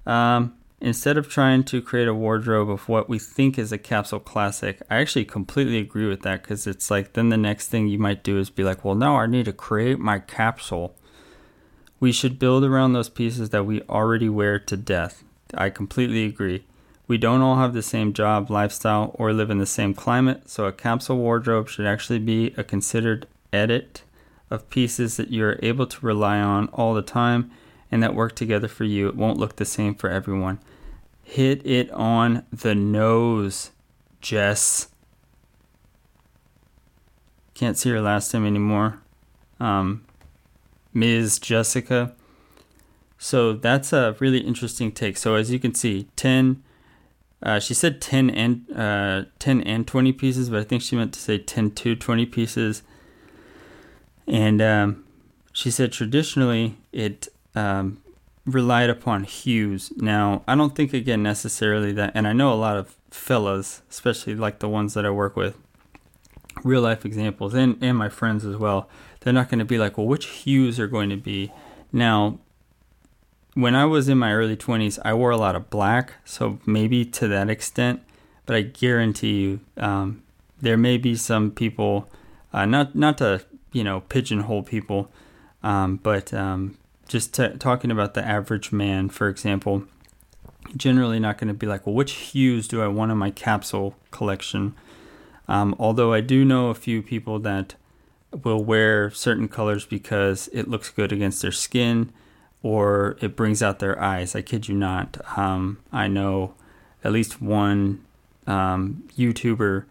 Um, 0.06 0.54
instead 0.80 1.16
of 1.16 1.28
trying 1.28 1.64
to 1.64 1.80
create 1.80 2.08
a 2.08 2.14
wardrobe 2.14 2.70
of 2.70 2.88
what 2.88 3.08
we 3.08 3.18
think 3.18 3.58
is 3.58 3.72
a 3.72 3.78
capsule 3.78 4.20
classic, 4.20 4.82
I 4.90 4.96
actually 4.96 5.24
completely 5.24 5.78
agree 5.78 6.06
with 6.06 6.22
that 6.22 6.42
because 6.42 6.66
it's 6.66 6.90
like 6.90 7.14
then 7.14 7.30
the 7.30 7.36
next 7.36 7.68
thing 7.68 7.88
you 7.88 7.98
might 7.98 8.22
do 8.22 8.38
is 8.38 8.50
be 8.50 8.64
like, 8.64 8.84
well, 8.84 8.94
now 8.94 9.16
I 9.16 9.26
need 9.26 9.46
to 9.46 9.52
create 9.52 9.98
my 9.98 10.18
capsule. 10.18 10.94
We 12.00 12.12
should 12.12 12.38
build 12.38 12.64
around 12.64 12.92
those 12.92 13.08
pieces 13.08 13.50
that 13.50 13.64
we 13.64 13.80
already 13.82 14.28
wear 14.28 14.58
to 14.58 14.76
death. 14.76 15.24
I 15.54 15.70
completely 15.70 16.24
agree. 16.24 16.64
We 17.06 17.18
don't 17.18 17.42
all 17.42 17.56
have 17.56 17.74
the 17.74 17.82
same 17.82 18.12
job, 18.12 18.50
lifestyle, 18.50 19.14
or 19.18 19.32
live 19.32 19.50
in 19.50 19.58
the 19.58 19.66
same 19.66 19.94
climate, 19.94 20.48
so 20.50 20.64
a 20.64 20.72
capsule 20.72 21.18
wardrobe 21.18 21.68
should 21.68 21.86
actually 21.86 22.18
be 22.18 22.54
a 22.56 22.64
considered 22.64 23.26
edit 23.52 24.02
of 24.54 24.70
pieces 24.70 25.16
that 25.16 25.30
you're 25.30 25.58
able 25.62 25.86
to 25.86 26.06
rely 26.06 26.38
on 26.38 26.68
all 26.68 26.94
the 26.94 27.02
time 27.02 27.50
and 27.90 28.02
that 28.02 28.14
work 28.14 28.34
together 28.34 28.68
for 28.68 28.84
you. 28.84 29.08
It 29.08 29.16
won't 29.16 29.38
look 29.38 29.56
the 29.56 29.64
same 29.64 29.94
for 29.94 30.08
everyone. 30.08 30.58
Hit 31.22 31.64
it 31.66 31.90
on 31.90 32.44
the 32.52 32.74
nose, 32.74 33.70
Jess. 34.20 34.88
Can't 37.54 37.76
see 37.76 37.90
her 37.90 38.00
last 38.00 38.32
name 38.32 38.46
anymore. 38.46 39.00
Um, 39.60 40.04
Ms. 40.92 41.38
Jessica. 41.38 42.14
So 43.18 43.52
that's 43.52 43.92
a 43.92 44.16
really 44.18 44.38
interesting 44.38 44.92
take. 44.92 45.16
So 45.16 45.34
as 45.34 45.50
you 45.50 45.58
can 45.58 45.74
see, 45.74 46.08
10 46.16 46.62
uh, 47.44 47.60
she 47.60 47.74
said 47.74 48.00
10 48.00 48.30
and 48.30 48.64
uh, 48.74 49.24
10 49.38 49.60
and 49.62 49.86
20 49.86 50.12
pieces, 50.12 50.48
but 50.48 50.60
I 50.60 50.64
think 50.64 50.80
she 50.80 50.96
meant 50.96 51.12
to 51.12 51.20
say 51.20 51.36
10 51.36 51.72
to 51.72 51.94
20 51.94 52.26
pieces. 52.26 52.82
And 54.26 54.60
um, 54.62 55.04
she 55.52 55.70
said 55.70 55.92
traditionally 55.92 56.76
it 56.92 57.28
um, 57.54 58.02
relied 58.46 58.90
upon 58.90 59.24
hues. 59.24 59.92
Now, 59.96 60.42
I 60.46 60.54
don't 60.54 60.74
think 60.74 60.92
again 60.92 61.22
necessarily 61.22 61.92
that, 61.92 62.12
and 62.14 62.26
I 62.26 62.32
know 62.32 62.52
a 62.52 62.54
lot 62.54 62.76
of 62.76 62.96
fellas, 63.10 63.82
especially 63.90 64.34
like 64.34 64.58
the 64.58 64.68
ones 64.68 64.94
that 64.94 65.06
I 65.06 65.10
work 65.10 65.36
with, 65.36 65.56
real 66.62 66.82
life 66.82 67.04
examples, 67.04 67.54
and 67.54 67.78
and 67.82 67.96
my 67.96 68.08
friends 68.08 68.44
as 68.44 68.56
well. 68.56 68.88
They're 69.20 69.32
not 69.32 69.48
going 69.48 69.60
to 69.60 69.64
be 69.64 69.78
like, 69.78 69.96
well, 69.96 70.06
which 70.06 70.26
hues 70.26 70.78
are 70.78 70.86
going 70.86 71.08
to 71.10 71.16
be 71.16 71.50
now. 71.92 72.38
when 73.54 73.74
I 73.74 73.84
was 73.84 74.08
in 74.08 74.18
my 74.18 74.32
early 74.34 74.56
20s, 74.56 74.98
I 75.04 75.14
wore 75.14 75.30
a 75.30 75.36
lot 75.36 75.54
of 75.54 75.70
black, 75.70 76.14
so 76.24 76.58
maybe 76.66 77.04
to 77.04 77.28
that 77.28 77.48
extent, 77.48 78.02
but 78.46 78.56
I 78.56 78.62
guarantee 78.62 79.40
you 79.40 79.60
um, 79.76 80.24
there 80.60 80.76
may 80.76 80.98
be 80.98 81.14
some 81.14 81.52
people, 81.52 82.08
uh, 82.52 82.66
not 82.66 82.94
not 82.94 83.18
to 83.18 83.44
you 83.74 83.84
know 83.84 84.00
pigeonhole 84.00 84.62
people, 84.62 85.10
um, 85.62 85.96
but 85.96 86.32
um, 86.32 86.78
just 87.06 87.34
t- 87.34 87.56
talking 87.58 87.90
about 87.90 88.14
the 88.14 88.26
average 88.26 88.72
man, 88.72 89.10
for 89.10 89.28
example, 89.28 89.84
generally 90.76 91.20
not 91.20 91.36
going 91.36 91.48
to 91.48 91.54
be 91.54 91.66
like, 91.66 91.86
well, 91.86 91.94
which 91.94 92.12
hues 92.12 92.66
do 92.66 92.82
I 92.82 92.88
want 92.88 93.12
in 93.12 93.18
my 93.18 93.30
capsule 93.30 93.94
collection? 94.10 94.74
Um, 95.46 95.76
although 95.78 96.12
I 96.12 96.22
do 96.22 96.44
know 96.44 96.68
a 96.68 96.74
few 96.74 97.02
people 97.02 97.38
that 97.40 97.74
will 98.42 98.64
wear 98.64 99.10
certain 99.10 99.48
colors 99.48 99.84
because 99.84 100.48
it 100.52 100.68
looks 100.68 100.88
good 100.88 101.12
against 101.12 101.42
their 101.42 101.52
skin 101.52 102.12
or 102.62 103.16
it 103.20 103.36
brings 103.36 103.62
out 103.62 103.78
their 103.78 104.00
eyes. 104.00 104.34
I 104.34 104.40
kid 104.42 104.68
you 104.68 104.74
not. 104.74 105.18
Um, 105.36 105.78
I 105.92 106.08
know 106.08 106.54
at 107.04 107.12
least 107.12 107.42
one 107.42 108.02
um, 108.46 109.04
YouTuber 109.16 109.84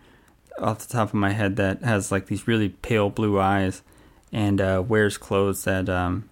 off 0.59 0.79
the 0.85 0.91
top 0.91 1.09
of 1.09 1.15
my 1.15 1.31
head 1.31 1.55
that 1.57 1.83
has 1.83 2.11
like 2.11 2.27
these 2.27 2.47
really 2.47 2.69
pale 2.69 3.09
blue 3.09 3.39
eyes 3.39 3.81
and 4.31 4.59
uh, 4.59 4.83
wears 4.85 5.17
clothes 5.17 5.63
that 5.63 5.89
um, 5.89 6.29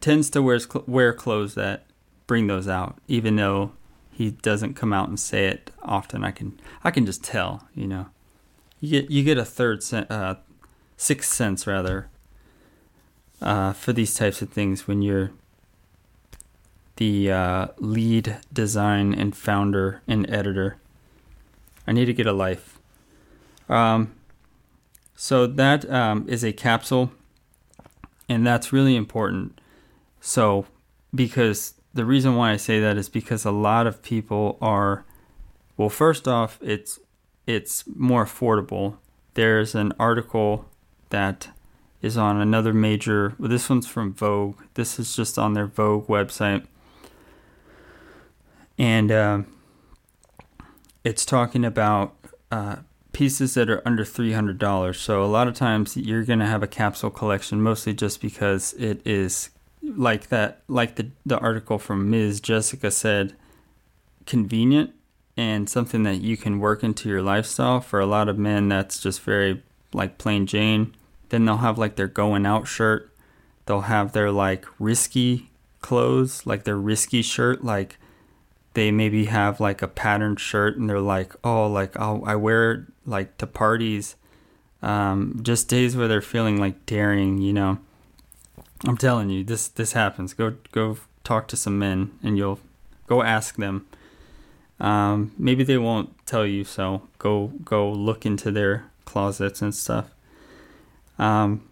tends 0.00 0.30
to 0.30 0.42
wears 0.42 0.66
cl- 0.70 0.84
wear 0.86 1.12
clothes 1.12 1.54
that 1.54 1.86
bring 2.26 2.46
those 2.46 2.68
out, 2.68 2.98
even 3.08 3.36
though 3.36 3.72
he 4.10 4.30
doesn't 4.30 4.74
come 4.74 4.92
out 4.92 5.08
and 5.08 5.18
say 5.18 5.46
it 5.46 5.70
often. 5.82 6.24
I 6.24 6.30
can 6.30 6.60
I 6.82 6.90
can 6.90 7.06
just 7.06 7.22
tell, 7.22 7.66
you 7.74 7.86
know. 7.86 8.06
You 8.80 8.90
get 8.90 9.10
you 9.10 9.22
get 9.22 9.38
a 9.38 9.44
third 9.44 9.82
sen- 9.82 10.06
uh, 10.10 10.36
sixth 10.96 11.32
sense 11.32 11.66
rather 11.66 12.08
uh, 13.40 13.72
for 13.72 13.92
these 13.92 14.14
types 14.14 14.42
of 14.42 14.50
things 14.50 14.86
when 14.86 15.02
you're 15.02 15.30
the 16.96 17.30
uh, 17.30 17.66
lead 17.78 18.36
design 18.52 19.14
and 19.14 19.36
founder 19.36 20.00
and 20.06 20.28
editor. 20.30 20.76
I 21.86 21.92
need 21.92 22.06
to 22.06 22.14
get 22.14 22.26
a 22.26 22.32
life. 22.32 22.78
Um, 23.68 24.14
so 25.14 25.46
that 25.46 25.88
um, 25.90 26.26
is 26.28 26.44
a 26.44 26.52
capsule, 26.52 27.12
and 28.28 28.46
that's 28.46 28.72
really 28.72 28.96
important. 28.96 29.60
So, 30.20 30.66
because 31.14 31.74
the 31.92 32.04
reason 32.04 32.34
why 32.34 32.52
I 32.52 32.56
say 32.56 32.80
that 32.80 32.96
is 32.96 33.08
because 33.08 33.44
a 33.44 33.50
lot 33.50 33.86
of 33.86 34.02
people 34.02 34.58
are, 34.60 35.04
well, 35.76 35.88
first 35.88 36.26
off, 36.26 36.58
it's 36.60 36.98
it's 37.46 37.84
more 37.94 38.24
affordable. 38.24 38.96
There's 39.34 39.74
an 39.74 39.92
article 39.98 40.68
that 41.10 41.48
is 42.02 42.16
on 42.16 42.40
another 42.40 42.72
major. 42.72 43.34
Well, 43.38 43.48
this 43.48 43.68
one's 43.70 43.86
from 43.86 44.14
Vogue. 44.14 44.60
This 44.74 44.98
is 44.98 45.14
just 45.14 45.38
on 45.38 45.52
their 45.52 45.66
Vogue 45.66 46.06
website, 46.08 46.66
and 48.76 49.12
uh, 49.12 49.42
it's 51.04 51.24
talking 51.24 51.64
about 51.64 52.16
uh, 52.50 52.76
pieces 53.14 53.54
that 53.54 53.70
are 53.70 53.80
under 53.86 54.04
$300. 54.04 54.96
So 54.96 55.24
a 55.24 55.26
lot 55.26 55.48
of 55.48 55.54
times 55.54 55.96
you're 55.96 56.24
going 56.24 56.40
to 56.40 56.46
have 56.46 56.62
a 56.62 56.66
capsule 56.66 57.10
collection 57.10 57.62
mostly 57.62 57.94
just 57.94 58.20
because 58.20 58.74
it 58.74 59.00
is 59.06 59.50
like 59.82 60.28
that 60.28 60.62
like 60.66 60.96
the 60.96 61.10
the 61.26 61.38
article 61.38 61.78
from 61.78 62.10
Ms. 62.10 62.40
Jessica 62.40 62.90
said 62.90 63.34
convenient 64.26 64.90
and 65.36 65.68
something 65.68 66.04
that 66.04 66.20
you 66.20 66.36
can 66.36 66.58
work 66.58 66.82
into 66.82 67.08
your 67.08 67.22
lifestyle 67.22 67.80
for 67.80 68.00
a 68.00 68.06
lot 68.06 68.28
of 68.28 68.38
men 68.38 68.68
that's 68.68 68.98
just 69.00 69.20
very 69.20 69.62
like 69.92 70.18
plain 70.18 70.46
Jane. 70.46 70.94
Then 71.28 71.44
they'll 71.44 71.58
have 71.58 71.78
like 71.78 71.96
their 71.96 72.08
going 72.08 72.46
out 72.46 72.66
shirt. 72.66 73.10
They'll 73.66 73.82
have 73.82 74.12
their 74.12 74.30
like 74.30 74.66
risky 74.78 75.50
clothes, 75.80 76.46
like 76.46 76.64
their 76.64 76.76
risky 76.76 77.22
shirt 77.22 77.64
like 77.64 77.98
they 78.74 78.90
maybe 78.90 79.26
have 79.26 79.60
like 79.60 79.82
a 79.82 79.88
patterned 79.88 80.40
shirt 80.40 80.76
and 80.76 80.90
they're 80.90 81.00
like, 81.00 81.34
oh, 81.42 81.66
like 81.66 81.96
I'll, 81.96 82.22
I 82.26 82.34
wear 82.34 82.88
like 83.06 83.36
to 83.38 83.46
parties, 83.46 84.16
um, 84.82 85.40
just 85.42 85.68
days 85.68 85.96
where 85.96 86.08
they're 86.08 86.20
feeling 86.20 86.58
like 86.58 86.86
daring, 86.86 87.38
you 87.38 87.52
know. 87.52 87.78
I'm 88.86 88.96
telling 88.96 89.30
you, 89.30 89.44
this 89.44 89.68
this 89.68 89.92
happens. 89.92 90.34
Go 90.34 90.56
go 90.72 90.98
talk 91.22 91.48
to 91.48 91.56
some 91.56 91.78
men 91.78 92.18
and 92.22 92.36
you'll 92.36 92.60
go 93.06 93.22
ask 93.22 93.56
them. 93.56 93.86
Um, 94.80 95.32
maybe 95.38 95.64
they 95.64 95.78
won't 95.78 96.26
tell 96.26 96.46
you, 96.46 96.64
so 96.64 97.08
go 97.18 97.48
go 97.64 97.90
look 97.90 98.26
into 98.26 98.50
their 98.50 98.84
closets 99.04 99.62
and 99.62 99.74
stuff. 99.74 100.10
Um, 101.18 101.68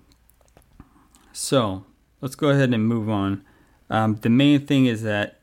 so 1.33 1.85
let's 2.21 2.35
go 2.35 2.49
ahead 2.49 2.73
and 2.73 2.87
move 2.87 3.11
on. 3.11 3.45
Um, 3.91 4.17
the 4.23 4.31
main 4.31 4.67
thing 4.67 4.87
is 4.87 5.03
that 5.03 5.41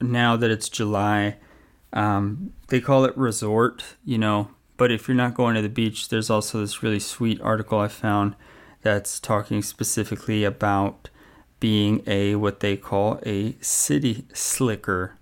now 0.00 0.36
that 0.36 0.50
it's 0.50 0.68
July, 0.68 1.36
um, 1.92 2.52
they 2.68 2.80
call 2.80 3.04
it 3.04 3.16
resort, 3.16 3.84
you 4.04 4.18
know. 4.18 4.48
But 4.78 4.90
if 4.90 5.06
you're 5.06 5.14
not 5.14 5.34
going 5.34 5.56
to 5.56 5.60
the 5.62 5.68
beach, 5.68 6.08
there's 6.08 6.30
also 6.30 6.60
this 6.60 6.82
really 6.82 7.00
sweet 7.00 7.40
article 7.42 7.78
I 7.78 7.88
found 7.88 8.34
that's 8.80 9.20
talking 9.20 9.60
specifically 9.60 10.44
about 10.44 11.10
being 11.60 12.02
a 12.06 12.36
what 12.36 12.60
they 12.60 12.76
call 12.76 13.20
a 13.26 13.56
city 13.60 14.24
slicker. 14.32 15.18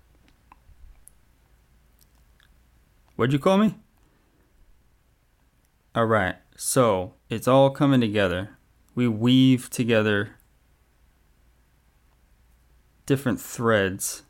What'd 3.17 3.33
you 3.33 3.39
call 3.39 3.57
me? 3.57 3.75
All 5.95 6.05
right, 6.05 6.35
so 6.55 7.15
it's 7.27 7.47
all 7.47 7.71
coming 7.71 7.99
together. 7.99 8.51
We 8.93 9.07
weave 9.07 9.69
together 9.71 10.35
different 13.07 13.41
threads 13.41 14.21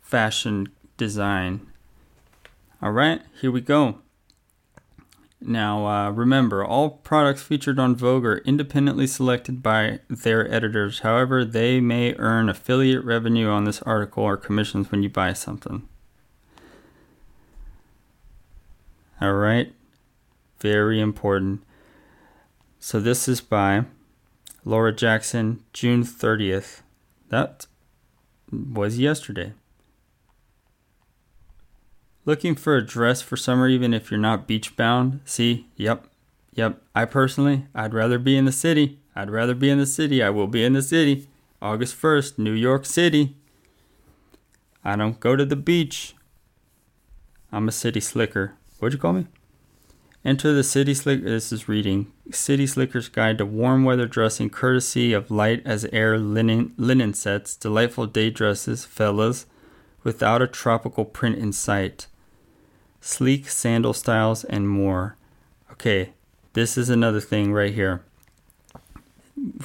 fashion 0.00 0.68
design. 0.96 1.72
All 2.82 2.92
right, 2.92 3.22
here 3.40 3.50
we 3.50 3.62
go. 3.62 3.98
Now, 5.40 5.86
uh, 5.86 6.10
remember, 6.10 6.64
all 6.64 6.90
products 6.90 7.42
featured 7.42 7.78
on 7.78 7.94
Vogue 7.94 8.24
are 8.24 8.38
independently 8.38 9.06
selected 9.06 9.62
by 9.62 10.00
their 10.08 10.50
editors. 10.52 11.00
However, 11.00 11.44
they 11.44 11.80
may 11.80 12.14
earn 12.16 12.48
affiliate 12.48 13.04
revenue 13.04 13.48
on 13.48 13.64
this 13.64 13.80
article 13.82 14.24
or 14.24 14.36
commissions 14.36 14.90
when 14.90 15.02
you 15.02 15.08
buy 15.08 15.32
something. 15.32 15.88
All 19.20 19.34
right, 19.34 19.72
very 20.60 21.00
important. 21.00 21.62
So, 22.78 23.00
this 23.00 23.26
is 23.28 23.40
by 23.40 23.84
Laura 24.64 24.92
Jackson, 24.92 25.62
June 25.72 26.02
30th. 26.02 26.82
That 27.28 27.66
was 28.50 28.98
yesterday. 28.98 29.52
Looking 32.26 32.56
for 32.56 32.76
a 32.76 32.84
dress 32.84 33.22
for 33.22 33.36
summer 33.36 33.68
even 33.68 33.94
if 33.94 34.10
you're 34.10 34.18
not 34.18 34.48
beach 34.48 34.74
bound? 34.74 35.20
See, 35.24 35.68
yep, 35.76 36.08
yep. 36.52 36.82
I 36.92 37.04
personally, 37.04 37.66
I'd 37.72 37.94
rather 37.94 38.18
be 38.18 38.36
in 38.36 38.46
the 38.46 38.52
city. 38.52 38.98
I'd 39.14 39.30
rather 39.30 39.54
be 39.54 39.70
in 39.70 39.78
the 39.78 39.86
city. 39.86 40.20
I 40.20 40.30
will 40.30 40.48
be 40.48 40.64
in 40.64 40.72
the 40.72 40.82
city. 40.82 41.28
August 41.62 41.94
1st, 42.02 42.36
New 42.36 42.52
York 42.52 42.84
City. 42.84 43.36
I 44.84 44.96
don't 44.96 45.20
go 45.20 45.36
to 45.36 45.44
the 45.44 45.54
beach. 45.54 46.16
I'm 47.52 47.68
a 47.68 47.72
city 47.72 48.00
slicker. 48.00 48.54
What'd 48.80 48.94
you 48.94 49.00
call 49.00 49.12
me? 49.12 49.28
Enter 50.24 50.52
the 50.52 50.64
City 50.64 50.92
Slicker. 50.94 51.22
This 51.22 51.52
is 51.52 51.68
reading 51.68 52.10
City 52.32 52.66
Slicker's 52.66 53.08
Guide 53.08 53.38
to 53.38 53.46
Warm 53.46 53.84
Weather 53.84 54.06
Dressing, 54.06 54.50
courtesy 54.50 55.12
of 55.12 55.30
light 55.30 55.62
as 55.64 55.84
air 55.92 56.18
linen, 56.18 56.74
linen 56.76 57.14
sets, 57.14 57.54
delightful 57.54 58.06
day 58.06 58.30
dresses, 58.30 58.84
fellas, 58.84 59.46
without 60.02 60.42
a 60.42 60.48
tropical 60.48 61.04
print 61.04 61.38
in 61.38 61.52
sight 61.52 62.08
sleek 63.06 63.48
sandal 63.48 63.92
styles, 63.92 64.42
and 64.42 64.68
more. 64.68 65.16
Okay, 65.70 66.12
this 66.54 66.76
is 66.76 66.90
another 66.90 67.20
thing 67.20 67.52
right 67.52 67.72
here. 67.72 68.02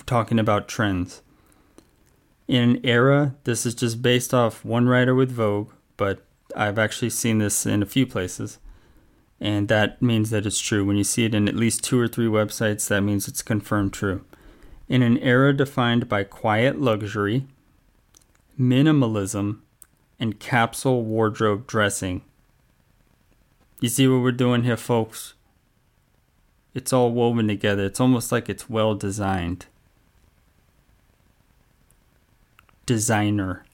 Talking 0.05 0.37
about 0.37 0.67
trends. 0.67 1.23
In 2.47 2.69
an 2.69 2.85
era, 2.85 3.33
this 3.43 3.65
is 3.65 3.73
just 3.73 4.01
based 4.01 4.33
off 4.33 4.63
one 4.63 4.87
writer 4.87 5.15
with 5.15 5.31
Vogue, 5.31 5.71
but 5.97 6.23
I've 6.55 6.77
actually 6.77 7.09
seen 7.09 7.39
this 7.39 7.65
in 7.65 7.81
a 7.81 7.87
few 7.87 8.05
places. 8.05 8.59
And 9.39 9.67
that 9.69 10.01
means 10.03 10.29
that 10.29 10.45
it's 10.45 10.59
true. 10.59 10.85
When 10.85 10.97
you 10.97 11.03
see 11.03 11.25
it 11.25 11.33
in 11.33 11.47
at 11.47 11.55
least 11.55 11.83
two 11.83 11.99
or 11.99 12.07
three 12.07 12.27
websites, 12.27 12.87
that 12.89 13.01
means 13.01 13.27
it's 13.27 13.41
confirmed 13.41 13.91
true. 13.91 14.23
In 14.87 15.01
an 15.01 15.17
era 15.17 15.51
defined 15.55 16.07
by 16.07 16.25
quiet 16.25 16.79
luxury, 16.79 17.47
minimalism, 18.59 19.61
and 20.19 20.39
capsule 20.39 21.03
wardrobe 21.03 21.65
dressing, 21.65 22.21
you 23.81 23.89
see 23.89 24.07
what 24.07 24.21
we're 24.21 24.31
doing 24.31 24.63
here, 24.63 24.77
folks? 24.77 25.33
It's 26.73 26.93
all 26.93 27.11
woven 27.11 27.47
together. 27.47 27.85
It's 27.85 27.99
almost 27.99 28.31
like 28.31 28.47
it's 28.47 28.69
well 28.69 28.95
designed. 28.95 29.65
Designer. 32.85 33.65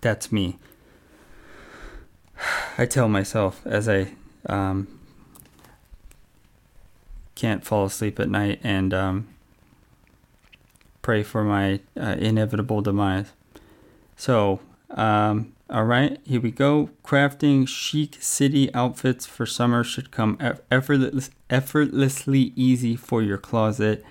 That's 0.00 0.30
me. 0.30 0.58
I 2.78 2.86
tell 2.86 3.08
myself 3.08 3.64
as 3.64 3.88
I 3.88 4.12
um, 4.46 4.86
can't 7.34 7.64
fall 7.64 7.86
asleep 7.86 8.20
at 8.20 8.28
night 8.28 8.60
and 8.62 8.92
um, 8.92 9.28
pray 11.02 11.22
for 11.22 11.42
my 11.44 11.80
uh, 11.98 12.16
inevitable 12.18 12.82
demise. 12.82 13.32
So, 14.16 14.60
um, 14.90 15.52
all 15.68 15.84
right, 15.84 16.18
here 16.24 16.40
we 16.40 16.52
go. 16.52 16.90
Crafting 17.04 17.66
chic 17.66 18.18
city 18.20 18.72
outfits 18.72 19.26
for 19.26 19.46
summer 19.46 19.82
should 19.82 20.12
come 20.12 20.38
effortless, 20.70 21.30
effortlessly 21.50 22.52
easy 22.54 22.94
for 22.94 23.20
your 23.20 23.38
closet, 23.38 24.04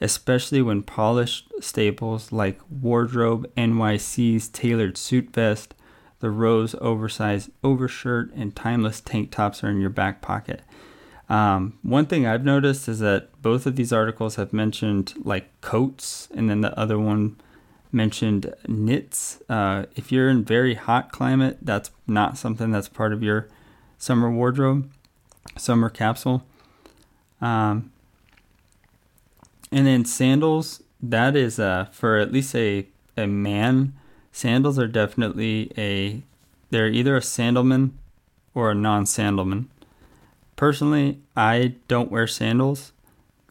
especially 0.00 0.60
when 0.60 0.82
polished 0.82 1.48
staples 1.60 2.32
like 2.32 2.58
Wardrobe 2.68 3.48
NYC's 3.56 4.48
tailored 4.48 4.98
suit 4.98 5.32
vest, 5.32 5.74
the 6.18 6.30
Row's 6.30 6.74
oversized 6.80 7.50
overshirt, 7.62 8.32
and 8.34 8.56
timeless 8.56 9.00
tank 9.00 9.30
tops 9.30 9.62
are 9.62 9.70
in 9.70 9.80
your 9.80 9.90
back 9.90 10.20
pocket. 10.20 10.62
Um, 11.28 11.78
one 11.82 12.06
thing 12.06 12.26
I've 12.26 12.44
noticed 12.44 12.88
is 12.88 12.98
that 12.98 13.40
both 13.42 13.64
of 13.64 13.76
these 13.76 13.92
articles 13.92 14.36
have 14.36 14.52
mentioned 14.52 15.14
like 15.24 15.60
coats, 15.60 16.26
and 16.34 16.50
then 16.50 16.62
the 16.62 16.76
other 16.76 16.98
one 16.98 17.36
mentioned 17.92 18.54
knits. 18.66 19.40
Uh, 19.48 19.86
if 19.94 20.10
you're 20.10 20.28
in 20.28 20.44
very 20.44 20.74
hot 20.74 21.12
climate, 21.12 21.58
that's 21.62 21.90
not 22.06 22.38
something 22.38 22.70
that's 22.70 22.88
part 22.88 23.12
of 23.12 23.22
your 23.22 23.48
summer 23.98 24.30
wardrobe, 24.30 24.90
summer 25.56 25.88
capsule. 25.88 26.44
Um, 27.40 27.92
and 29.72 29.86
then 29.86 30.04
sandals, 30.04 30.82
that 31.02 31.36
is 31.36 31.58
uh, 31.58 31.86
for 31.92 32.16
at 32.16 32.32
least 32.32 32.54
a, 32.54 32.86
a 33.16 33.26
man. 33.26 33.94
Sandals 34.32 34.78
are 34.78 34.88
definitely 34.88 35.72
a, 35.76 36.22
they're 36.70 36.88
either 36.88 37.16
a 37.16 37.20
sandalman 37.20 37.90
or 38.54 38.70
a 38.70 38.74
non 38.74 39.04
sandalman. 39.04 39.66
Personally, 40.56 41.20
I 41.36 41.74
don't 41.88 42.10
wear 42.10 42.26
sandals. 42.26 42.92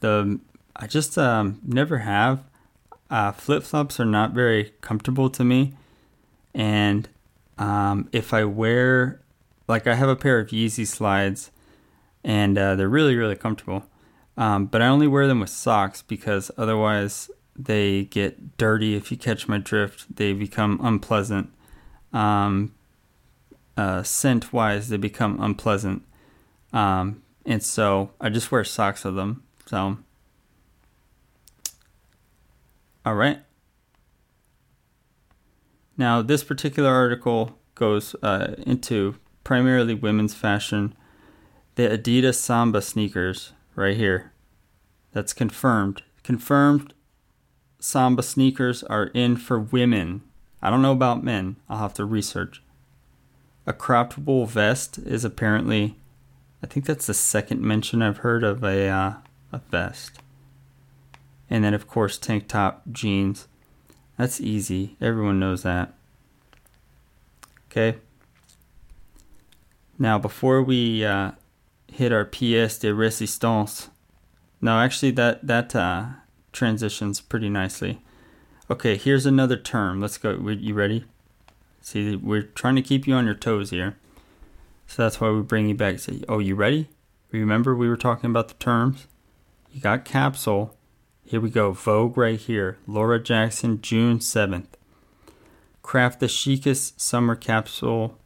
The 0.01 0.39
I 0.75 0.88
just 0.88 1.17
um, 1.17 1.61
never 1.63 1.99
have. 1.99 2.43
Uh, 3.10 3.32
Flip 3.32 3.64
flops 3.64 3.99
are 3.99 4.06
not 4.06 4.32
very 4.32 4.74
comfortable 4.82 5.30
to 5.30 5.43
me, 5.43 5.74
and 6.53 7.08
um, 7.58 8.10
if 8.12 8.34
I 8.34 8.43
wear, 8.45 9.22
like, 9.68 9.88
I 9.88 9.95
have 9.95 10.10
a 10.10 10.16
pair 10.16 10.39
of 10.39 10.49
Yeezy 10.49 10.88
slides, 10.88 11.51
and 12.24 12.58
uh, 12.58 12.76
they're 12.76 12.89
really 12.89 13.16
really 13.16 13.36
comfortable. 13.36 13.86
Um, 14.38 14.66
but 14.66 14.82
I 14.82 14.88
only 14.88 15.08
wear 15.08 15.28
them 15.28 15.39
with 15.39 15.49
socks 15.49 16.01
because 16.01 16.51
otherwise 16.58 17.30
they 17.56 18.06
get 18.06 18.58
dirty. 18.58 18.95
If 18.95 19.12
you 19.12 19.18
catch 19.18 19.47
my 19.47 19.58
drift, 19.58 20.16
they 20.16 20.34
become 20.34 20.80
unpleasant. 20.84 21.53
Um, 22.12 22.74
uh, 23.78 24.03
scent 24.03 24.51
wise, 24.51 24.89
they 24.89 24.97
become 24.97 25.41
unpleasant. 25.41 26.03
Um, 26.74 27.24
and 27.45 27.64
so 27.64 28.12
I 28.20 28.30
just 28.30 28.51
wear 28.51 28.64
socks 28.64 29.03
with 29.03 29.16
them. 29.16 29.43
So, 29.66 29.97
all 33.06 33.16
right. 33.16 33.39
Now, 35.97 36.22
this 36.22 36.43
particular 36.43 36.89
article 36.89 37.58
goes 37.76 38.16
uh, 38.22 38.56
into 38.66 39.16
primarily 39.43 39.93
women's 39.93 40.34
fashion. 40.34 40.95
The 41.76 41.89
Adidas 41.89 42.36
Samba 42.36 42.82
sneakers, 42.82 43.53
right 43.76 43.95
here. 43.95 44.34
That's 45.14 45.34
confirmed. 45.34 46.03
Confirmed 46.24 46.93
Samba 47.80 48.24
sneakers 48.24 48.84
are 48.84 49.08
in 49.08 49.38
for 49.38 49.60
women. 49.60 50.24
I 50.62 50.70
don't 50.70 50.82
know 50.82 50.91
about 50.91 51.24
men. 51.24 51.58
I'll 51.70 51.78
have 51.78 51.93
to 51.95 52.06
research. 52.06 52.64
A 53.68 53.74
croppable 53.74 54.47
vest 54.47 54.97
is 54.97 55.24
apparently 55.24 55.95
I 56.64 56.68
think 56.68 56.88
that's 56.88 57.06
the 57.06 57.14
second 57.14 57.62
mention 57.62 58.01
I've 58.01 58.18
heard 58.18 58.43
of 58.43 58.64
a 58.64 58.88
uh, 58.88 59.14
a 59.51 59.60
vest. 59.70 60.20
And 61.49 61.63
then 61.63 61.73
of 61.73 61.87
course 61.87 62.17
tank 62.17 62.47
top, 62.47 62.83
jeans. 62.91 63.47
That's 64.17 64.39
easy. 64.41 64.97
Everyone 65.01 65.39
knows 65.39 65.63
that. 65.63 65.93
Okay. 67.69 67.97
Now 69.99 70.17
before 70.17 70.61
we 70.61 71.05
uh, 71.05 71.31
hit 71.91 72.11
our 72.11 72.25
pièce 72.25 72.79
de 72.79 72.91
résistance, 72.93 73.89
no, 74.61 74.79
actually 74.79 75.11
that 75.11 75.45
that 75.45 75.75
uh, 75.75 76.05
transitions 76.51 77.21
pretty 77.21 77.49
nicely. 77.49 78.01
Okay, 78.69 78.97
here's 78.97 79.25
another 79.25 79.57
term. 79.57 80.01
Let's 80.01 80.17
go. 80.17 80.31
You 80.31 80.73
ready? 80.73 81.05
See, 81.81 82.15
we're 82.15 82.41
trying 82.41 82.75
to 82.77 82.81
keep 82.81 83.05
you 83.05 83.13
on 83.13 83.25
your 83.25 83.35
toes 83.35 83.69
here. 83.69 83.95
So 84.87 85.03
that's 85.03 85.21
why 85.21 85.29
we 85.29 85.41
bring 85.41 85.67
you 85.67 85.75
back. 85.75 85.99
Say, 85.99 86.23
oh, 86.27 86.39
you 86.39 86.55
ready? 86.55 86.89
Remember 87.31 87.75
we 87.75 87.87
were 87.87 87.97
talking 87.97 88.29
about 88.29 88.47
the 88.47 88.55
terms? 88.55 89.07
You 89.71 89.81
got 89.81 90.05
capsule. 90.05 90.75
Here 91.26 91.41
we 91.41 91.49
go. 91.49 91.71
Vogue 91.71 92.17
right 92.17 92.39
here. 92.39 92.78
Laura 92.88 93.19
Jackson, 93.19 93.82
June 93.82 94.19
7th. 94.19 94.67
Craft 95.82 96.19
the 96.19 96.28
chicest 96.28 97.01
summer 97.01 97.36
capsule 97.36 98.17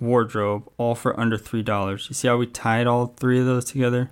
wardrobe, 0.00 0.68
all 0.76 0.96
for 0.96 1.18
under 1.18 1.38
$3. 1.38 2.08
You 2.08 2.14
see 2.14 2.26
how 2.26 2.36
we 2.36 2.46
tied 2.46 2.88
all 2.88 3.06
three 3.06 3.38
of 3.38 3.46
those 3.46 3.64
together? 3.64 4.10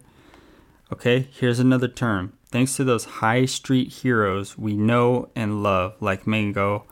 Okay, 0.93 1.29
here's 1.33 1.59
another 1.59 1.89
term. 1.89 2.33
Thanks 2.47 2.77
to 2.77 2.85
those 2.85 3.05
high 3.05 3.45
street 3.45 3.93
heroes 3.93 4.57
we 4.57 4.75
know 4.75 5.31
and 5.35 5.63
love, 5.63 5.95
like 6.01 6.27
Mango, 6.27 6.85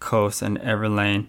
COS, 0.00 0.42
and 0.42 0.58
Everlane, 0.60 1.28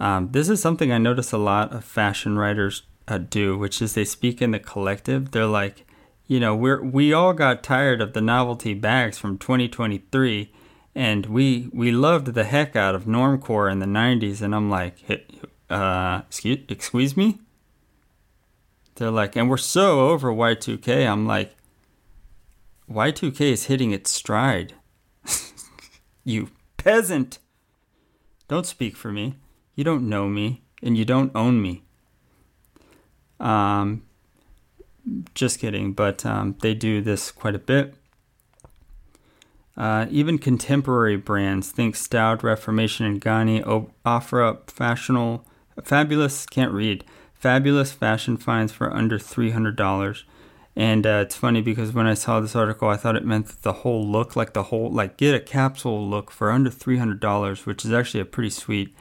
um, 0.00 0.30
this 0.30 0.48
is 0.48 0.60
something 0.60 0.92
I 0.92 0.98
notice 0.98 1.32
a 1.32 1.38
lot 1.38 1.72
of 1.72 1.84
fashion 1.84 2.38
writers 2.38 2.82
uh, 3.08 3.18
do, 3.18 3.58
which 3.58 3.82
is 3.82 3.94
they 3.94 4.04
speak 4.04 4.40
in 4.40 4.52
the 4.52 4.58
collective. 4.58 5.32
They're 5.32 5.46
like, 5.46 5.86
you 6.28 6.38
know, 6.38 6.54
we're 6.54 6.82
we 6.82 7.12
all 7.12 7.32
got 7.32 7.64
tired 7.64 8.02
of 8.02 8.12
the 8.12 8.20
novelty 8.20 8.74
bags 8.74 9.16
from 9.16 9.38
2023, 9.38 10.52
and 10.94 11.26
we 11.26 11.70
we 11.72 11.90
loved 11.90 12.34
the 12.34 12.44
heck 12.44 12.76
out 12.76 12.94
of 12.94 13.06
normcore 13.06 13.72
in 13.72 13.78
the 13.78 13.86
90s. 13.86 14.42
And 14.42 14.54
I'm 14.54 14.68
like, 14.68 14.96
uh, 15.70 16.22
excuse, 16.26 16.60
excuse 16.68 17.16
me. 17.16 17.40
They're 18.96 19.10
like, 19.10 19.36
and 19.36 19.48
we're 19.48 19.56
so 19.56 20.10
over 20.10 20.30
Y2K. 20.30 21.10
I'm 21.10 21.26
like, 21.26 21.56
Y2K 22.90 23.40
is 23.40 23.64
hitting 23.64 23.92
its 23.92 24.10
stride. 24.10 24.74
you 26.24 26.50
peasant. 26.76 27.38
Don't 28.48 28.66
speak 28.66 28.96
for 28.96 29.10
me. 29.10 29.36
You 29.74 29.84
don't 29.84 30.08
know 30.08 30.28
me 30.28 30.62
and 30.82 30.98
you 30.98 31.04
don't 31.04 31.32
own 31.34 31.62
me. 31.62 31.84
Um, 33.40 34.02
just 35.34 35.58
kidding, 35.58 35.92
but 35.92 36.24
um, 36.26 36.56
they 36.60 36.74
do 36.74 37.00
this 37.00 37.30
quite 37.30 37.54
a 37.54 37.58
bit. 37.58 37.94
Uh, 39.76 40.06
even 40.10 40.38
contemporary 40.38 41.16
brands, 41.16 41.70
think 41.70 41.94
Staud, 41.94 42.42
Reformation, 42.42 43.06
and 43.06 43.20
Ganni, 43.20 43.62
offer 44.04 44.42
up 44.42 44.70
fashionable, 44.70 45.46
fabulous, 45.84 46.46
can't 46.46 46.72
read, 46.72 47.04
fabulous 47.34 47.92
fashion 47.92 48.36
finds 48.36 48.72
for 48.72 48.92
under 48.92 49.18
$300. 49.18 50.22
And 50.74 51.06
uh, 51.06 51.22
it's 51.26 51.36
funny 51.36 51.60
because 51.60 51.92
when 51.92 52.06
I 52.06 52.14
saw 52.14 52.40
this 52.40 52.56
article, 52.56 52.88
I 52.88 52.96
thought 52.96 53.16
it 53.16 53.24
meant 53.24 53.62
the 53.62 53.72
whole 53.72 54.04
look, 54.04 54.34
like 54.34 54.52
the 54.52 54.64
whole, 54.64 54.90
like 54.90 55.16
get 55.16 55.34
a 55.34 55.40
capsule 55.40 56.08
look 56.08 56.30
for 56.30 56.50
under 56.50 56.70
$300, 56.70 57.66
which 57.66 57.84
is 57.84 57.92
actually 57.92 58.20
a 58.20 58.24
pretty 58.24 58.50
sweet 58.50 58.94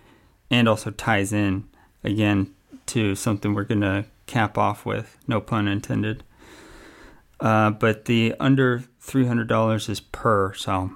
and 0.49 0.68
also 0.68 0.91
ties 0.91 1.34
in 1.34 1.68
again 2.03 2.53
to 2.88 3.16
something 3.16 3.53
we're 3.53 3.64
going 3.64 3.82
to 3.82 4.05
cap 4.28 4.57
off 4.57 4.86
with, 4.86 5.17
no 5.28 5.41
pun 5.41 5.67
intended. 5.67 6.23
Uh, 7.39 7.71
but 7.71 8.05
the 8.05 8.36
under 8.39 8.84
$300 9.01 9.89
is 9.89 9.99
per, 9.99 10.53
so 10.53 10.91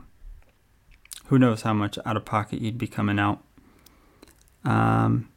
who 1.26 1.40
knows 1.40 1.62
how 1.62 1.74
much 1.74 1.98
out 2.06 2.18
of 2.18 2.26
pocket 2.26 2.62
you'd 2.62 2.78
be 2.78 2.88
coming 2.88 3.18
out. 3.18 3.42
Um, 4.66 5.30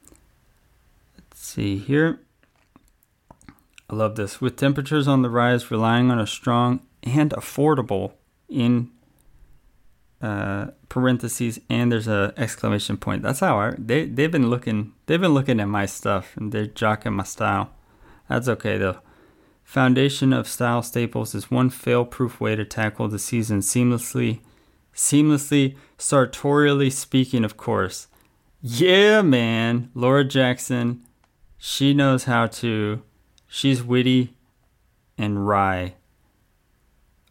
let's 1.16 1.40
see 1.40 1.78
here. 1.78 2.20
I 3.88 3.94
love 3.94 4.16
this. 4.16 4.40
With 4.40 4.56
temperatures 4.56 5.06
on 5.06 5.22
the 5.22 5.30
rise, 5.30 5.70
relying 5.70 6.10
on 6.10 6.18
a 6.18 6.26
strong 6.26 6.80
and 7.02 7.30
affordable 7.30 8.12
in 8.48 8.90
uh, 10.20 10.70
parentheses 10.88 11.60
and 11.68 11.92
there's 11.92 12.08
a 12.08 12.32
exclamation 12.36 12.96
point. 12.96 13.22
That's 13.22 13.40
how 13.40 13.58
I 13.58 13.74
they 13.76 14.06
they've 14.06 14.30
been 14.30 14.48
looking 14.48 14.94
they've 15.04 15.20
been 15.20 15.34
looking 15.34 15.60
at 15.60 15.68
my 15.68 15.84
stuff 15.84 16.36
and 16.36 16.50
they're 16.50 16.66
jocking 16.66 17.12
my 17.12 17.24
style. 17.24 17.70
That's 18.28 18.48
okay 18.48 18.78
though. 18.78 18.98
Foundation 19.62 20.32
of 20.32 20.46
style 20.46 20.82
staples 20.82 21.34
is 21.34 21.50
one 21.50 21.70
fail-proof 21.70 22.40
way 22.40 22.54
to 22.54 22.64
tackle 22.64 23.08
the 23.08 23.18
season 23.18 23.60
seamlessly, 23.60 24.40
seamlessly, 24.94 25.76
sartorially 25.96 26.90
speaking, 26.90 27.44
of 27.44 27.56
course. 27.56 28.08
Yeah, 28.60 29.22
man, 29.22 29.90
Laura 29.94 30.22
Jackson, 30.22 31.02
she 31.58 31.94
knows 31.94 32.24
how 32.24 32.46
to. 32.46 33.02
She's 33.46 33.82
witty 33.82 34.36
and 35.16 35.46
wry. 35.46 35.94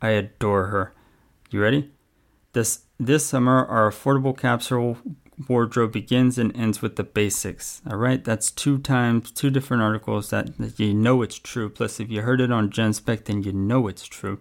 I 0.01 0.09
adore 0.09 0.65
her. 0.67 0.93
You 1.49 1.61
ready? 1.61 1.91
This 2.53 2.83
this 2.99 3.25
summer, 3.25 3.65
our 3.65 3.89
affordable 3.89 4.37
capsule 4.37 4.97
wardrobe 5.47 5.91
begins 5.91 6.37
and 6.37 6.55
ends 6.55 6.81
with 6.81 6.95
the 6.95 7.03
basics. 7.03 7.81
All 7.89 7.97
right, 7.97 8.23
that's 8.23 8.51
two 8.51 8.77
times, 8.77 9.31
two 9.31 9.49
different 9.49 9.83
articles 9.83 10.29
that, 10.29 10.57
that 10.57 10.79
you 10.79 10.93
know 10.93 11.21
it's 11.21 11.39
true. 11.39 11.69
Plus, 11.69 11.99
if 11.99 12.09
you 12.09 12.21
heard 12.21 12.41
it 12.41 12.51
on 12.51 12.69
GenSpec, 12.69 13.25
then 13.25 13.43
you 13.43 13.51
know 13.51 13.87
it's 13.87 14.05
true. 14.05 14.39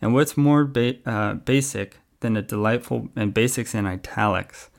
And 0.00 0.12
what's 0.14 0.36
more 0.36 0.64
ba- 0.64 0.96
uh, 1.06 1.34
basic 1.34 1.98
than 2.20 2.36
a 2.36 2.42
delightful 2.42 3.08
and 3.16 3.34
basics 3.34 3.74
in 3.74 3.86
italics 3.86 4.70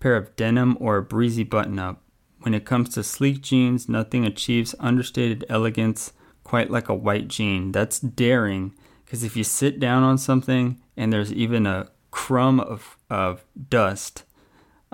pair 0.00 0.16
of 0.16 0.36
denim 0.36 0.76
or 0.80 0.96
a 0.96 1.02
breezy 1.02 1.44
button 1.44 1.78
up? 1.78 2.02
When 2.40 2.54
it 2.54 2.66
comes 2.66 2.90
to 2.90 3.02
sleek 3.02 3.40
jeans, 3.40 3.88
nothing 3.88 4.26
achieves 4.26 4.74
understated 4.78 5.46
elegance 5.48 6.12
quite 6.42 6.70
like 6.70 6.88
a 6.88 6.94
white 6.94 7.28
jean. 7.28 7.72
That's 7.72 7.98
daring 7.98 8.74
because 9.04 9.24
if 9.24 9.36
you 9.36 9.44
sit 9.44 9.80
down 9.80 10.02
on 10.02 10.18
something 10.18 10.80
and 10.96 11.12
there's 11.12 11.32
even 11.32 11.66
a 11.66 11.88
crumb 12.10 12.60
of, 12.60 12.96
of 13.08 13.44
dust, 13.68 14.24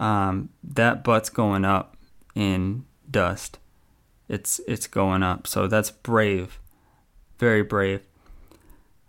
um, 0.00 0.48
that 0.64 1.04
butt's 1.04 1.28
going 1.28 1.64
up 1.64 1.96
in 2.34 2.86
dust. 3.08 3.58
It's 4.28 4.60
it's 4.66 4.86
going 4.86 5.22
up. 5.22 5.46
So 5.46 5.66
that's 5.66 5.90
brave, 5.90 6.58
very 7.38 7.62
brave. 7.62 8.00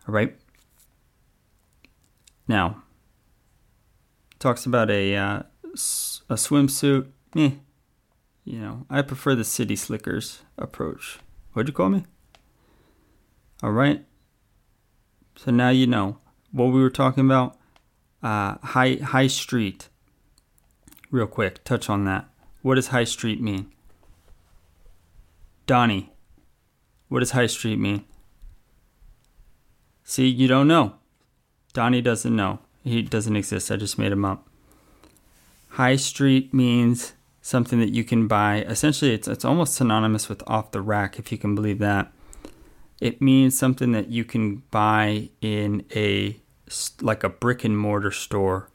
All 0.07 0.13
right. 0.13 0.35
Now, 2.47 2.83
talks 4.37 4.65
about 4.65 4.91
a 4.91 5.15
uh, 5.15 5.43
a 5.63 6.35
swimsuit. 6.35 7.07
Eh, 7.37 7.51
you 8.43 8.59
know, 8.59 8.85
I 8.89 9.01
prefer 9.01 9.35
the 9.35 9.45
city 9.45 9.77
slickers 9.77 10.41
approach. 10.57 11.19
What'd 11.53 11.69
you 11.69 11.73
call 11.73 11.89
me? 11.89 12.03
All 13.63 13.71
right. 13.71 14.03
So 15.37 15.51
now 15.51 15.69
you 15.69 15.87
know 15.87 16.17
what 16.51 16.65
we 16.65 16.81
were 16.81 16.89
talking 16.89 17.25
about. 17.25 17.57
Uh, 18.21 18.57
high 18.61 18.95
high 18.95 19.27
street. 19.27 19.87
Real 21.11 21.27
quick, 21.27 21.63
touch 21.65 21.89
on 21.89 22.05
that. 22.05 22.29
What 22.61 22.75
does 22.75 22.87
high 22.87 23.03
street 23.03 23.41
mean? 23.41 23.69
Donnie, 25.67 26.11
what 27.09 27.19
does 27.19 27.31
high 27.31 27.47
street 27.47 27.77
mean? 27.77 28.05
See, 30.05 30.27
you 30.27 30.47
don't 30.47 30.67
know. 30.67 30.95
Donnie 31.73 32.01
doesn't 32.01 32.35
know. 32.35 32.59
He 32.83 33.01
doesn't 33.01 33.35
exist. 33.35 33.71
I 33.71 33.75
just 33.75 33.97
made 33.99 34.11
him 34.11 34.25
up. 34.25 34.47
High 35.69 35.97
street 35.97 36.53
means 36.53 37.13
something 37.41 37.79
that 37.79 37.91
you 37.93 38.03
can 38.03 38.27
buy. 38.27 38.61
Essentially, 38.61 39.13
it's, 39.13 39.27
it's 39.27 39.45
almost 39.45 39.73
synonymous 39.73 40.29
with 40.29 40.43
off 40.47 40.71
the 40.71 40.81
rack, 40.81 41.19
if 41.19 41.31
you 41.31 41.37
can 41.37 41.55
believe 41.55 41.79
that. 41.79 42.11
It 42.99 43.21
means 43.21 43.57
something 43.57 43.91
that 43.93 44.09
you 44.09 44.23
can 44.23 44.63
buy 44.71 45.29
in 45.41 45.85
a 45.95 46.37
like 47.01 47.23
a 47.23 47.29
brick 47.29 47.65
and 47.65 47.77
mortar 47.77 48.11
store. 48.11 48.69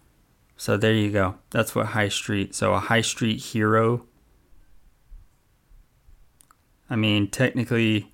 So 0.56 0.76
there 0.76 0.94
you 0.94 1.10
go. 1.10 1.36
That's 1.50 1.74
what 1.74 1.86
high 1.86 2.08
street. 2.08 2.54
So 2.54 2.74
a 2.74 2.80
high 2.80 3.02
street 3.02 3.38
hero. 3.38 4.06
I 6.88 6.96
mean, 6.96 7.28
technically 7.28 8.12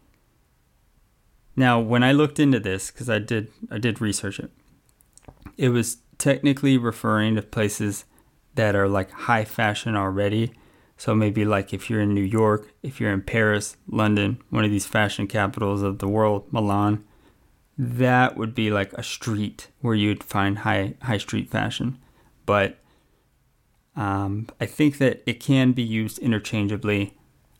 now 1.54 1.78
when 1.78 2.02
I 2.02 2.12
looked 2.12 2.40
into 2.40 2.58
this 2.58 2.90
cuz 2.90 3.08
I 3.08 3.18
did 3.18 3.48
I 3.70 3.78
did 3.78 4.00
research 4.00 4.40
it. 4.40 4.50
It 5.56 5.68
was 5.68 5.98
technically 6.18 6.78
referring 6.78 7.36
to 7.36 7.42
places 7.42 8.04
that 8.54 8.74
are 8.74 8.88
like 8.88 9.10
high 9.10 9.44
fashion 9.44 9.96
already. 9.96 10.52
So 10.96 11.14
maybe 11.14 11.44
like 11.44 11.72
if 11.72 11.90
you're 11.90 12.00
in 12.00 12.14
New 12.14 12.20
York, 12.22 12.72
if 12.82 13.00
you're 13.00 13.12
in 13.12 13.22
Paris, 13.22 13.76
London, 13.88 14.38
one 14.50 14.64
of 14.64 14.70
these 14.70 14.86
fashion 14.86 15.26
capitals 15.26 15.82
of 15.82 15.98
the 15.98 16.08
world, 16.08 16.46
Milan, 16.52 17.04
that 17.76 18.36
would 18.36 18.54
be 18.54 18.70
like 18.70 18.92
a 18.92 19.02
street 19.02 19.68
where 19.80 19.94
you'd 19.94 20.22
find 20.22 20.58
high 20.58 20.94
high 21.02 21.18
street 21.18 21.50
fashion. 21.50 21.98
But 22.46 22.78
um, 23.96 24.48
I 24.60 24.66
think 24.66 24.98
that 24.98 25.22
it 25.26 25.40
can 25.40 25.72
be 25.72 25.82
used 25.82 26.18
interchangeably, 26.18 27.16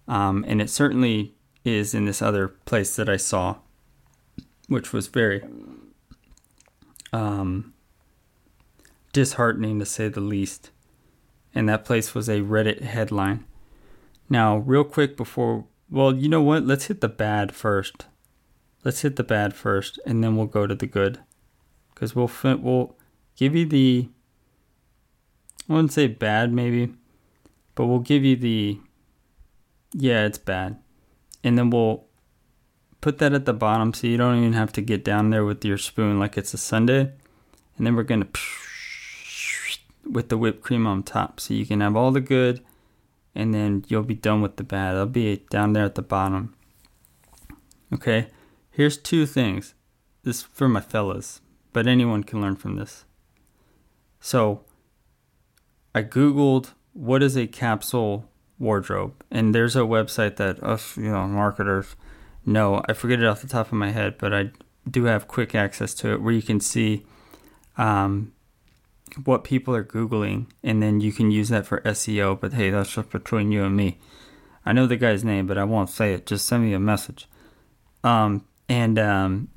um, 0.08 0.44
and 0.48 0.60
it 0.60 0.70
certainly 0.70 1.34
is 1.64 1.94
in 1.94 2.06
this 2.06 2.22
other 2.22 2.48
place 2.48 2.96
that 2.96 3.08
I 3.08 3.16
saw, 3.16 3.56
which 4.66 4.92
was 4.92 5.06
very 5.06 5.44
um, 7.12 7.74
disheartening 9.12 9.78
to 9.78 9.86
say 9.86 10.08
the 10.08 10.20
least 10.20 10.70
and 11.54 11.68
that 11.68 11.84
place 11.84 12.14
was 12.14 12.28
a 12.28 12.40
Reddit 12.40 12.82
headline. 12.82 13.44
Now, 14.28 14.58
real 14.58 14.84
quick 14.84 15.16
before, 15.16 15.66
well, 15.90 16.14
you 16.14 16.28
know 16.28 16.42
what? 16.42 16.66
Let's 16.66 16.86
hit 16.86 17.00
the 17.00 17.08
bad 17.08 17.54
first. 17.54 18.06
Let's 18.84 19.02
hit 19.02 19.16
the 19.16 19.24
bad 19.24 19.54
first, 19.54 20.00
and 20.06 20.24
then 20.24 20.36
we'll 20.36 20.46
go 20.46 20.66
to 20.66 20.74
the 20.74 20.86
good, 20.86 21.20
because 21.94 22.16
we'll 22.16 22.30
we'll 22.42 22.96
give 23.36 23.54
you 23.54 23.66
the. 23.66 24.08
I 25.68 25.74
wouldn't 25.74 25.92
say 25.92 26.06
bad, 26.06 26.52
maybe, 26.52 26.92
but 27.74 27.86
we'll 27.86 28.00
give 28.00 28.24
you 28.24 28.36
the. 28.36 28.80
Yeah, 29.94 30.24
it's 30.24 30.38
bad, 30.38 30.78
and 31.44 31.58
then 31.58 31.70
we'll 31.70 32.04
put 33.00 33.18
that 33.18 33.34
at 33.34 33.44
the 33.44 33.52
bottom 33.52 33.92
so 33.92 34.06
you 34.06 34.16
don't 34.16 34.38
even 34.38 34.54
have 34.54 34.72
to 34.72 34.80
get 34.80 35.04
down 35.04 35.30
there 35.30 35.44
with 35.44 35.64
your 35.64 35.76
spoon 35.76 36.18
like 36.18 36.38
it's 36.38 36.54
a 36.54 36.58
sundae, 36.58 37.12
and 37.76 37.86
then 37.86 37.94
we're 37.94 38.02
gonna 38.02 38.28
with 40.10 40.28
the 40.28 40.38
whipped 40.38 40.62
cream 40.62 40.86
on 40.86 41.02
top. 41.02 41.40
So 41.40 41.54
you 41.54 41.66
can 41.66 41.80
have 41.80 41.96
all 41.96 42.10
the 42.10 42.20
good 42.20 42.62
and 43.34 43.54
then 43.54 43.84
you'll 43.88 44.02
be 44.02 44.14
done 44.14 44.42
with 44.42 44.56
the 44.56 44.64
bad. 44.64 44.94
It'll 44.94 45.06
be 45.06 45.44
down 45.50 45.72
there 45.72 45.84
at 45.84 45.94
the 45.94 46.02
bottom. 46.02 46.54
Okay, 47.92 48.28
here's 48.70 48.96
two 48.96 49.26
things. 49.26 49.74
This 50.22 50.42
for 50.42 50.68
my 50.68 50.80
fellas, 50.80 51.40
but 51.72 51.86
anyone 51.86 52.24
can 52.24 52.40
learn 52.40 52.56
from 52.56 52.76
this. 52.76 53.04
So 54.20 54.64
I 55.94 56.02
Googled 56.02 56.72
what 56.92 57.22
is 57.22 57.36
a 57.36 57.46
capsule 57.46 58.28
wardrobe, 58.58 59.14
and 59.30 59.54
there's 59.54 59.76
a 59.76 59.80
website 59.80 60.36
that 60.36 60.62
us, 60.62 60.96
you 60.96 61.10
know, 61.10 61.26
marketers 61.26 61.96
know. 62.46 62.82
I 62.88 62.92
forget 62.92 63.20
it 63.20 63.26
off 63.26 63.42
the 63.42 63.48
top 63.48 63.66
of 63.66 63.74
my 63.74 63.90
head, 63.90 64.16
but 64.18 64.32
I 64.32 64.50
do 64.90 65.04
have 65.04 65.28
quick 65.28 65.54
access 65.54 65.94
to 65.94 66.12
it 66.12 66.22
where 66.22 66.32
you 66.32 66.42
can 66.42 66.60
see 66.60 67.04
um, 67.76 68.32
what 69.24 69.44
people 69.44 69.74
are 69.74 69.84
Googling, 69.84 70.46
and 70.62 70.82
then 70.82 71.00
you 71.00 71.12
can 71.12 71.30
use 71.30 71.48
that 71.50 71.66
for 71.66 71.80
SEO. 71.82 72.40
But 72.40 72.54
hey, 72.54 72.70
that's 72.70 72.94
just 72.94 73.10
between 73.10 73.52
you 73.52 73.64
and 73.64 73.76
me. 73.76 73.98
I 74.64 74.72
know 74.72 74.86
the 74.86 74.96
guy's 74.96 75.24
name, 75.24 75.46
but 75.46 75.58
I 75.58 75.64
won't 75.64 75.90
say 75.90 76.14
it. 76.14 76.26
Just 76.26 76.46
send 76.46 76.64
me 76.64 76.72
a 76.72 76.80
message. 76.80 77.28
Um, 78.04 78.44
and 78.68 78.98
um, 78.98 79.48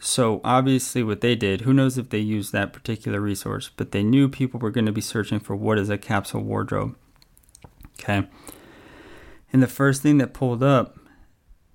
so 0.00 0.40
obviously, 0.44 1.02
what 1.02 1.20
they 1.20 1.34
did, 1.34 1.62
who 1.62 1.72
knows 1.72 1.98
if 1.98 2.10
they 2.10 2.18
used 2.18 2.52
that 2.52 2.72
particular 2.72 3.20
resource, 3.20 3.70
but 3.76 3.92
they 3.92 4.02
knew 4.02 4.28
people 4.28 4.60
were 4.60 4.70
going 4.70 4.86
to 4.86 4.92
be 4.92 5.00
searching 5.00 5.40
for 5.40 5.56
what 5.56 5.78
is 5.78 5.90
a 5.90 5.98
capsule 5.98 6.42
wardrobe. 6.42 6.96
Okay. 8.00 8.28
And 9.52 9.62
the 9.62 9.66
first 9.66 10.02
thing 10.02 10.18
that 10.18 10.34
pulled 10.34 10.62
up, 10.62 10.98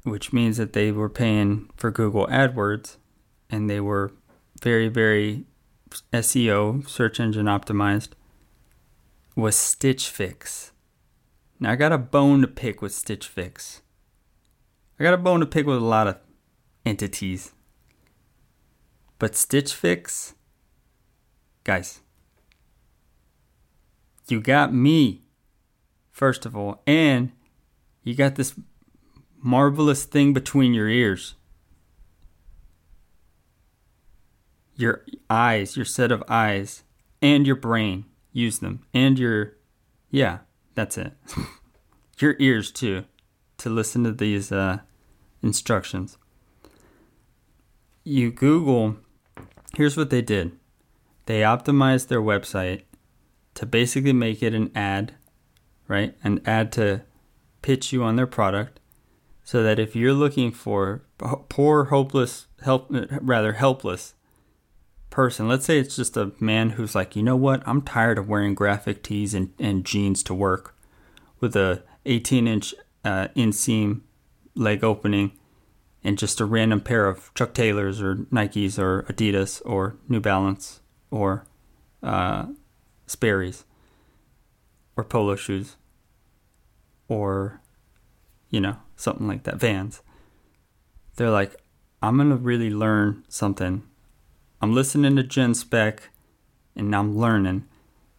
which 0.03 0.31
means 0.31 0.57
that 0.57 0.73
they 0.73 0.91
were 0.91 1.09
paying 1.09 1.69
for 1.75 1.91
Google 1.91 2.27
AdWords, 2.27 2.97
and 3.49 3.69
they 3.69 3.79
were 3.79 4.13
very, 4.61 4.87
very 4.87 5.45
SEO, 6.11 6.87
search 6.87 7.19
engine 7.19 7.45
optimized, 7.45 8.09
was 9.35 9.55
Stitch 9.55 10.09
Fix. 10.09 10.71
Now 11.59 11.71
I 11.71 11.75
got 11.75 11.91
a 11.91 11.97
bone 11.97 12.41
to 12.41 12.47
pick 12.47 12.81
with 12.81 12.93
Stitch 12.93 13.27
Fix. 13.27 13.81
I 14.99 15.03
got 15.03 15.13
a 15.13 15.17
bone 15.17 15.39
to 15.39 15.45
pick 15.45 15.65
with 15.65 15.77
a 15.77 15.81
lot 15.81 16.07
of 16.07 16.17
entities. 16.85 17.53
But 19.23 19.37
Stitch 19.37 19.73
Fix, 19.73 20.35
guys, 21.63 22.01
you 24.27 24.41
got 24.41 24.73
me, 24.73 25.21
first 26.11 26.45
of 26.45 26.57
all, 26.57 26.83
and 26.85 27.31
you 28.03 28.15
got 28.15 28.35
this 28.35 28.53
marvelous 29.41 30.03
thing 30.03 30.33
between 30.33 30.73
your 30.73 30.89
ears. 30.89 31.35
your 34.75 35.05
eyes, 35.29 35.77
your 35.77 35.85
set 35.85 36.11
of 36.11 36.21
eyes, 36.27 36.83
and 37.21 37.47
your 37.47 37.55
brain. 37.55 38.03
Use 38.33 38.59
them. 38.59 38.85
And 38.93 39.17
your, 39.17 39.53
yeah, 40.11 40.39
that's 40.75 40.97
it. 40.97 41.13
your 42.19 42.35
ears 42.39 42.73
too, 42.73 43.05
to 43.59 43.69
listen 43.69 44.03
to 44.03 44.11
these 44.11 44.51
uh, 44.51 44.79
instructions. 45.41 46.17
You 48.03 48.29
Google, 48.29 48.97
here's 49.75 49.97
what 49.97 50.09
they 50.09 50.21
did 50.21 50.51
they 51.25 51.41
optimized 51.41 52.07
their 52.07 52.21
website 52.21 52.83
to 53.53 53.65
basically 53.65 54.13
make 54.13 54.41
it 54.41 54.53
an 54.53 54.71
ad, 54.75 55.13
right? 55.87 56.15
An 56.23 56.41
ad 56.45 56.71
to 56.73 57.01
pitch 57.61 57.93
you 57.93 58.03
on 58.03 58.15
their 58.15 58.27
product 58.27 58.79
so 59.43 59.63
that 59.63 59.79
if 59.79 59.95
you're 59.95 60.13
looking 60.13 60.51
for 60.51 61.03
poor, 61.49 61.85
hopeless, 61.85 62.47
help, 62.61 62.87
rather 62.89 63.53
helpless 63.53 64.15
person, 65.09 65.47
let's 65.47 65.65
say 65.65 65.77
it's 65.77 65.95
just 65.95 66.17
a 66.17 66.31
man 66.39 66.71
who's 66.71 66.95
like, 66.95 67.15
you 67.15 67.23
know 67.23 67.35
what, 67.35 67.61
I'm 67.65 67.81
tired 67.81 68.17
of 68.17 68.27
wearing 68.27 68.55
graphic 68.55 69.03
tees 69.03 69.33
and, 69.33 69.53
and 69.59 69.85
jeans 69.85 70.23
to 70.23 70.33
work 70.33 70.75
with 71.39 71.55
a 71.55 71.83
18 72.05 72.47
inch 72.47 72.73
uh, 73.05 73.27
inseam 73.35 74.01
leg 74.55 74.83
opening 74.83 75.31
and 76.03 76.17
just 76.17 76.41
a 76.41 76.45
random 76.45 76.81
pair 76.81 77.07
of 77.07 77.33
Chuck 77.33 77.53
Taylors 77.53 78.01
or 78.01 78.15
Nikes 78.15 78.77
or 78.77 79.03
Adidas 79.03 79.61
or 79.65 79.95
New 80.09 80.19
Balance 80.19 80.81
or 81.11 81.45
uh, 82.01 82.47
Sperry's. 83.07 83.65
or 84.95 85.03
polo 85.03 85.35
shoes 85.35 85.77
or 87.07 87.61
you 88.53 88.61
know, 88.61 88.77
something 88.95 89.27
like 89.27 89.43
that, 89.43 89.55
Vans. 89.55 90.03
They're 91.15 91.31
like, 91.31 91.55
I'm 92.03 92.17
going 92.17 92.29
to 92.29 92.35
really 92.35 92.69
learn 92.69 93.23
something. 93.27 93.81
I'm 94.61 94.75
listening 94.75 95.15
to 95.15 95.23
Gen 95.23 95.55
Spec 95.55 96.09
and 96.75 96.95
I'm 96.95 97.17
learning. 97.17 97.65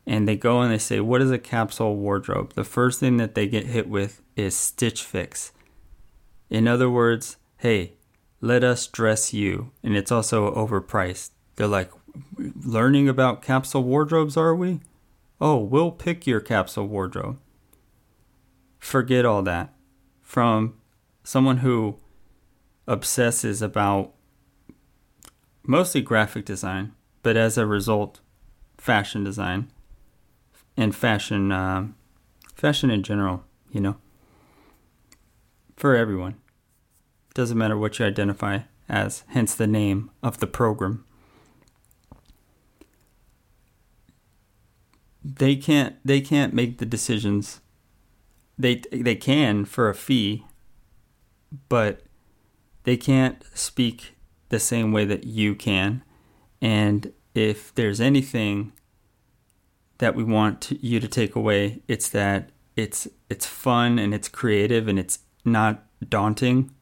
And 0.08 0.26
they 0.26 0.36
go 0.36 0.60
and 0.60 0.72
they 0.72 0.78
say, 0.78 0.98
What 0.98 1.22
is 1.22 1.30
a 1.30 1.38
capsule 1.38 1.94
wardrobe? 1.94 2.54
The 2.54 2.64
first 2.64 2.98
thing 2.98 3.16
that 3.18 3.36
they 3.36 3.46
get 3.46 3.66
hit 3.66 3.88
with 3.88 4.22
is 4.34 4.56
Stitch 4.56 5.04
Fix. 5.04 5.52
In 6.50 6.66
other 6.66 6.90
words, 6.90 7.36
hey, 7.58 7.94
let 8.40 8.62
us 8.64 8.86
dress 8.86 9.32
you. 9.32 9.70
And 9.82 9.96
it's 9.96 10.12
also 10.12 10.54
overpriced. 10.54 11.30
They're 11.56 11.66
like, 11.66 11.90
Learning 12.64 13.08
about 13.08 13.42
capsule 13.42 13.82
wardrobes, 13.82 14.36
are 14.36 14.54
we? 14.54 14.80
Oh, 15.40 15.56
we'll 15.56 15.90
pick 15.90 16.26
your 16.26 16.40
capsule 16.40 16.86
wardrobe. 16.86 17.38
Forget 18.78 19.24
all 19.24 19.42
that. 19.42 19.72
From 20.22 20.74
someone 21.24 21.58
who 21.58 21.98
obsesses 22.86 23.62
about 23.62 24.12
mostly 25.62 26.02
graphic 26.02 26.44
design, 26.44 26.92
but 27.22 27.36
as 27.36 27.58
a 27.58 27.66
result, 27.66 28.20
fashion 28.78 29.24
design 29.24 29.70
and 30.76 30.94
fashion, 30.94 31.50
uh, 31.50 31.88
fashion 32.54 32.90
in 32.90 33.02
general. 33.02 33.44
You 33.70 33.80
know, 33.80 33.96
for 35.76 35.96
everyone. 35.96 36.36
Doesn't 37.34 37.58
matter 37.58 37.76
what 37.76 37.98
you 37.98 38.06
identify 38.06 38.60
as. 38.88 39.24
Hence 39.28 39.54
the 39.54 39.66
name 39.66 40.10
of 40.22 40.38
the 40.38 40.46
program. 40.46 41.04
They 45.24 45.56
can't. 45.56 45.96
They 46.04 46.20
can't 46.20 46.54
make 46.54 46.78
the 46.78 46.86
decisions. 46.86 47.60
They 48.58 48.82
they 48.92 49.16
can 49.16 49.64
for 49.64 49.88
a 49.88 49.94
fee, 49.94 50.44
but 51.68 52.02
they 52.84 52.96
can't 52.96 53.42
speak 53.54 54.14
the 54.50 54.60
same 54.60 54.92
way 54.92 55.04
that 55.06 55.24
you 55.24 55.54
can. 55.54 56.04
And 56.60 57.12
if 57.34 57.74
there's 57.74 58.00
anything 58.00 58.72
that 59.98 60.14
we 60.14 60.22
want 60.22 60.60
to, 60.60 60.86
you 60.86 61.00
to 61.00 61.08
take 61.08 61.34
away, 61.34 61.82
it's 61.88 62.08
that 62.10 62.50
it's 62.76 63.08
it's 63.30 63.46
fun 63.46 63.98
and 63.98 64.14
it's 64.14 64.28
creative 64.28 64.86
and 64.88 64.98
it's 64.98 65.20
not 65.44 65.84
daunting. 66.08 66.73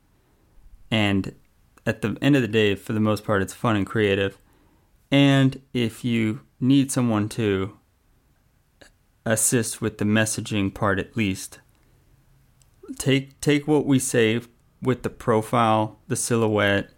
And 0.93 1.35
at 1.87 2.03
the 2.03 2.19
end 2.21 2.37
of 2.37 2.43
the 2.43 2.49
day, 2.49 2.75
for 2.75 2.93
the 2.93 3.01
most 3.01 3.25
part, 3.25 3.41
it's 3.41 3.55
fun 3.55 3.77
and 3.77 3.87
creative. 3.87 4.39
And 5.11 5.63
if 5.73 6.05
you 6.05 6.43
need 6.61 6.93
someone 6.93 7.31
to 7.31 7.79
assist 9.25 9.81
with 9.81 9.97
the 9.97 10.05
messaging 10.05 10.73
part 10.73 10.99
at 10.99 11.17
least, 11.17 11.61
take 12.99 13.41
take 13.41 13.67
what 13.67 13.87
we 13.87 13.99
say 13.99 14.43
with 14.83 15.03
the 15.03 15.11
profile, 15.11 15.99
the 16.09 16.17
silhouette, 16.17 16.91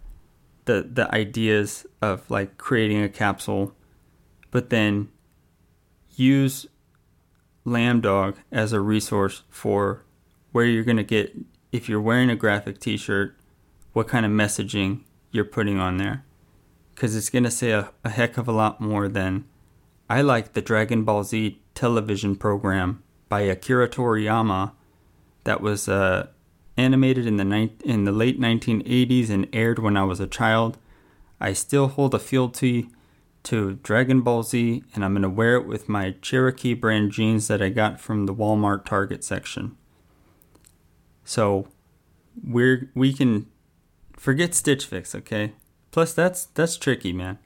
the 0.65 0.87
the 0.91 1.13
ideas 1.15 1.85
of 2.01 2.29
like 2.29 2.57
creating 2.57 3.01
a 3.01 3.09
capsule, 3.09 3.73
but 4.51 4.71
then 4.71 5.07
use 6.17 6.65
Lambdog 7.65 8.35
as 8.51 8.73
a 8.73 8.81
resource 8.81 9.43
for 9.49 10.03
where 10.51 10.65
you're 10.65 10.83
going 10.83 10.97
to 10.97 11.03
get 11.03 11.33
if 11.71 11.87
you're 11.87 12.01
wearing 12.01 12.29
a 12.29 12.35
graphic 12.35 12.79
t-shirt, 12.79 13.37
what 13.95 14.09
kind 14.09 14.25
of 14.25 14.31
messaging 14.31 14.99
you're 15.31 15.45
putting 15.45 15.79
on 15.79 15.95
there. 15.95 16.25
Cuz 16.95 17.15
it's 17.15 17.29
going 17.29 17.45
to 17.45 17.51
say 17.51 17.71
a, 17.71 17.91
a 18.03 18.09
heck 18.09 18.37
of 18.37 18.45
a 18.45 18.51
lot 18.51 18.81
more 18.81 19.07
than 19.07 19.45
I 20.09 20.21
like 20.21 20.51
the 20.51 20.61
Dragon 20.61 21.03
Ball 21.05 21.23
Z 21.23 21.61
television 21.73 22.35
program 22.35 23.01
by 23.29 23.41
Akira 23.41 23.87
Toriyama 23.87 24.73
that 25.45 25.61
was 25.61 25.87
uh, 25.87 26.27
animated 26.75 27.25
in 27.25 27.37
the 27.37 27.45
ni- 27.45 27.77
in 27.85 28.03
the 28.03 28.11
late 28.11 28.37
1980s 28.37 29.29
and 29.29 29.47
aired 29.53 29.79
when 29.79 29.95
I 29.95 30.03
was 30.03 30.19
a 30.19 30.27
child. 30.27 30.77
I 31.39 31.53
still 31.53 31.87
hold 31.87 32.13
a 32.13 32.19
fealty 32.19 32.89
to 33.43 33.75
Dragon 33.81 34.21
Ball 34.21 34.43
Z, 34.43 34.83
and 34.93 35.05
I'm 35.05 35.13
gonna 35.13 35.29
wear 35.29 35.55
it 35.55 35.67
with 35.67 35.87
my 35.87 36.15
Cherokee 36.21 36.73
brand 36.73 37.11
jeans 37.11 37.47
that 37.47 37.61
I 37.61 37.69
got 37.69 38.01
from 38.01 38.25
the 38.25 38.35
Walmart 38.35 38.83
Target 38.83 39.23
section. 39.23 39.77
So 41.23 41.69
we're 42.43 42.91
we 42.93 43.13
can 43.13 43.47
forget 44.17 44.53
Stitch 44.53 44.85
Fix, 44.85 45.15
okay? 45.15 45.53
Plus 45.91 46.13
that's 46.13 46.45
that's 46.45 46.77
tricky, 46.77 47.13
man. 47.13 47.37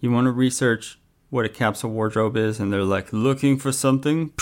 You 0.00 0.10
want 0.10 0.26
to 0.26 0.32
research 0.32 0.98
what 1.28 1.44
a 1.44 1.48
capsule 1.48 1.90
wardrobe 1.90 2.36
is, 2.36 2.58
and 2.58 2.72
they're 2.72 2.82
like 2.82 3.12
looking 3.12 3.58
for 3.58 3.72
something 3.72 4.32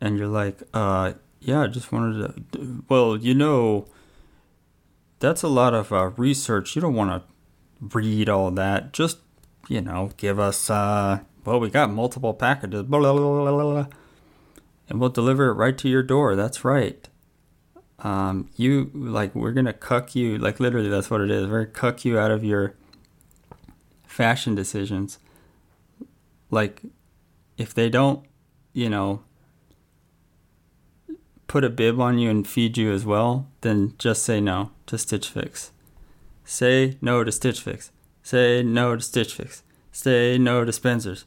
and 0.00 0.18
you're 0.18 0.28
like, 0.28 0.62
uh, 0.74 1.12
yeah, 1.40 1.62
I 1.62 1.66
just 1.66 1.92
wanted 1.92 2.52
to. 2.52 2.84
Well, 2.88 3.16
you 3.16 3.34
know, 3.34 3.86
that's 5.18 5.42
a 5.42 5.48
lot 5.48 5.74
of 5.74 5.92
uh, 5.92 6.10
research. 6.16 6.74
You 6.76 6.82
don't 6.82 6.94
want 6.94 7.10
to 7.10 7.96
read 7.96 8.28
all 8.28 8.50
that. 8.52 8.92
Just, 8.92 9.18
you 9.68 9.80
know, 9.80 10.10
give 10.16 10.38
us, 10.38 10.70
uh, 10.70 11.20
well, 11.44 11.60
we 11.60 11.70
got 11.70 11.90
multiple 11.90 12.34
packages, 12.34 12.82
blah, 12.84 13.00
blah, 13.00 13.12
blah, 13.12 13.86
and 14.88 15.00
we'll 15.00 15.10
deliver 15.10 15.48
it 15.48 15.54
right 15.54 15.76
to 15.78 15.88
your 15.88 16.02
door. 16.02 16.36
That's 16.36 16.64
right. 16.64 17.08
Um, 18.00 18.48
you, 18.56 18.90
like, 18.94 19.34
we're 19.34 19.52
to 19.52 19.72
cuck 19.72 20.14
you, 20.14 20.38
like, 20.38 20.60
literally, 20.60 20.88
that's 20.88 21.10
what 21.10 21.20
it 21.20 21.30
is. 21.30 21.46
We're 21.46 21.64
to 21.64 21.70
cuck 21.70 22.04
you 22.04 22.18
out 22.18 22.30
of 22.30 22.44
your 22.44 22.74
fashion 24.06 24.54
decisions. 24.54 25.18
Like, 26.50 26.82
if 27.56 27.74
they 27.74 27.90
don't, 27.90 28.24
you 28.72 28.88
know, 28.88 29.22
put 31.48 31.64
a 31.64 31.70
bib 31.70 32.00
on 32.00 32.18
you 32.18 32.30
and 32.30 32.46
feed 32.46 32.78
you 32.78 32.92
as 32.92 33.04
well, 33.04 33.48
then 33.62 33.94
just 33.98 34.22
say 34.22 34.40
no 34.40 34.70
to 34.86 34.96
Stitch 34.96 35.28
Fix. 35.28 35.72
Say 36.44 36.96
no 37.00 37.24
to 37.24 37.32
Stitch 37.32 37.60
Fix. 37.60 37.90
Say 38.22 38.62
no 38.62 38.94
to 38.94 39.02
Stitch 39.02 39.34
Fix. 39.34 39.62
Say 39.90 40.38
no 40.38 40.64
to 40.64 40.72
Spencer's. 40.72 41.24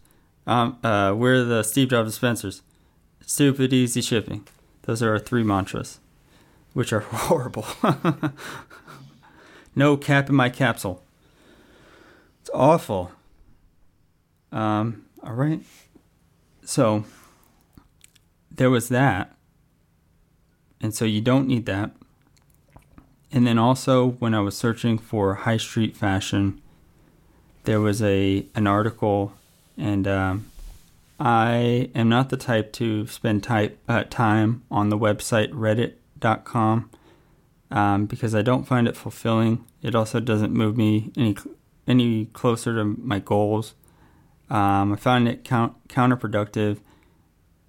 Um, 0.47 0.77
uh, 0.83 1.13
we're 1.15 1.43
the 1.43 1.63
Steve 1.63 1.89
Jobs 1.89 2.11
dispensers. 2.11 2.61
Stupid 3.25 3.73
easy 3.73 4.01
shipping. 4.01 4.47
Those 4.83 5.03
are 5.03 5.11
our 5.11 5.19
three 5.19 5.43
mantras, 5.43 5.99
which 6.73 6.93
are 6.93 6.99
horrible. 7.11 7.65
no 9.75 9.97
cap 9.97 10.29
in 10.29 10.35
my 10.35 10.49
capsule. 10.49 11.03
It's 12.41 12.49
awful. 12.53 13.11
Um, 14.51 15.05
all 15.23 15.33
right. 15.33 15.61
So 16.63 17.05
there 18.49 18.69
was 18.69 18.89
that. 18.89 19.35
And 20.81 20.95
so 20.95 21.05
you 21.05 21.21
don't 21.21 21.47
need 21.47 21.65
that. 21.67 21.91
And 23.31 23.47
then 23.47 23.57
also 23.57 24.07
when 24.19 24.33
I 24.33 24.41
was 24.41 24.57
searching 24.57 24.97
for 24.97 25.35
high 25.35 25.57
street 25.57 25.95
fashion, 25.95 26.61
there 27.63 27.79
was 27.79 28.01
a 28.01 28.45
an 28.55 28.67
article, 28.67 29.33
and 29.77 30.07
um, 30.07 30.51
I 31.19 31.89
am 31.93 32.09
not 32.09 32.29
the 32.29 32.37
type 32.37 32.73
to 32.73 33.05
spend 33.07 33.43
type, 33.43 33.77
uh, 33.87 34.03
time 34.09 34.63
on 34.71 34.89
the 34.89 34.97
website 34.97 35.49
Reddit.com 36.21 36.89
um, 37.69 38.05
because 38.05 38.35
I 38.35 38.41
don't 38.41 38.65
find 38.65 38.87
it 38.87 38.95
fulfilling. 38.95 39.65
It 39.81 39.95
also 39.95 40.19
doesn't 40.19 40.53
move 40.53 40.77
me 40.77 41.11
any 41.17 41.35
any 41.87 42.25
closer 42.25 42.75
to 42.75 42.83
my 42.83 43.19
goals. 43.19 43.73
Um, 44.49 44.93
I 44.93 44.95
find 44.97 45.27
it 45.27 45.43
count, 45.43 45.87
counterproductive, 45.87 46.79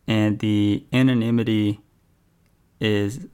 and 0.06 0.38
the 0.40 0.84
anonymity 0.92 1.80
is, 2.78 3.26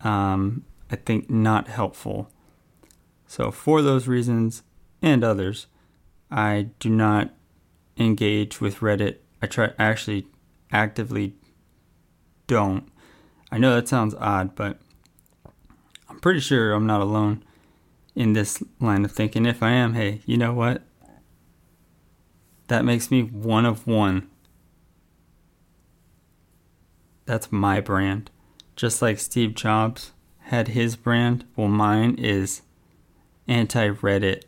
um, 0.00 0.64
I 0.90 0.96
think, 0.96 1.30
not 1.30 1.68
helpful. 1.68 2.30
So, 3.26 3.50
for 3.50 3.82
those 3.82 4.08
reasons 4.08 4.62
and 5.02 5.22
others, 5.22 5.66
I 6.30 6.70
do 6.80 6.88
not 6.88 7.34
engage 7.96 8.60
with 8.60 8.78
Reddit. 8.80 9.18
I 9.40 9.46
try 9.46 9.72
actually 9.78 10.26
actively 10.72 11.34
don't. 12.46 12.88
I 13.50 13.58
know 13.58 13.74
that 13.74 13.88
sounds 13.88 14.14
odd, 14.18 14.54
but 14.54 14.78
I'm 16.08 16.20
pretty 16.20 16.40
sure 16.40 16.72
I'm 16.72 16.86
not 16.86 17.00
alone 17.00 17.44
in 18.14 18.32
this 18.32 18.62
line 18.80 19.04
of 19.04 19.12
thinking. 19.12 19.46
If 19.46 19.62
I 19.62 19.70
am, 19.70 19.94
hey, 19.94 20.22
you 20.26 20.36
know 20.36 20.52
what? 20.52 20.82
That 22.68 22.84
makes 22.84 23.10
me 23.10 23.22
one 23.22 23.64
of 23.64 23.86
one. 23.86 24.28
That's 27.24 27.52
my 27.52 27.80
brand 27.80 28.30
just 28.76 29.00
like 29.00 29.18
Steve 29.18 29.54
Jobs 29.54 30.12
had 30.40 30.68
his 30.68 30.94
brand, 30.94 31.44
well, 31.56 31.66
mine 31.66 32.14
is 32.18 32.62
anti 33.48 33.88
Reddit. 33.88 34.42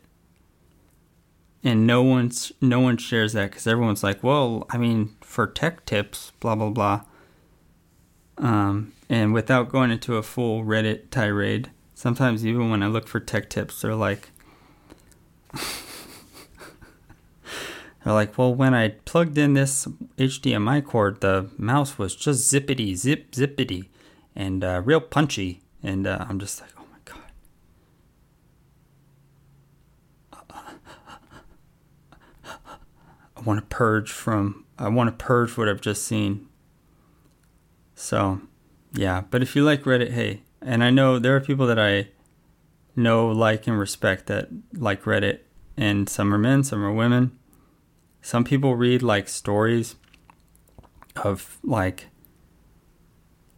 And 1.61 1.85
no 1.85 2.01
one's 2.01 2.53
no 2.61 2.79
one 2.79 2.95
shares 2.95 3.33
that 3.33 3.49
because 3.49 3.67
everyone's 3.67 4.03
like, 4.03 4.23
well, 4.23 4.65
I 4.69 4.77
mean, 4.77 5.17
for 5.19 5.45
tech 5.45 5.83
tips, 5.85 6.31
blah 6.39 6.55
blah 6.55 6.69
blah. 6.69 7.01
Um, 8.39 8.93
and 9.09 9.33
without 9.33 9.69
going 9.69 9.91
into 9.91 10.15
a 10.15 10.23
full 10.23 10.63
Reddit 10.63 11.09
tirade, 11.11 11.69
sometimes 11.93 12.45
even 12.45 12.69
when 12.69 12.81
I 12.81 12.87
look 12.87 13.07
for 13.07 13.19
tech 13.19 13.49
tips, 13.49 13.81
they're 13.81 13.95
like, 13.95 14.29
They're 18.03 18.13
like, 18.13 18.37
well, 18.37 18.55
when 18.55 18.73
I 18.73 18.89
plugged 18.89 19.37
in 19.37 19.53
this 19.53 19.85
HDMI 20.17 20.85
cord, 20.85 21.21
the 21.21 21.49
mouse 21.57 21.97
was 21.97 22.15
just 22.15 22.51
zippity, 22.51 22.95
zip, 22.95 23.31
zippity, 23.31 23.87
and 24.35 24.63
uh, 24.63 24.81
real 24.85 25.01
punchy. 25.01 25.61
And 25.83 26.07
uh, 26.07 26.25
I'm 26.27 26.39
just 26.39 26.61
like, 26.61 26.71
oh 26.77 26.85
my 26.91 26.97
god. 27.05 27.21
I 33.37 33.41
want 33.41 33.59
to 33.59 33.65
purge 33.65 34.11
from. 34.11 34.65
I 34.77 34.87
want 34.87 35.07
to 35.09 35.23
purge 35.25 35.57
what 35.57 35.67
I've 35.69 35.81
just 35.81 36.03
seen. 36.05 36.48
So, 37.99 38.41
yeah. 38.93 39.23
But 39.29 39.41
if 39.41 39.55
you 39.55 39.63
like 39.63 39.83
Reddit, 39.83 40.11
hey, 40.11 40.43
and 40.61 40.83
I 40.83 40.89
know 40.89 41.19
there 41.19 41.35
are 41.35 41.41
people 41.41 41.67
that 41.67 41.79
I 41.79 42.09
know, 42.95 43.27
like, 43.27 43.67
and 43.67 43.77
respect 43.77 44.27
that 44.27 44.49
like 44.73 45.03
Reddit, 45.03 45.39
and 45.75 46.07
some 46.07 46.33
are 46.33 46.37
men, 46.37 46.63
some 46.63 46.83
are 46.83 46.93
women 46.93 47.39
some 48.21 48.43
people 48.43 48.75
read 48.75 49.01
like 49.01 49.27
stories 49.29 49.95
of 51.15 51.57
like 51.63 52.07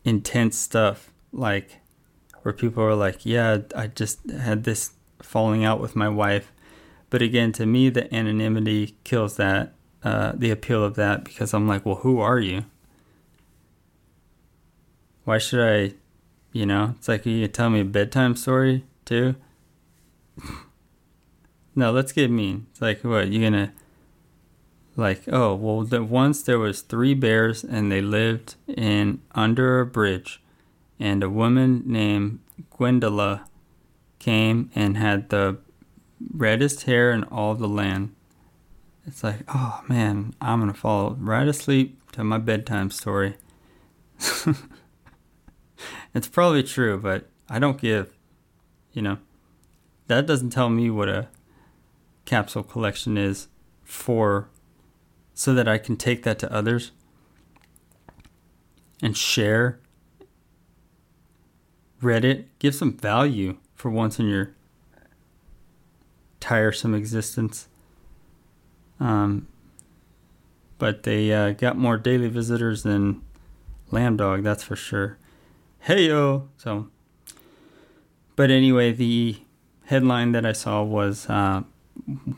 intense 0.03 0.57
stuff, 0.57 1.11
like 1.31 1.79
where 2.41 2.53
people 2.53 2.83
are 2.83 2.95
like, 2.95 3.25
yeah, 3.25 3.59
I 3.75 3.87
just 3.87 4.29
had 4.29 4.63
this 4.63 4.91
falling 5.21 5.63
out 5.63 5.79
with 5.79 5.95
my 5.95 6.09
wife. 6.09 6.51
But 7.09 7.21
again, 7.21 7.51
to 7.53 7.65
me, 7.65 7.89
the 7.89 8.13
anonymity 8.13 8.95
kills 9.03 9.35
that, 9.35 9.73
uh, 10.03 10.33
the 10.35 10.49
appeal 10.49 10.83
of 10.83 10.95
that, 10.95 11.23
because 11.23 11.53
I'm 11.53 11.67
like, 11.67 11.85
well, 11.85 11.95
who 11.95 12.19
are 12.19 12.39
you? 12.39 12.65
Why 15.23 15.37
should 15.37 15.59
I, 15.61 15.93
you 16.51 16.65
know? 16.65 16.95
It's 16.97 17.07
like 17.07 17.25
you 17.25 17.47
tell 17.47 17.69
me 17.69 17.81
a 17.81 17.85
bedtime 17.85 18.35
story 18.35 18.83
too. 19.05 19.35
no, 21.75 21.91
let's 21.91 22.11
get 22.11 22.31
mean. 22.31 22.67
It's 22.71 22.81
like, 22.81 23.03
what 23.03 23.31
you're 23.31 23.49
gonna 23.49 23.73
like 24.95 25.23
oh 25.31 25.55
well 25.55 25.83
the, 25.83 26.03
once 26.03 26.43
there 26.43 26.59
was 26.59 26.81
three 26.81 27.13
bears 27.13 27.63
and 27.63 27.91
they 27.91 28.01
lived 28.01 28.55
in 28.67 29.21
under 29.33 29.79
a 29.79 29.85
bridge 29.85 30.41
and 30.99 31.23
a 31.23 31.29
woman 31.29 31.81
named 31.85 32.39
gwendola 32.73 33.41
came 34.19 34.69
and 34.75 34.97
had 34.97 35.29
the 35.29 35.57
reddest 36.33 36.83
hair 36.83 37.11
in 37.11 37.23
all 37.25 37.55
the 37.55 37.67
land 37.67 38.13
it's 39.07 39.23
like 39.23 39.39
oh 39.47 39.81
man 39.87 40.33
i'm 40.41 40.59
gonna 40.59 40.73
fall 40.73 41.15
right 41.19 41.47
asleep 41.47 41.99
to 42.11 42.23
my 42.23 42.37
bedtime 42.37 42.91
story 42.91 43.35
it's 46.13 46.27
probably 46.27 46.63
true 46.63 46.97
but 46.97 47.29
i 47.49 47.59
don't 47.59 47.79
give 47.79 48.13
you 48.93 49.01
know 49.01 49.17
that 50.07 50.25
doesn't 50.25 50.49
tell 50.49 50.69
me 50.69 50.89
what 50.89 51.07
a 51.07 51.29
capsule 52.25 52.63
collection 52.63 53.17
is 53.17 53.47
for 53.83 54.49
so 55.33 55.53
that 55.53 55.67
I 55.67 55.77
can 55.77 55.97
take 55.97 56.23
that 56.23 56.39
to 56.39 56.53
others 56.53 56.91
and 59.01 59.15
share 59.17 59.79
Reddit. 62.01 62.45
Give 62.59 62.75
some 62.75 62.97
value 62.97 63.57
for 63.75 63.89
once 63.89 64.19
in 64.19 64.27
your 64.27 64.53
tiresome 66.39 66.93
existence. 66.93 67.67
Um, 68.99 69.47
but 70.77 71.03
they 71.03 71.31
uh, 71.31 71.51
got 71.51 71.77
more 71.77 71.97
daily 71.97 72.27
visitors 72.27 72.83
than 72.83 73.21
Lambdog, 73.91 74.43
that's 74.43 74.63
for 74.63 74.75
sure. 74.75 75.17
Hey 75.85 76.09
yo! 76.09 76.47
So, 76.57 76.89
but 78.35 78.51
anyway, 78.51 78.91
the 78.91 79.37
headline 79.85 80.31
that 80.33 80.45
I 80.45 80.51
saw 80.51 80.83
was 80.83 81.27
uh, 81.27 81.63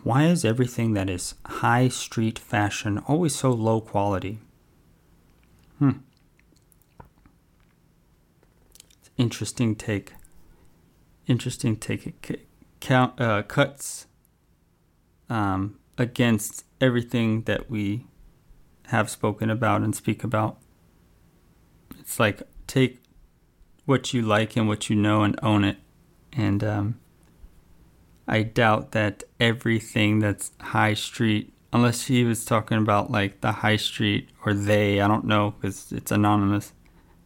why 0.03 0.27
is 0.27 0.45
everything 0.45 0.93
that 0.93 1.09
is 1.09 1.35
high 1.45 1.89
street 1.89 2.39
fashion 2.39 2.99
always 2.99 3.35
so 3.35 3.51
low 3.51 3.81
quality? 3.81 4.39
Hmm. 5.77 5.91
Interesting 9.17 9.75
take. 9.75 10.13
Interesting 11.27 11.75
take. 11.75 12.47
Count, 12.79 13.19
uh, 13.19 13.43
cuts 13.43 14.07
um, 15.29 15.79
against 15.97 16.63
everything 16.79 17.41
that 17.41 17.69
we 17.69 18.05
have 18.87 19.09
spoken 19.09 19.49
about 19.49 19.81
and 19.81 19.93
speak 19.93 20.23
about. 20.23 20.59
It's 21.99 22.21
like 22.21 22.41
take 22.67 23.02
what 23.85 24.13
you 24.13 24.21
like 24.21 24.55
and 24.55 24.67
what 24.67 24.89
you 24.89 24.95
know 24.95 25.23
and 25.23 25.37
own 25.43 25.63
it. 25.63 25.77
And 26.31 26.63
um, 26.63 26.99
I 28.27 28.43
doubt 28.43 28.91
that 28.93 29.23
everything 29.39 30.19
that's 30.19 30.51
high 30.59 30.93
street, 30.93 31.53
unless 31.71 32.05
he 32.05 32.23
was 32.23 32.45
talking 32.45 32.77
about 32.77 33.11
like 33.11 33.41
the 33.41 33.51
high 33.51 33.75
street 33.75 34.29
or 34.45 34.53
they, 34.53 35.01
I 35.01 35.07
don't 35.07 35.25
know 35.25 35.51
because 35.51 35.91
it's 35.91 36.11
anonymous. 36.11 36.73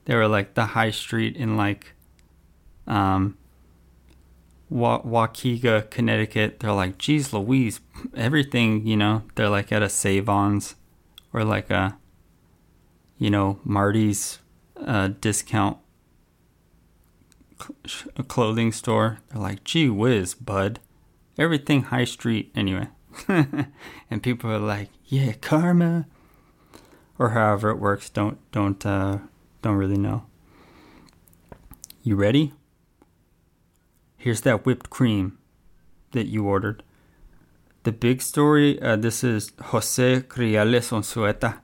They 0.06 0.16
were 0.16 0.28
like 0.28 0.54
the 0.54 0.68
high 0.68 0.92
street 0.92 1.36
in 1.36 1.58
like 1.58 1.94
um, 2.88 3.38
Wa- 4.70 5.02
Connecticut. 5.90 6.60
They're 6.60 6.72
like, 6.72 6.98
geez, 6.98 7.34
Louise, 7.34 7.82
everything, 8.16 8.86
you 8.86 8.98
know, 8.98 9.24
they're 9.36 9.50
like 9.50 9.72
at 9.72 9.84
a 9.84 9.90
Save-Ons 9.90 10.76
or 11.34 11.44
like 11.44 11.70
a, 11.70 11.98
you 13.18 13.30
know, 13.30 13.60
Marty's 13.64 14.40
uh, 14.78 15.10
discount 15.20 15.78
clothing 18.28 18.72
store. 18.72 19.20
They're 19.30 19.42
like, 19.42 19.64
gee 19.64 19.90
whiz, 19.90 20.34
bud 20.34 20.80
everything 21.38 21.84
high 21.84 22.06
street 22.06 22.52
anyway. 22.56 22.88
and 23.28 24.22
people 24.22 24.52
are 24.52 24.60
like, 24.60 24.90
"Yeah, 25.06 25.34
karma," 25.34 26.08
or 27.18 27.30
however 27.30 27.70
it 27.72 27.80
works. 27.80 28.10
Don't 28.10 28.40
don't 28.52 28.86
uh, 28.86 29.20
don't 29.62 29.76
really 29.76 29.98
know. 29.98 30.26
You 32.04 32.16
ready? 32.16 32.54
Here's 34.18 34.42
that 34.42 34.66
whipped 34.66 34.90
cream 34.90 35.38
that 36.12 36.28
you 36.28 36.46
ordered. 36.46 36.84
The 37.84 37.92
big 37.92 38.22
story. 38.22 38.82
Uh, 38.82 38.96
this 38.96 39.24
is 39.24 39.52
Jose 39.62 40.22
Criales 40.22 40.92
Unzueta, 40.92 41.60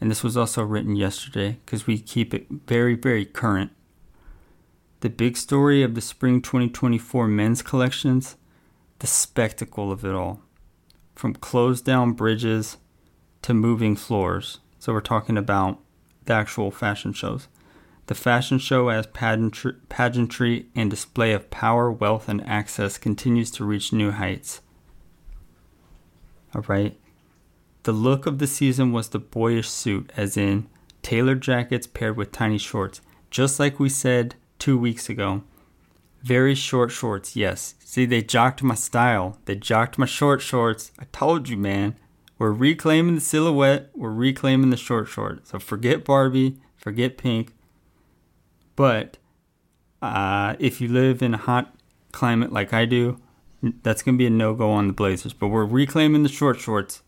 and 0.00 0.10
this 0.10 0.22
was 0.22 0.36
also 0.36 0.62
written 0.62 0.96
yesterday 0.96 1.58
because 1.64 1.86
we 1.86 1.98
keep 1.98 2.32
it 2.32 2.46
very 2.50 2.94
very 2.94 3.24
current. 3.24 3.72
The 5.04 5.10
big 5.10 5.36
story 5.36 5.82
of 5.82 5.94
the 5.94 6.00
spring 6.00 6.40
2024 6.40 7.28
men's 7.28 7.60
collections 7.60 8.36
the 9.00 9.06
spectacle 9.06 9.92
of 9.92 10.02
it 10.02 10.14
all 10.14 10.40
from 11.14 11.34
closed 11.34 11.84
down 11.84 12.12
bridges 12.12 12.78
to 13.42 13.52
moving 13.52 13.96
floors. 13.96 14.60
So 14.78 14.94
we're 14.94 15.02
talking 15.02 15.36
about 15.36 15.78
the 16.24 16.32
actual 16.32 16.70
fashion 16.70 17.12
shows. 17.12 17.48
The 18.06 18.14
fashion 18.14 18.58
show 18.58 18.88
as 18.88 19.06
pageantry, 19.08 19.74
pageantry 19.90 20.68
and 20.74 20.88
display 20.88 21.34
of 21.34 21.50
power, 21.50 21.92
wealth, 21.92 22.26
and 22.26 22.40
access 22.48 22.96
continues 22.96 23.50
to 23.50 23.64
reach 23.66 23.92
new 23.92 24.10
heights. 24.10 24.62
All 26.54 26.64
right. 26.66 26.98
The 27.82 27.92
look 27.92 28.24
of 28.24 28.38
the 28.38 28.46
season 28.46 28.90
was 28.90 29.10
the 29.10 29.18
boyish 29.18 29.68
suit, 29.68 30.10
as 30.16 30.38
in 30.38 30.66
tailored 31.02 31.42
jackets 31.42 31.86
paired 31.86 32.16
with 32.16 32.32
tiny 32.32 32.56
shorts, 32.56 33.02
just 33.30 33.60
like 33.60 33.78
we 33.78 33.90
said 33.90 34.36
two 34.64 34.78
weeks 34.78 35.10
ago. 35.10 35.42
Very 36.22 36.54
short 36.54 36.90
shorts, 36.90 37.36
yes. 37.36 37.74
See, 37.84 38.06
they 38.06 38.22
jocked 38.22 38.62
my 38.62 38.74
style. 38.74 39.36
They 39.44 39.56
jocked 39.56 39.98
my 39.98 40.06
short 40.06 40.40
shorts. 40.40 40.90
I 40.98 41.04
told 41.12 41.50
you, 41.50 41.58
man. 41.58 41.96
We're 42.38 42.50
reclaiming 42.50 43.14
the 43.14 43.20
silhouette. 43.20 43.90
We're 43.94 44.10
reclaiming 44.10 44.70
the 44.70 44.78
short 44.78 45.06
short. 45.08 45.46
So 45.46 45.58
forget 45.58 46.02
Barbie, 46.02 46.56
forget 46.78 47.18
pink. 47.18 47.52
But 48.74 49.18
uh, 50.00 50.56
if 50.58 50.80
you 50.80 50.88
live 50.88 51.22
in 51.22 51.34
a 51.34 51.38
hot 51.38 51.74
climate 52.12 52.50
like 52.50 52.72
I 52.72 52.86
do, 52.86 53.20
that's 53.82 54.00
going 54.00 54.14
to 54.14 54.18
be 54.18 54.26
a 54.26 54.30
no 54.30 54.54
go 54.54 54.70
on 54.70 54.86
the 54.86 54.94
Blazers. 54.94 55.34
But 55.34 55.48
we're 55.48 55.66
reclaiming 55.66 56.22
the 56.22 56.30
short 56.30 56.58
shorts. 56.58 57.02